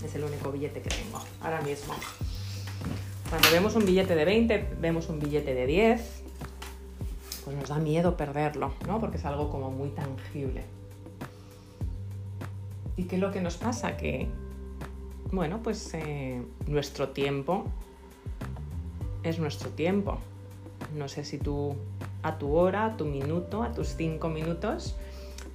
Es 0.04 0.14
el 0.14 0.24
único 0.24 0.50
billete 0.50 0.80
que 0.80 0.90
tengo 0.90 1.20
ahora 1.40 1.60
mismo. 1.60 1.94
Cuando 3.30 3.50
vemos 3.50 3.76
un 3.76 3.86
billete 3.86 4.14
de 4.14 4.24
20, 4.24 4.76
vemos 4.80 5.08
un 5.08 5.18
billete 5.18 5.54
de 5.54 5.66
10, 5.66 6.22
pues 7.44 7.56
nos 7.56 7.68
da 7.68 7.78
miedo 7.78 8.16
perderlo, 8.16 8.74
¿no? 8.86 9.00
Porque 9.00 9.16
es 9.16 9.24
algo 9.24 9.50
como 9.50 9.70
muy 9.70 9.88
tangible. 9.90 10.64
¿Y 12.96 13.04
qué 13.04 13.16
es 13.16 13.22
lo 13.22 13.30
que 13.30 13.40
nos 13.40 13.56
pasa? 13.56 13.96
Que, 13.96 14.28
bueno, 15.30 15.60
pues 15.62 15.94
eh, 15.94 16.42
nuestro 16.66 17.08
tiempo 17.08 17.64
es 19.22 19.38
nuestro 19.38 19.70
tiempo. 19.70 20.18
No 20.94 21.08
sé 21.08 21.24
si 21.24 21.38
tú 21.38 21.74
a 22.22 22.38
tu 22.38 22.54
hora, 22.54 22.84
a 22.84 22.96
tu 22.96 23.04
minuto, 23.06 23.62
a 23.62 23.72
tus 23.72 23.96
cinco 23.96 24.28
minutos, 24.28 24.94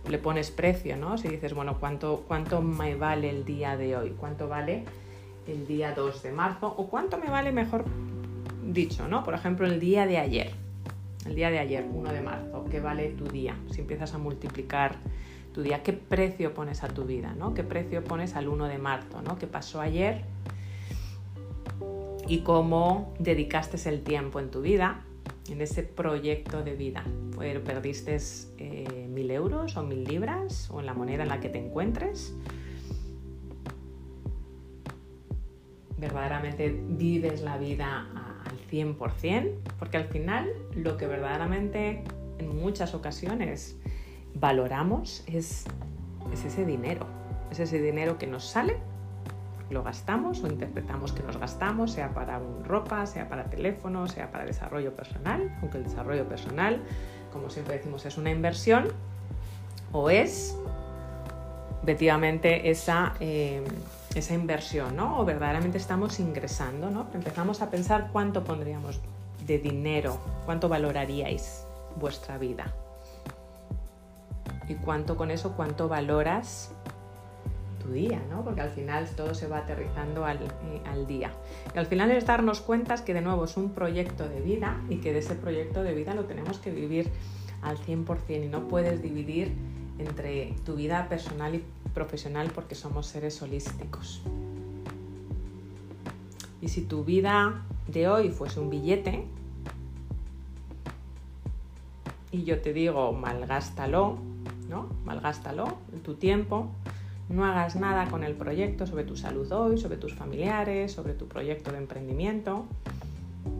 le 0.10 0.18
pones 0.18 0.52
precio, 0.52 0.96
¿no? 0.98 1.18
Si 1.18 1.28
dices, 1.28 1.54
bueno, 1.54 1.78
¿cuánto, 1.80 2.24
cuánto 2.28 2.62
me 2.62 2.96
vale 2.96 3.30
el 3.30 3.46
día 3.46 3.78
de 3.78 3.96
hoy? 3.96 4.16
¿Cuánto 4.18 4.48
vale 4.48 4.86
el 5.48 5.68
día 5.68 5.94
2 5.94 6.24
de 6.24 6.32
marzo? 6.32 6.74
¿O 6.78 6.88
cuánto 6.88 7.18
me 7.18 7.30
vale, 7.30 7.52
mejor 7.52 7.86
dicho, 8.66 9.08
¿no? 9.08 9.24
Por 9.24 9.34
ejemplo, 9.34 9.66
el 9.68 9.80
día 9.80 10.06
de 10.06 10.18
ayer. 10.18 10.52
El 11.26 11.36
día 11.36 11.50
de 11.50 11.60
ayer, 11.60 11.86
1 11.92 12.14
de 12.14 12.22
marzo, 12.22 12.66
¿qué 12.72 12.80
vale 12.80 13.10
tu 13.10 13.26
día? 13.26 13.56
Si 13.72 13.82
empiezas 13.82 14.14
a 14.14 14.18
multiplicar 14.18 14.96
tu 15.54 15.62
día, 15.62 15.84
¿qué 15.84 15.92
precio 15.92 16.54
pones 16.54 16.84
a 16.84 16.88
tu 16.88 17.04
vida, 17.04 17.34
¿no? 17.38 17.54
¿Qué 17.54 17.64
precio 17.64 18.04
pones 18.04 18.36
al 18.36 18.48
1 18.48 18.66
de 18.68 18.78
marzo, 18.78 19.22
¿no? 19.22 19.38
¿Qué 19.38 19.48
pasó 19.48 19.82
ayer? 19.82 20.24
Y 22.28 22.40
cómo 22.40 23.14
dedicaste 23.20 23.90
el 23.90 24.04
tiempo 24.04 24.40
en 24.40 24.52
tu 24.52 24.62
vida 24.62 25.04
en 25.50 25.62
ese 25.62 25.84
proyecto 25.84 26.64
de 26.64 26.76
vida. 26.76 27.04
Perdiste 27.38 28.18
eh, 28.58 29.08
mil 29.10 29.32
euros 29.32 29.78
o 29.78 29.84
mil 29.84 30.04
libras 30.04 30.70
o 30.72 30.80
en 30.80 30.86
la 30.86 30.94
moneda 30.94 31.24
en 31.24 31.30
la 31.30 31.40
que 31.40 31.50
te 31.50 31.60
encuentres. 31.60 32.34
Verdaderamente 35.98 36.80
vives 36.90 37.42
la 37.42 37.58
vida 37.58 38.08
al 38.46 38.60
100%, 38.70 39.56
porque 39.80 39.98
al 39.98 40.06
final 40.06 40.52
lo 40.76 40.98
que 40.98 41.08
verdaderamente 41.08 42.04
en 42.38 42.56
muchas 42.56 42.94
ocasiones 42.94 43.78
valoramos 44.36 45.24
es, 45.28 45.66
es 46.32 46.46
ese 46.46 46.66
dinero, 46.66 47.08
es 47.52 47.60
ese 47.60 47.82
dinero 47.82 48.18
que 48.18 48.28
nos 48.28 48.46
sale 48.46 48.78
lo 49.70 49.84
gastamos 49.84 50.44
o 50.44 50.48
interpretamos 50.48 51.12
que 51.12 51.24
nos 51.24 51.38
gastamos, 51.38 51.92
sea 51.92 52.14
para 52.14 52.40
ropa, 52.64 53.06
sea 53.06 53.28
para 53.28 53.46
teléfono, 53.46 54.08
sea 54.08 54.32
para 54.32 54.46
desarrollo 54.46 54.96
personal, 54.96 55.56
aunque 55.62 55.78
el 55.78 55.84
desarrollo 55.84 56.28
personal, 56.28 56.82
como 57.34 57.50
siempre 57.50 57.78
decimos, 57.78 58.06
es 58.06 58.18
una 58.18 58.32
inversión, 58.32 58.88
o 59.92 60.10
es 60.10 60.58
efectivamente 61.84 62.70
esa, 62.70 63.14
eh, 63.20 63.64
esa 64.14 64.34
inversión, 64.34 64.96
¿no? 64.96 65.20
O 65.20 65.26
verdaderamente 65.26 65.78
estamos 65.78 66.20
ingresando, 66.20 66.90
¿no? 66.90 67.08
Empezamos 67.14 67.62
a 67.62 67.70
pensar 67.70 68.10
cuánto 68.12 68.44
pondríamos 68.44 69.00
de 69.46 69.58
dinero, 69.58 70.20
cuánto 70.46 70.68
valoraríais 70.68 71.66
vuestra 71.96 72.38
vida. 72.38 72.74
Y 74.68 74.76
cuánto 74.76 75.16
con 75.16 75.32
eso, 75.32 75.54
cuánto 75.56 75.88
valoras 75.88 76.74
día, 77.92 78.22
¿no? 78.30 78.44
Porque 78.44 78.62
al 78.62 78.70
final 78.70 79.08
todo 79.16 79.34
se 79.34 79.48
va 79.48 79.60
aterrizando 79.60 80.28
eh, 80.28 80.38
al, 80.86 81.08
día. 81.08 81.32
Y 81.74 81.78
al 81.78 81.86
final 81.86 82.12
es 82.12 82.26
darnos 82.26 82.62
cuenta 82.62 83.04
que 83.04 83.14
de 83.14 83.22
nuevo 83.22 83.46
es 83.46 83.58
un 83.58 83.72
proyecto 83.72 84.28
de 84.28 84.42
vida 84.42 84.82
y 84.90 84.98
que 84.98 85.14
de 85.14 85.20
ese 85.20 85.36
proyecto 85.36 85.84
de 85.84 85.94
vida 85.94 86.14
lo 86.14 86.26
tenemos 86.26 86.60
que 86.60 86.72
vivir 86.72 87.10
al 87.62 87.78
100% 87.78 88.46
y 88.46 88.48
no 88.48 88.68
puedes 88.68 89.02
dividir 89.02 89.52
entre 90.00 90.54
tu 90.66 90.76
vida 90.76 91.08
personal 91.10 91.56
y 91.56 91.64
profesional 91.94 92.52
porque 92.54 92.76
somos 92.76 93.08
seres 93.08 93.42
holísticos. 93.42 94.22
Y 96.62 96.70
si 96.70 96.82
tu 96.82 97.04
vida 97.04 97.64
de 97.88 98.08
hoy 98.08 98.30
fuese 98.30 98.60
un 98.60 98.70
billete, 98.70 99.26
y 102.32 102.44
yo 102.44 102.60
te 102.62 102.74
digo, 102.74 103.14
malgástalo, 103.14 104.18
¿no? 104.70 104.90
Malgástalo, 105.06 105.78
tu 106.04 106.16
tiempo, 106.16 106.70
no 107.30 107.46
hagas 107.46 107.76
nada 107.76 108.08
con 108.10 108.24
el 108.24 108.36
proyecto 108.36 108.88
sobre 108.88 109.04
tu 109.04 109.18
salud 109.18 109.52
hoy, 109.52 109.78
sobre 109.78 109.98
tus 109.98 110.14
familiares, 110.14 110.92
sobre 110.94 111.14
tu 111.14 111.28
proyecto 111.28 111.72
de 111.72 111.78
emprendimiento. 111.78 112.66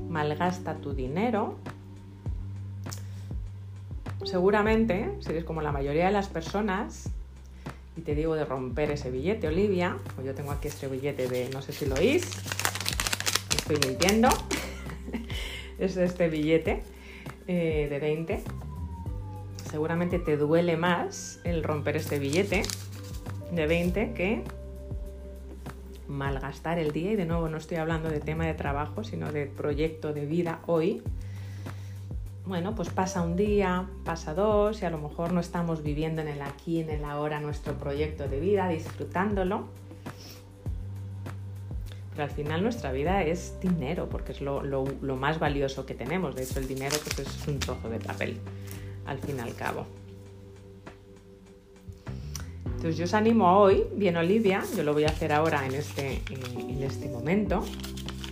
Malgasta 0.10 0.76
tu 0.76 0.94
dinero. 0.94 1.58
Seguramente, 4.24 5.12
si 5.20 5.32
eres 5.32 5.44
como 5.44 5.62
la 5.62 5.72
mayoría 5.72 6.06
de 6.06 6.12
las 6.12 6.28
personas, 6.28 7.10
y 7.98 8.02
te 8.02 8.16
digo 8.16 8.36
de 8.36 8.46
romper 8.46 8.92
ese 8.92 9.12
billete, 9.12 9.48
Olivia, 9.48 9.98
pues 10.16 10.26
yo 10.26 10.34
tengo 10.34 10.52
aquí 10.52 10.68
este 10.70 10.88
billete 10.88 11.28
de, 11.28 11.50
no 11.50 11.62
sé 11.62 11.74
si 11.74 11.86
lo 11.86 11.96
oís, 11.96 12.30
estoy 13.56 13.78
mintiendo, 13.86 14.30
es 15.80 15.98
este 15.98 16.30
billete 16.30 16.84
eh, 17.48 17.88
de 17.90 18.00
20. 18.00 18.44
Seguramente 19.70 20.20
te 20.20 20.38
duele 20.38 20.78
más 20.78 21.42
el 21.44 21.64
romper 21.64 21.98
este 21.98 22.20
billete 22.20 22.64
de 23.52 23.68
20 23.68 24.14
que 24.14 24.44
malgastar 26.08 26.80
el 26.80 26.92
día, 26.92 27.12
y 27.12 27.16
de 27.16 27.26
nuevo 27.26 27.50
no 27.50 27.58
estoy 27.58 27.78
hablando 27.78 28.10
de 28.10 28.20
tema 28.20 28.46
de 28.46 28.54
trabajo, 28.54 29.04
sino 29.04 29.32
de 29.32 29.46
proyecto 29.46 30.14
de 30.14 30.26
vida 30.26 30.60
hoy, 30.66 31.04
bueno, 32.48 32.76
pues 32.76 32.90
pasa 32.90 33.24
un 33.24 33.36
día, 33.36 33.90
pasa 34.06 34.34
dos, 34.34 34.82
y 34.82 34.86
a 34.86 34.90
lo 34.90 34.98
mejor 34.98 35.34
no 35.34 35.42
estamos 35.42 35.84
viviendo 35.84 36.22
en 36.22 36.30
el 36.30 36.42
aquí, 36.42 36.80
en 36.80 36.90
el 36.90 37.04
ahora 37.04 37.42
nuestro 37.42 37.74
proyecto 37.74 38.30
de 38.30 38.40
vida, 38.40 38.70
disfrutándolo. 38.70 39.66
Pero 42.12 42.24
al 42.24 42.30
final 42.30 42.64
nuestra 42.64 42.94
vida 42.94 43.22
es 43.22 43.60
dinero, 43.60 44.08
porque 44.10 44.32
es 44.32 44.40
lo, 44.40 44.64
lo 44.64 45.16
más 45.18 45.40
valioso 45.40 45.86
que 45.86 45.94
tenemos. 45.94 46.36
De 46.36 46.44
hecho, 46.44 46.60
el 46.60 46.70
dinero 46.70 46.96
pues 47.04 47.20
es 47.20 47.48
un 47.50 47.60
trozo 47.60 47.90
de 47.90 48.00
papel, 48.00 48.38
al 49.06 49.20
fin 49.20 49.36
y 49.38 49.40
al 49.42 49.54
cabo. 49.54 49.86
Entonces 52.78 53.00
yo 53.00 53.06
os 53.06 53.16
animo 53.16 53.60
hoy, 53.60 53.86
bien 53.96 54.18
Olivia, 54.18 54.64
yo 54.76 54.84
lo 54.84 54.94
voy 54.94 55.06
a 55.06 55.08
hacer 55.08 55.34
ahora 55.34 55.66
en 55.66 55.74
este, 55.74 56.22
en 56.30 56.84
este 56.84 57.10
momento, 57.10 57.66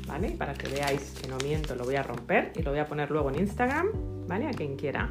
¿vale? 0.05 0.29
Para 0.37 0.53
que 0.53 0.67
veáis 0.67 1.15
que 1.19 1.27
no 1.27 1.37
miento, 1.39 1.73
lo 1.73 1.83
voy 1.83 1.95
a 1.95 2.03
romper 2.03 2.53
y 2.55 2.61
lo 2.61 2.69
voy 2.69 2.79
a 2.79 2.85
poner 2.85 3.09
luego 3.09 3.31
en 3.31 3.39
Instagram, 3.39 3.87
¿vale? 4.27 4.47
A 4.47 4.51
quien 4.51 4.75
quiera 4.75 5.09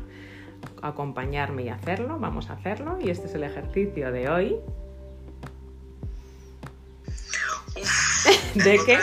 acompañarme 0.83 1.65
y 1.65 1.69
hacerlo, 1.69 2.17
vamos 2.21 2.49
a 2.49 2.53
hacerlo. 2.53 2.97
Y 3.01 3.11
este 3.11 3.27
es 3.27 3.35
el 3.35 3.43
ejercicio 3.43 4.13
de 4.13 4.29
hoy. 4.29 4.57
¿De 8.55 8.79
qué? 8.87 9.01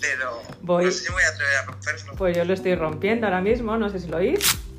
pero 0.00 0.40
voy, 0.62 0.86
no 0.86 0.90
sé 0.90 1.04
si 1.04 1.12
voy 1.12 1.22
a 1.22 1.28
atrever 1.28 1.56
a 1.56 1.66
romperlo. 1.66 2.14
Pues 2.16 2.34
yo 2.34 2.46
lo 2.46 2.54
estoy 2.54 2.76
rompiendo 2.76 3.26
ahora 3.26 3.42
mismo, 3.42 3.76
no 3.76 3.90
sé 3.90 3.98
si 3.98 4.08
lo 4.08 4.16
oís 4.16 4.69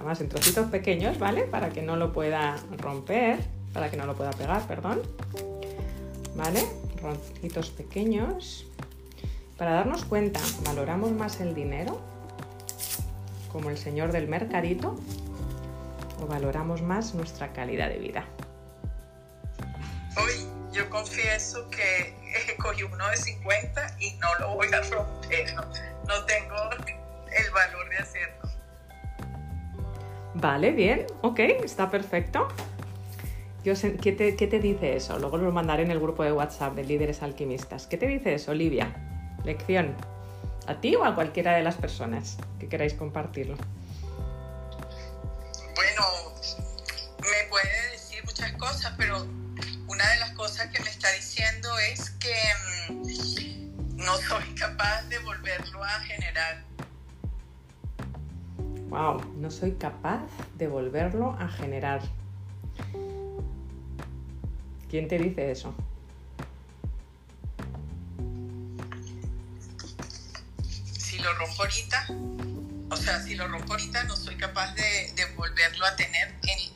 además 0.00 0.20
en 0.22 0.30
trocitos 0.30 0.70
pequeños, 0.70 1.18
¿vale? 1.18 1.42
Para 1.42 1.68
que 1.68 1.82
no 1.82 1.94
lo 1.94 2.14
pueda 2.14 2.56
romper, 2.78 3.38
para 3.74 3.90
que 3.90 3.98
no 3.98 4.06
lo 4.06 4.16
pueda 4.16 4.30
pegar, 4.30 4.66
perdón. 4.66 5.02
¿Vale? 6.34 6.66
Trocitos 6.96 7.68
pequeños. 7.68 8.66
Para 9.58 9.72
darnos 9.72 10.06
cuenta, 10.06 10.40
¿valoramos 10.64 11.12
más 11.12 11.40
el 11.40 11.54
dinero? 11.54 12.00
Como 13.52 13.68
el 13.68 13.76
señor 13.76 14.10
del 14.10 14.26
mercadito. 14.26 14.98
¿O 16.22 16.26
valoramos 16.26 16.80
más 16.80 17.14
nuestra 17.14 17.52
calidad 17.52 17.90
de 17.90 17.98
vida? 17.98 18.24
Hoy 20.16 20.48
yo 20.72 20.88
confieso 20.88 21.68
que 21.68 22.14
cogí 22.58 22.84
uno 22.84 23.06
de 23.10 23.18
50 23.18 23.96
y 24.00 24.12
no 24.12 24.34
lo 24.38 24.54
voy 24.54 24.68
a 24.68 24.80
romper. 24.80 25.54
no 25.54 26.24
tengo 26.24 26.56
el 27.36 27.50
valor 27.50 27.88
de 27.90 27.96
hacerlo. 27.98 28.49
Vale, 30.34 30.70
bien, 30.72 31.06
ok, 31.22 31.40
está 31.64 31.90
perfecto. 31.90 32.48
Yo 33.64 33.74
¿qué, 34.00 34.12
te, 34.12 34.58
dice 34.58 34.96
eso? 34.96 35.18
Luego 35.18 35.36
lo 35.36 35.52
mandaré 35.52 35.82
en 35.82 35.90
el 35.90 36.00
grupo 36.00 36.22
de 36.24 36.32
WhatsApp 36.32 36.74
de 36.74 36.84
líderes 36.84 37.22
alquimistas. 37.22 37.86
¿Qué 37.86 37.98
te 37.98 38.06
dice 38.06 38.34
eso, 38.34 38.52
Olivia? 38.52 38.94
Lección. 39.44 39.94
¿A 40.66 40.80
ti 40.80 40.94
o 40.96 41.04
a 41.04 41.14
cualquiera 41.14 41.54
de 41.56 41.62
las 41.62 41.74
personas 41.74 42.38
que 42.58 42.68
queráis 42.68 42.94
compartirlo? 42.94 43.56
Bueno, 45.74 46.02
me 47.18 47.48
puede 47.50 47.90
decir 47.90 48.24
muchas 48.24 48.52
cosas, 48.52 48.94
pero 48.96 49.26
una 49.88 50.10
de 50.10 50.20
las 50.20 50.30
cosas 50.32 50.68
que 50.68 50.82
me 50.82 50.88
está 50.88 51.10
diciendo 51.12 51.68
es 51.92 52.10
que 52.10 52.34
mm, 52.88 53.96
no 53.96 54.16
soy 54.16 54.54
capaz 54.54 55.02
de 55.08 55.18
volverlo 55.18 55.84
a 55.84 56.00
generar 56.00 56.64
wow, 58.90 59.22
no 59.36 59.50
soy 59.50 59.72
capaz 59.72 60.26
de 60.58 60.66
volverlo 60.66 61.36
a 61.38 61.48
generar. 61.48 62.02
¿Quién 64.90 65.06
te 65.06 65.18
dice 65.18 65.52
eso? 65.52 65.72
Si 70.98 71.18
lo 71.20 71.32
rompo 71.34 71.62
ahorita, 71.62 72.06
o 72.90 72.96
sea, 72.96 73.22
si 73.22 73.36
lo 73.36 73.46
rompo 73.46 73.72
ahorita 73.72 74.02
no 74.04 74.16
soy 74.16 74.36
capaz 74.36 74.74
de, 74.74 75.24
volverlo 75.36 75.86
a 75.86 75.96
tener 75.96 76.34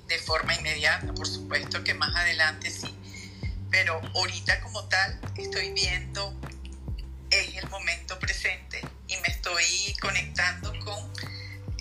de 0.08 0.18
forma 0.18 0.54
inmediata. 0.54 1.12
Por 1.14 1.26
supuesto 1.26 1.82
que 1.82 1.94
más 1.94 2.14
adelante 2.14 2.70
sí, 2.70 2.94
pero 3.70 4.00
ahorita 4.14 4.60
como 4.60 4.84
tal 4.84 5.20
estoy 5.36 5.72
viendo 5.72 6.32
es 7.30 7.56
el 7.56 7.68
momento 7.68 8.18
presente 8.20 8.80
y 9.08 9.16
me 9.16 9.28
estoy 9.28 9.96
conectando 10.00 10.72
con 10.84 11.03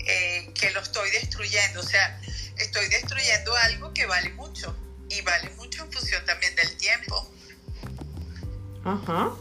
eh, 0.06 0.50
que 0.54 0.70
lo 0.70 0.80
estoy 0.80 1.10
destruyendo, 1.10 1.80
o 1.80 1.82
sea, 1.82 2.20
estoy 2.58 2.86
destruyendo 2.88 3.54
algo 3.56 3.92
que 3.92 4.06
vale 4.06 4.30
mucho 4.30 4.76
y 5.08 5.20
vale 5.22 5.50
mucho 5.56 5.84
en 5.84 5.92
función 5.92 6.24
también 6.24 6.54
del 6.56 6.76
tiempo. 6.76 7.30
Ajá. 8.84 9.32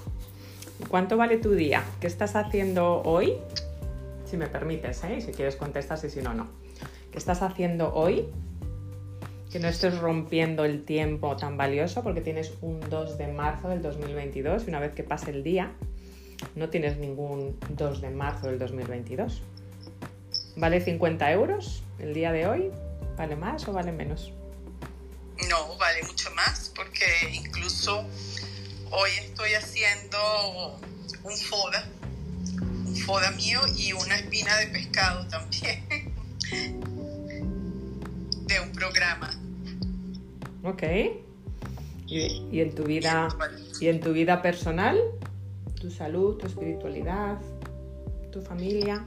¿Cuánto 0.88 1.18
vale 1.18 1.38
tu 1.38 1.51
día? 1.51 1.84
¿Qué 1.99 2.07
estás 2.07 2.36
haciendo 2.36 3.01
hoy? 3.03 3.36
Si 4.26 4.38
me 4.38 4.47
permites, 4.47 5.03
¿eh? 5.03 5.22
si 5.22 5.32
quieres 5.32 5.55
contestas 5.55 6.03
y 6.03 6.09
si 6.09 6.22
no, 6.22 6.34
no. 6.34 6.49
¿Qué 7.11 7.18
estás 7.18 7.41
haciendo 7.41 7.93
hoy? 7.93 8.26
Que 9.51 9.59
no 9.59 9.68
estés 9.68 9.99
rompiendo 9.99 10.66
el 10.66 10.84
tiempo 10.84 11.36
tan 11.38 11.57
valioso 11.57 12.03
porque 12.03 12.22
tienes 12.22 12.53
un 12.61 12.80
2 12.89 13.18
de 13.18 13.28
marzo 13.28 13.70
del 13.70 13.82
2022 13.82 14.64
y 14.66 14.70
una 14.70 14.80
vez 14.80 14.93
que 14.93 15.03
pase 15.03 15.32
el 15.32 15.43
día, 15.43 15.72
no 16.55 16.70
tienes 16.70 16.97
ningún 16.97 17.59
2 17.70 18.01
de 18.01 18.09
marzo 18.09 18.47
del 18.47 18.59
2022. 18.59 19.43
¿Vale 20.56 20.82
50 20.82 21.32
euros 21.32 21.82
el 21.99 22.14
día 22.14 22.32
de 22.32 22.47
hoy? 22.47 22.72
¿Vale 23.18 23.36
más 23.36 23.68
o 23.68 23.74
vale 23.74 23.91
menos? 23.91 24.32
No, 25.49 25.76
vale 25.78 26.04
mucho 26.04 26.30
más 26.36 26.72
porque 26.76 27.06
incluso 27.34 28.06
hoy 28.91 29.10
estoy 29.20 29.54
haciendo 29.54 30.80
un 31.24 31.36
foda, 31.38 31.88
un 32.86 32.95
foda 32.95 33.32
mío 33.32 33.62
y 33.76 33.93
una 33.93 34.16
espina 34.16 34.56
de 34.58 34.68
pescado 34.68 35.28
también 35.28 36.14
de 38.47 38.60
un 38.60 38.72
programa. 38.74 39.32
Ok. 40.64 40.84
¿Y, 42.06 42.62
en 42.62 42.76
tu 42.76 42.84
vida 42.84 43.28
y 43.82 43.88
en 43.88 43.99
tu 43.99 44.14
vida 44.14 44.43
personal? 44.43 44.99
¿Tu 45.82 45.89
salud, 45.89 46.38
tu 46.38 46.45
espiritualidad, 46.45 47.39
tu 48.32 48.39
familia? 48.41 49.04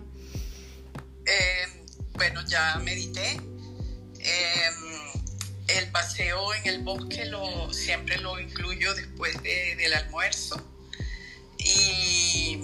Eh, 1.26 1.84
bueno, 2.14 2.42
ya 2.46 2.76
medité. 2.84 3.40
Eh, 4.20 4.70
el 5.68 5.90
paseo 5.90 6.54
en 6.54 6.66
el 6.66 6.82
bosque 6.82 7.24
lo, 7.26 7.72
siempre 7.72 8.18
lo 8.18 8.38
incluyo 8.38 8.94
después 8.94 9.42
del 9.42 9.92
almuerzo 9.94 10.62
y 11.58 12.56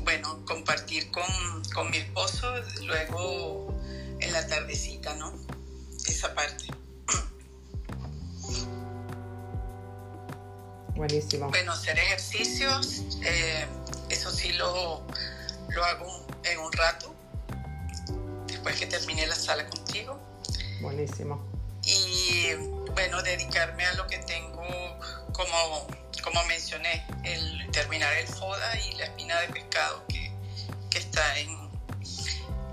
bueno, 0.00 0.44
compartir 0.44 1.10
con, 1.10 1.90
mi 1.90 1.96
esposo 1.96 2.52
luego 2.84 3.74
en 4.20 4.32
la 4.32 4.46
tardecita, 4.46 5.14
¿no? 5.14 5.32
Esa 6.06 6.34
parte. 6.34 6.66
Buenísimo. 10.94 11.48
Bueno, 11.48 11.72
hacer 11.72 11.98
ejercicios, 11.98 13.04
eh, 13.22 13.66
eso 14.10 14.30
sí 14.30 14.52
lo, 14.52 15.06
lo 15.70 15.84
hago 15.84 16.26
en 16.44 16.58
un 16.58 16.72
rato, 16.72 17.14
después 18.62 18.78
que 18.78 18.86
termine 18.86 19.26
la 19.26 19.34
sala 19.34 19.66
contigo. 19.68 20.18
Buenísimo 20.80 21.60
y 21.84 22.54
bueno, 22.94 23.22
dedicarme 23.22 23.84
a 23.84 23.94
lo 23.94 24.06
que 24.06 24.18
tengo 24.18 24.62
como, 25.32 25.86
como 26.22 26.44
mencioné, 26.46 27.04
el 27.24 27.70
terminar 27.70 28.12
el 28.16 28.26
FODA 28.26 28.78
y 28.88 28.96
la 28.96 29.04
espina 29.04 29.40
de 29.40 29.48
pescado 29.48 30.04
que, 30.08 30.30
que 30.90 30.98
está 30.98 31.22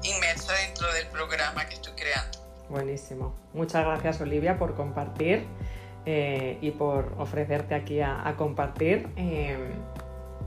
inmersa 0.04 0.54
dentro 0.66 0.92
del 0.94 1.08
programa 1.08 1.66
que 1.68 1.76
estoy 1.76 1.94
creando. 1.94 2.38
Buenísimo. 2.70 3.36
Muchas 3.54 3.86
gracias 3.86 4.20
Olivia 4.22 4.58
por 4.58 4.76
compartir 4.76 5.46
eh, 6.06 6.58
y 6.62 6.72
por 6.72 7.14
ofrecerte 7.18 7.76
aquí 7.76 8.02
a, 8.02 8.34
compartir. 8.38 9.08
Eh, 9.16 9.58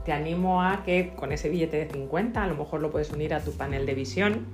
te 0.05 0.13
animo 0.13 0.63
a 0.63 0.83
que 0.83 1.13
con 1.15 1.31
ese 1.31 1.49
billete 1.49 1.77
de 1.77 1.91
50 1.91 2.43
a 2.43 2.47
lo 2.47 2.55
mejor 2.55 2.81
lo 2.81 2.91
puedes 2.91 3.11
unir 3.11 3.33
a 3.33 3.43
tu 3.43 3.51
panel 3.53 3.85
de 3.85 3.93
visión 3.93 4.47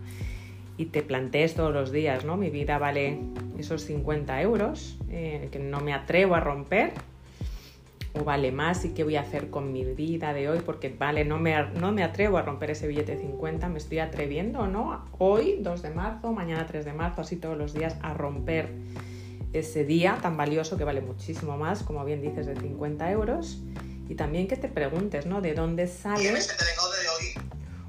y 0.77 0.85
te 0.85 1.01
plantees 1.01 1.55
todos 1.55 1.73
los 1.73 1.91
días, 1.91 2.23
¿no? 2.23 2.37
Mi 2.37 2.49
vida 2.49 2.77
vale 2.77 3.19
esos 3.57 3.83
50 3.83 4.41
euros 4.41 4.97
eh, 5.09 5.49
que 5.51 5.59
no 5.59 5.79
me 5.81 5.93
atrevo 5.93 6.35
a 6.35 6.39
romper 6.39 6.93
o 8.13 8.23
vale 8.23 8.51
más 8.51 8.85
y 8.85 8.89
qué 8.89 9.03
voy 9.03 9.15
a 9.15 9.21
hacer 9.21 9.49
con 9.49 9.71
mi 9.71 9.83
vida 9.83 10.33
de 10.33 10.49
hoy 10.49 10.59
porque 10.65 10.89
vale, 10.89 11.25
no 11.25 11.37
me, 11.37 11.55
no 11.73 11.91
me 11.91 12.03
atrevo 12.03 12.37
a 12.37 12.41
romper 12.41 12.71
ese 12.71 12.87
billete 12.87 13.15
de 13.15 13.21
50, 13.21 13.69
me 13.69 13.77
estoy 13.77 13.99
atreviendo 13.99 14.67
no, 14.67 15.05
hoy 15.17 15.57
2 15.61 15.81
de 15.81 15.89
marzo, 15.89 16.31
mañana 16.31 16.65
3 16.65 16.85
de 16.85 16.93
marzo, 16.93 17.21
así 17.21 17.35
todos 17.35 17.57
los 17.57 17.73
días 17.73 17.95
a 18.01 18.13
romper 18.13 18.69
ese 19.53 19.85
día 19.85 20.17
tan 20.21 20.37
valioso 20.37 20.77
que 20.77 20.83
vale 20.83 21.01
muchísimo 21.01 21.57
más, 21.57 21.83
como 21.83 22.03
bien 22.05 22.21
dices, 22.21 22.45
de 22.45 22.55
50 22.55 23.11
euros 23.11 23.61
y 24.09 24.15
también 24.15 24.47
que 24.47 24.55
te 24.55 24.67
preguntes, 24.67 25.25
¿no? 25.25 25.41
¿De 25.41 25.53
dónde 25.53 25.87
sale? 25.87 26.33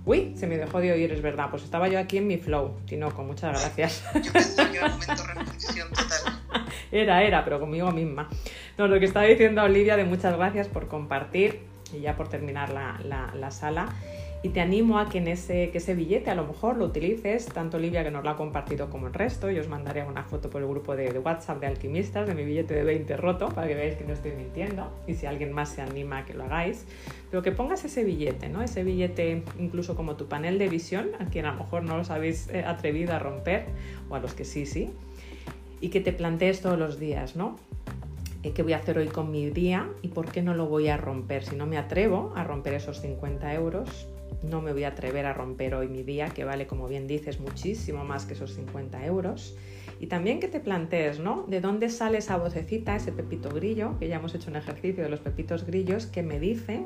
Uy, 0.08 0.32
se 0.36 0.46
me 0.46 0.56
dejó 0.56 0.80
de 0.80 0.90
oír, 0.90 1.12
es 1.12 1.20
verdad. 1.20 1.50
Pues 1.50 1.64
estaba 1.64 1.86
yo 1.86 1.98
aquí 1.98 2.16
en 2.16 2.26
mi 2.26 2.38
flow. 2.38 2.78
Tinoco, 2.86 3.22
muchas 3.22 3.60
gracias. 3.60 4.02
Era, 6.90 7.22
era, 7.22 7.44
pero 7.44 7.60
conmigo 7.60 7.90
misma. 7.92 8.30
No, 8.78 8.88
lo 8.88 8.98
que 8.98 9.04
estaba 9.04 9.26
diciendo 9.26 9.62
Olivia, 9.62 9.98
de 9.98 10.04
muchas 10.04 10.34
gracias 10.34 10.68
por 10.68 10.88
compartir 10.88 11.60
y 11.92 12.00
ya 12.00 12.16
por 12.16 12.30
terminar 12.30 12.70
la, 12.70 12.98
la 13.34 13.50
sala 13.50 13.90
y 14.42 14.50
te 14.50 14.60
animo 14.60 14.98
a 15.00 15.08
que 15.08 15.18
ese, 15.18 15.70
que 15.70 15.78
ese 15.78 15.94
billete 15.94 16.30
a 16.30 16.36
lo 16.36 16.46
mejor 16.46 16.76
lo 16.76 16.84
utilices, 16.84 17.46
tanto 17.46 17.76
Olivia 17.76 18.04
que 18.04 18.10
nos 18.10 18.22
lo 18.22 18.30
ha 18.30 18.36
compartido 18.36 18.88
como 18.88 19.08
el 19.08 19.14
resto, 19.14 19.50
yo 19.50 19.60
os 19.60 19.68
mandaré 19.68 20.04
una 20.04 20.22
foto 20.22 20.48
por 20.48 20.62
el 20.62 20.68
grupo 20.68 20.94
de, 20.94 21.18
WhatsApp 21.18 21.60
de 21.60 21.66
alquimistas 21.66 22.28
de 22.28 22.34
mi 22.34 22.44
billete 22.44 22.74
de 22.74 22.84
20 22.84 23.16
roto 23.16 23.48
para 23.48 23.66
que 23.66 23.74
veáis 23.74 23.96
que 23.96 24.04
no 24.04 24.12
estoy 24.12 24.32
mintiendo 24.32 24.92
y 25.08 25.14
si 25.14 25.26
alguien 25.26 25.52
más 25.52 25.70
se 25.70 25.82
anima 25.82 26.18
a 26.18 26.24
que 26.24 26.34
lo 26.34 26.44
hagáis, 26.44 26.84
pero 27.30 27.42
que 27.42 27.50
pongas 27.50 27.84
ese 27.84 28.04
billete, 28.04 28.48
¿no? 28.48 28.62
Ese 28.62 28.84
billete 28.84 29.42
incluso 29.58 29.96
como 29.96 30.14
tu 30.14 30.26
panel 30.26 30.58
de 30.58 30.68
visión, 30.68 31.10
a 31.18 31.24
quien 31.24 31.44
a 31.44 31.52
lo 31.52 31.58
mejor 31.58 31.82
no 31.82 31.96
os 31.96 32.10
habéis 32.10 32.48
eh, 32.50 32.64
atrevido 32.64 33.14
a 33.14 33.18
romper 33.18 33.64
o 34.08 34.14
a 34.14 34.20
los 34.20 34.34
que 34.34 34.44
sí, 34.44 34.66
sí, 34.66 34.90
y 35.80 35.88
que 35.88 36.00
te 36.00 36.12
plantees 36.12 36.60
todos 36.60 36.78
los 36.78 37.00
días, 37.00 37.34
¿no? 37.34 37.56
Eh, 38.44 38.52
¿Qué 38.52 38.62
voy 38.62 38.72
a 38.72 38.76
hacer 38.76 38.98
hoy 38.98 39.08
con 39.08 39.32
mi 39.32 39.50
día 39.50 39.88
y 40.00 40.08
por 40.08 40.30
qué 40.30 40.42
no 40.42 40.54
lo 40.54 40.66
voy 40.66 40.88
a 40.88 40.96
romper? 40.96 41.44
Si 41.44 41.56
no 41.56 41.66
me 41.66 41.76
atrevo 41.76 42.32
a 42.36 42.44
romper 42.44 42.74
esos 42.74 43.00
50 43.00 43.52
euros, 43.54 44.06
no 44.42 44.62
me 44.62 44.72
voy 44.72 44.84
a 44.84 44.88
atrever 44.88 45.26
a 45.26 45.32
romper 45.32 45.74
hoy 45.74 45.88
mi 45.88 46.02
día, 46.02 46.28
que 46.28 46.44
vale, 46.44 46.66
como 46.66 46.88
bien 46.88 47.06
dices, 47.06 47.40
muchísimo 47.40 48.04
más 48.04 48.24
que 48.24 48.34
esos 48.34 48.54
50 48.54 49.04
euros. 49.04 49.56
Y 50.00 50.06
también 50.06 50.38
que 50.38 50.48
te 50.48 50.60
plantees, 50.60 51.18
¿no? 51.18 51.44
¿De 51.48 51.60
dónde 51.60 51.88
sale 51.88 52.18
esa 52.18 52.36
vocecita, 52.36 52.94
ese 52.94 53.10
pepito 53.10 53.50
grillo? 53.50 53.98
Que 53.98 54.08
ya 54.08 54.16
hemos 54.16 54.34
hecho 54.34 54.50
un 54.50 54.56
ejercicio 54.56 55.02
de 55.02 55.08
los 55.10 55.20
pepitos 55.20 55.66
grillos 55.66 56.06
que 56.06 56.22
me 56.22 56.38
dice 56.38 56.82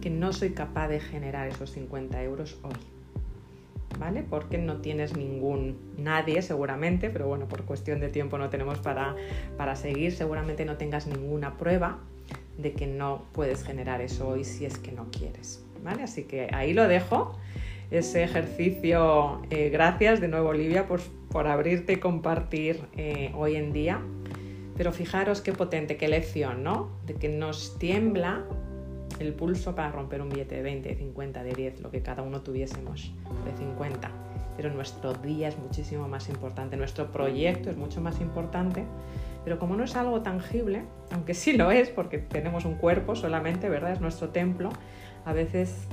que 0.00 0.10
no 0.10 0.32
soy 0.32 0.50
capaz 0.50 0.88
de 0.88 0.98
generar 0.98 1.46
esos 1.46 1.70
50 1.70 2.22
euros 2.24 2.58
hoy. 2.62 2.74
¿Vale? 4.00 4.24
Porque 4.28 4.58
no 4.58 4.78
tienes 4.78 5.16
ningún, 5.16 5.76
nadie 5.96 6.42
seguramente, 6.42 7.08
pero 7.10 7.28
bueno, 7.28 7.46
por 7.46 7.64
cuestión 7.64 8.00
de 8.00 8.08
tiempo 8.08 8.36
no 8.36 8.48
tenemos 8.50 8.78
para, 8.78 9.14
para 9.56 9.76
seguir, 9.76 10.12
seguramente 10.12 10.64
no 10.64 10.76
tengas 10.76 11.06
ninguna 11.06 11.56
prueba 11.56 12.00
de 12.58 12.72
que 12.72 12.86
no 12.86 13.26
puedes 13.32 13.62
generar 13.62 14.00
eso 14.00 14.28
hoy 14.28 14.44
si 14.44 14.64
es 14.64 14.78
que 14.78 14.90
no 14.90 15.06
quieres. 15.10 15.64
Así 15.86 16.24
que 16.24 16.48
ahí 16.52 16.72
lo 16.72 16.88
dejo, 16.88 17.36
ese 17.90 18.22
ejercicio. 18.22 19.42
Eh, 19.50 19.70
gracias 19.70 20.20
de 20.20 20.28
nuevo, 20.28 20.50
Olivia, 20.50 20.86
por, 20.86 21.00
por 21.30 21.46
abrirte 21.46 21.94
y 21.94 21.96
compartir 21.96 22.80
eh, 22.96 23.32
hoy 23.34 23.56
en 23.56 23.72
día. 23.72 24.00
Pero 24.76 24.92
fijaros 24.92 25.40
qué 25.40 25.52
potente, 25.52 25.96
qué 25.96 26.08
lección, 26.08 26.62
¿no? 26.62 26.90
De 27.06 27.14
que 27.14 27.28
nos 27.28 27.78
tiembla 27.78 28.44
el 29.18 29.34
pulso 29.34 29.74
para 29.74 29.92
romper 29.92 30.22
un 30.22 30.30
billete 30.30 30.56
de 30.56 30.62
20, 30.62 30.88
de 30.88 30.94
50, 30.96 31.42
de 31.42 31.52
10, 31.52 31.80
lo 31.80 31.90
que 31.90 32.02
cada 32.02 32.22
uno 32.22 32.40
tuviésemos, 32.40 33.12
de 33.44 33.56
50. 33.56 34.10
Pero 34.56 34.70
nuestro 34.70 35.12
día 35.14 35.48
es 35.48 35.58
muchísimo 35.58 36.08
más 36.08 36.28
importante, 36.28 36.76
nuestro 36.76 37.12
proyecto 37.12 37.70
es 37.70 37.76
mucho 37.76 38.00
más 38.00 38.20
importante. 38.20 38.84
Pero 39.44 39.58
como 39.58 39.76
no 39.76 39.84
es 39.84 39.96
algo 39.96 40.22
tangible, 40.22 40.82
aunque 41.10 41.34
sí 41.34 41.52
lo 41.54 41.70
es, 41.72 41.88
porque 41.88 42.18
tenemos 42.18 42.64
un 42.64 42.76
cuerpo 42.76 43.16
solamente, 43.16 43.68
¿verdad? 43.68 43.92
Es 43.92 44.00
nuestro 44.00 44.28
templo, 44.28 44.70
a 45.24 45.32
veces 45.32 45.86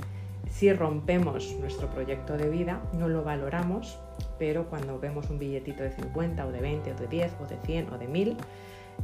si 0.50 0.72
rompemos 0.72 1.54
nuestro 1.60 1.88
proyecto 1.88 2.36
de 2.36 2.48
vida 2.48 2.80
no 2.92 3.08
lo 3.08 3.22
valoramos, 3.22 3.98
pero 4.38 4.66
cuando 4.66 4.98
vemos 4.98 5.30
un 5.30 5.38
billetito 5.38 5.82
de 5.82 5.92
50 5.92 6.46
o 6.46 6.52
de 6.52 6.60
20 6.60 6.92
o 6.92 6.94
de 6.96 7.06
10 7.06 7.32
o 7.40 7.46
de 7.46 7.56
100 7.64 7.92
o 7.92 7.98
de 7.98 8.08
1000, 8.08 8.36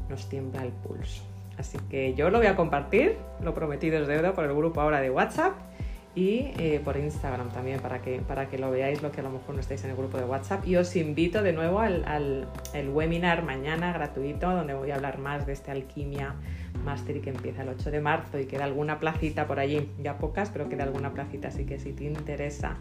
nos 0.08 0.28
tiembla 0.28 0.62
el 0.62 0.72
pulso. 0.72 1.22
Así 1.58 1.78
que 1.88 2.14
yo 2.14 2.30
lo 2.30 2.38
voy 2.38 2.48
a 2.48 2.56
compartir, 2.56 3.16
lo 3.42 3.54
prometido 3.54 3.98
es 3.98 4.08
deuda 4.08 4.34
por 4.34 4.44
el 4.44 4.54
grupo 4.54 4.80
ahora 4.80 5.00
de 5.00 5.10
WhatsApp 5.10 5.54
y 6.16 6.50
eh, 6.58 6.80
por 6.82 6.96
Instagram 6.96 7.50
también 7.50 7.78
para 7.78 8.00
que, 8.00 8.20
para 8.20 8.48
que 8.48 8.58
lo 8.58 8.70
veáis 8.70 9.02
lo 9.02 9.12
que 9.12 9.20
a 9.20 9.22
lo 9.22 9.30
mejor 9.30 9.54
no 9.54 9.60
estáis 9.60 9.84
en 9.84 9.90
el 9.90 9.96
grupo 9.96 10.16
de 10.16 10.24
WhatsApp. 10.24 10.66
Y 10.66 10.76
os 10.76 10.96
invito 10.96 11.42
de 11.42 11.52
nuevo 11.52 11.78
al, 11.78 12.04
al 12.06 12.88
webinar 12.88 13.44
mañana 13.44 13.92
gratuito 13.92 14.50
donde 14.50 14.72
voy 14.72 14.90
a 14.90 14.94
hablar 14.94 15.18
más 15.18 15.46
de 15.46 15.52
esta 15.52 15.72
alquimia 15.72 16.34
Mastery 16.84 17.20
que 17.20 17.30
empieza 17.30 17.62
el 17.62 17.68
8 17.68 17.90
de 17.90 18.00
marzo 18.00 18.38
y 18.38 18.46
queda 18.46 18.64
alguna 18.64 18.98
placita 18.98 19.46
por 19.46 19.58
allí, 19.58 19.90
ya 20.02 20.18
pocas, 20.18 20.50
pero 20.50 20.68
queda 20.68 20.84
alguna 20.84 21.12
placita, 21.12 21.48
así 21.48 21.64
que 21.64 21.78
si 21.78 21.92
te 21.92 22.04
interesa 22.04 22.78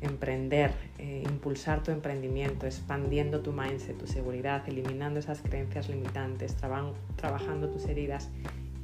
emprender, 0.00 0.72
eh, 0.98 1.22
impulsar 1.26 1.82
tu 1.82 1.90
emprendimiento, 1.90 2.66
expandiendo 2.66 3.40
tu 3.40 3.52
mindset, 3.52 3.98
tu 3.98 4.06
seguridad, 4.06 4.62
eliminando 4.68 5.18
esas 5.18 5.40
creencias 5.40 5.88
limitantes, 5.88 6.56
trabajando 7.16 7.68
tus 7.68 7.86
heridas, 7.86 8.30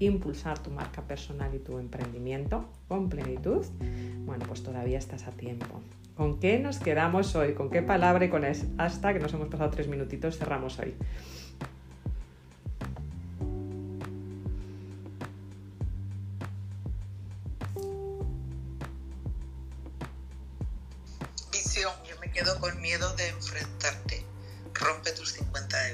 impulsar 0.07 0.59
tu 0.59 0.71
marca 0.71 1.03
personal 1.03 1.55
y 1.55 1.59
tu 1.59 1.79
emprendimiento 1.79 2.69
con 2.89 3.09
plenitud, 3.09 3.65
bueno, 4.25 4.45
pues 4.47 4.63
todavía 4.63 4.99
estás 4.99 5.27
a 5.27 5.31
tiempo. 5.33 5.81
¿Con 6.17 6.39
qué 6.39 6.59
nos 6.59 6.79
quedamos 6.79 7.35
hoy? 7.35 7.55
¿Con 7.55 7.71
qué 7.71 7.83
palabra 7.83 8.25
y 8.25 8.29
con 8.29 8.45
hasta 8.45 9.13
que 9.13 9.19
nos 9.19 9.33
hemos 9.33 9.49
pasado 9.49 9.71
tres 9.71 9.89
minutitos 9.89 10.39
cerramos 10.39 10.79
hoy? 10.79 10.95
Visión, 21.51 21.93
yo 22.09 22.17
me 22.21 22.31
quedo 22.31 22.61
con 22.61 22.79
miedo 22.81 23.15
de 23.17 23.29
enfrentarte. 23.29 24.25
Rompe 24.75 25.13
tus 25.13 25.33
50 25.33 25.89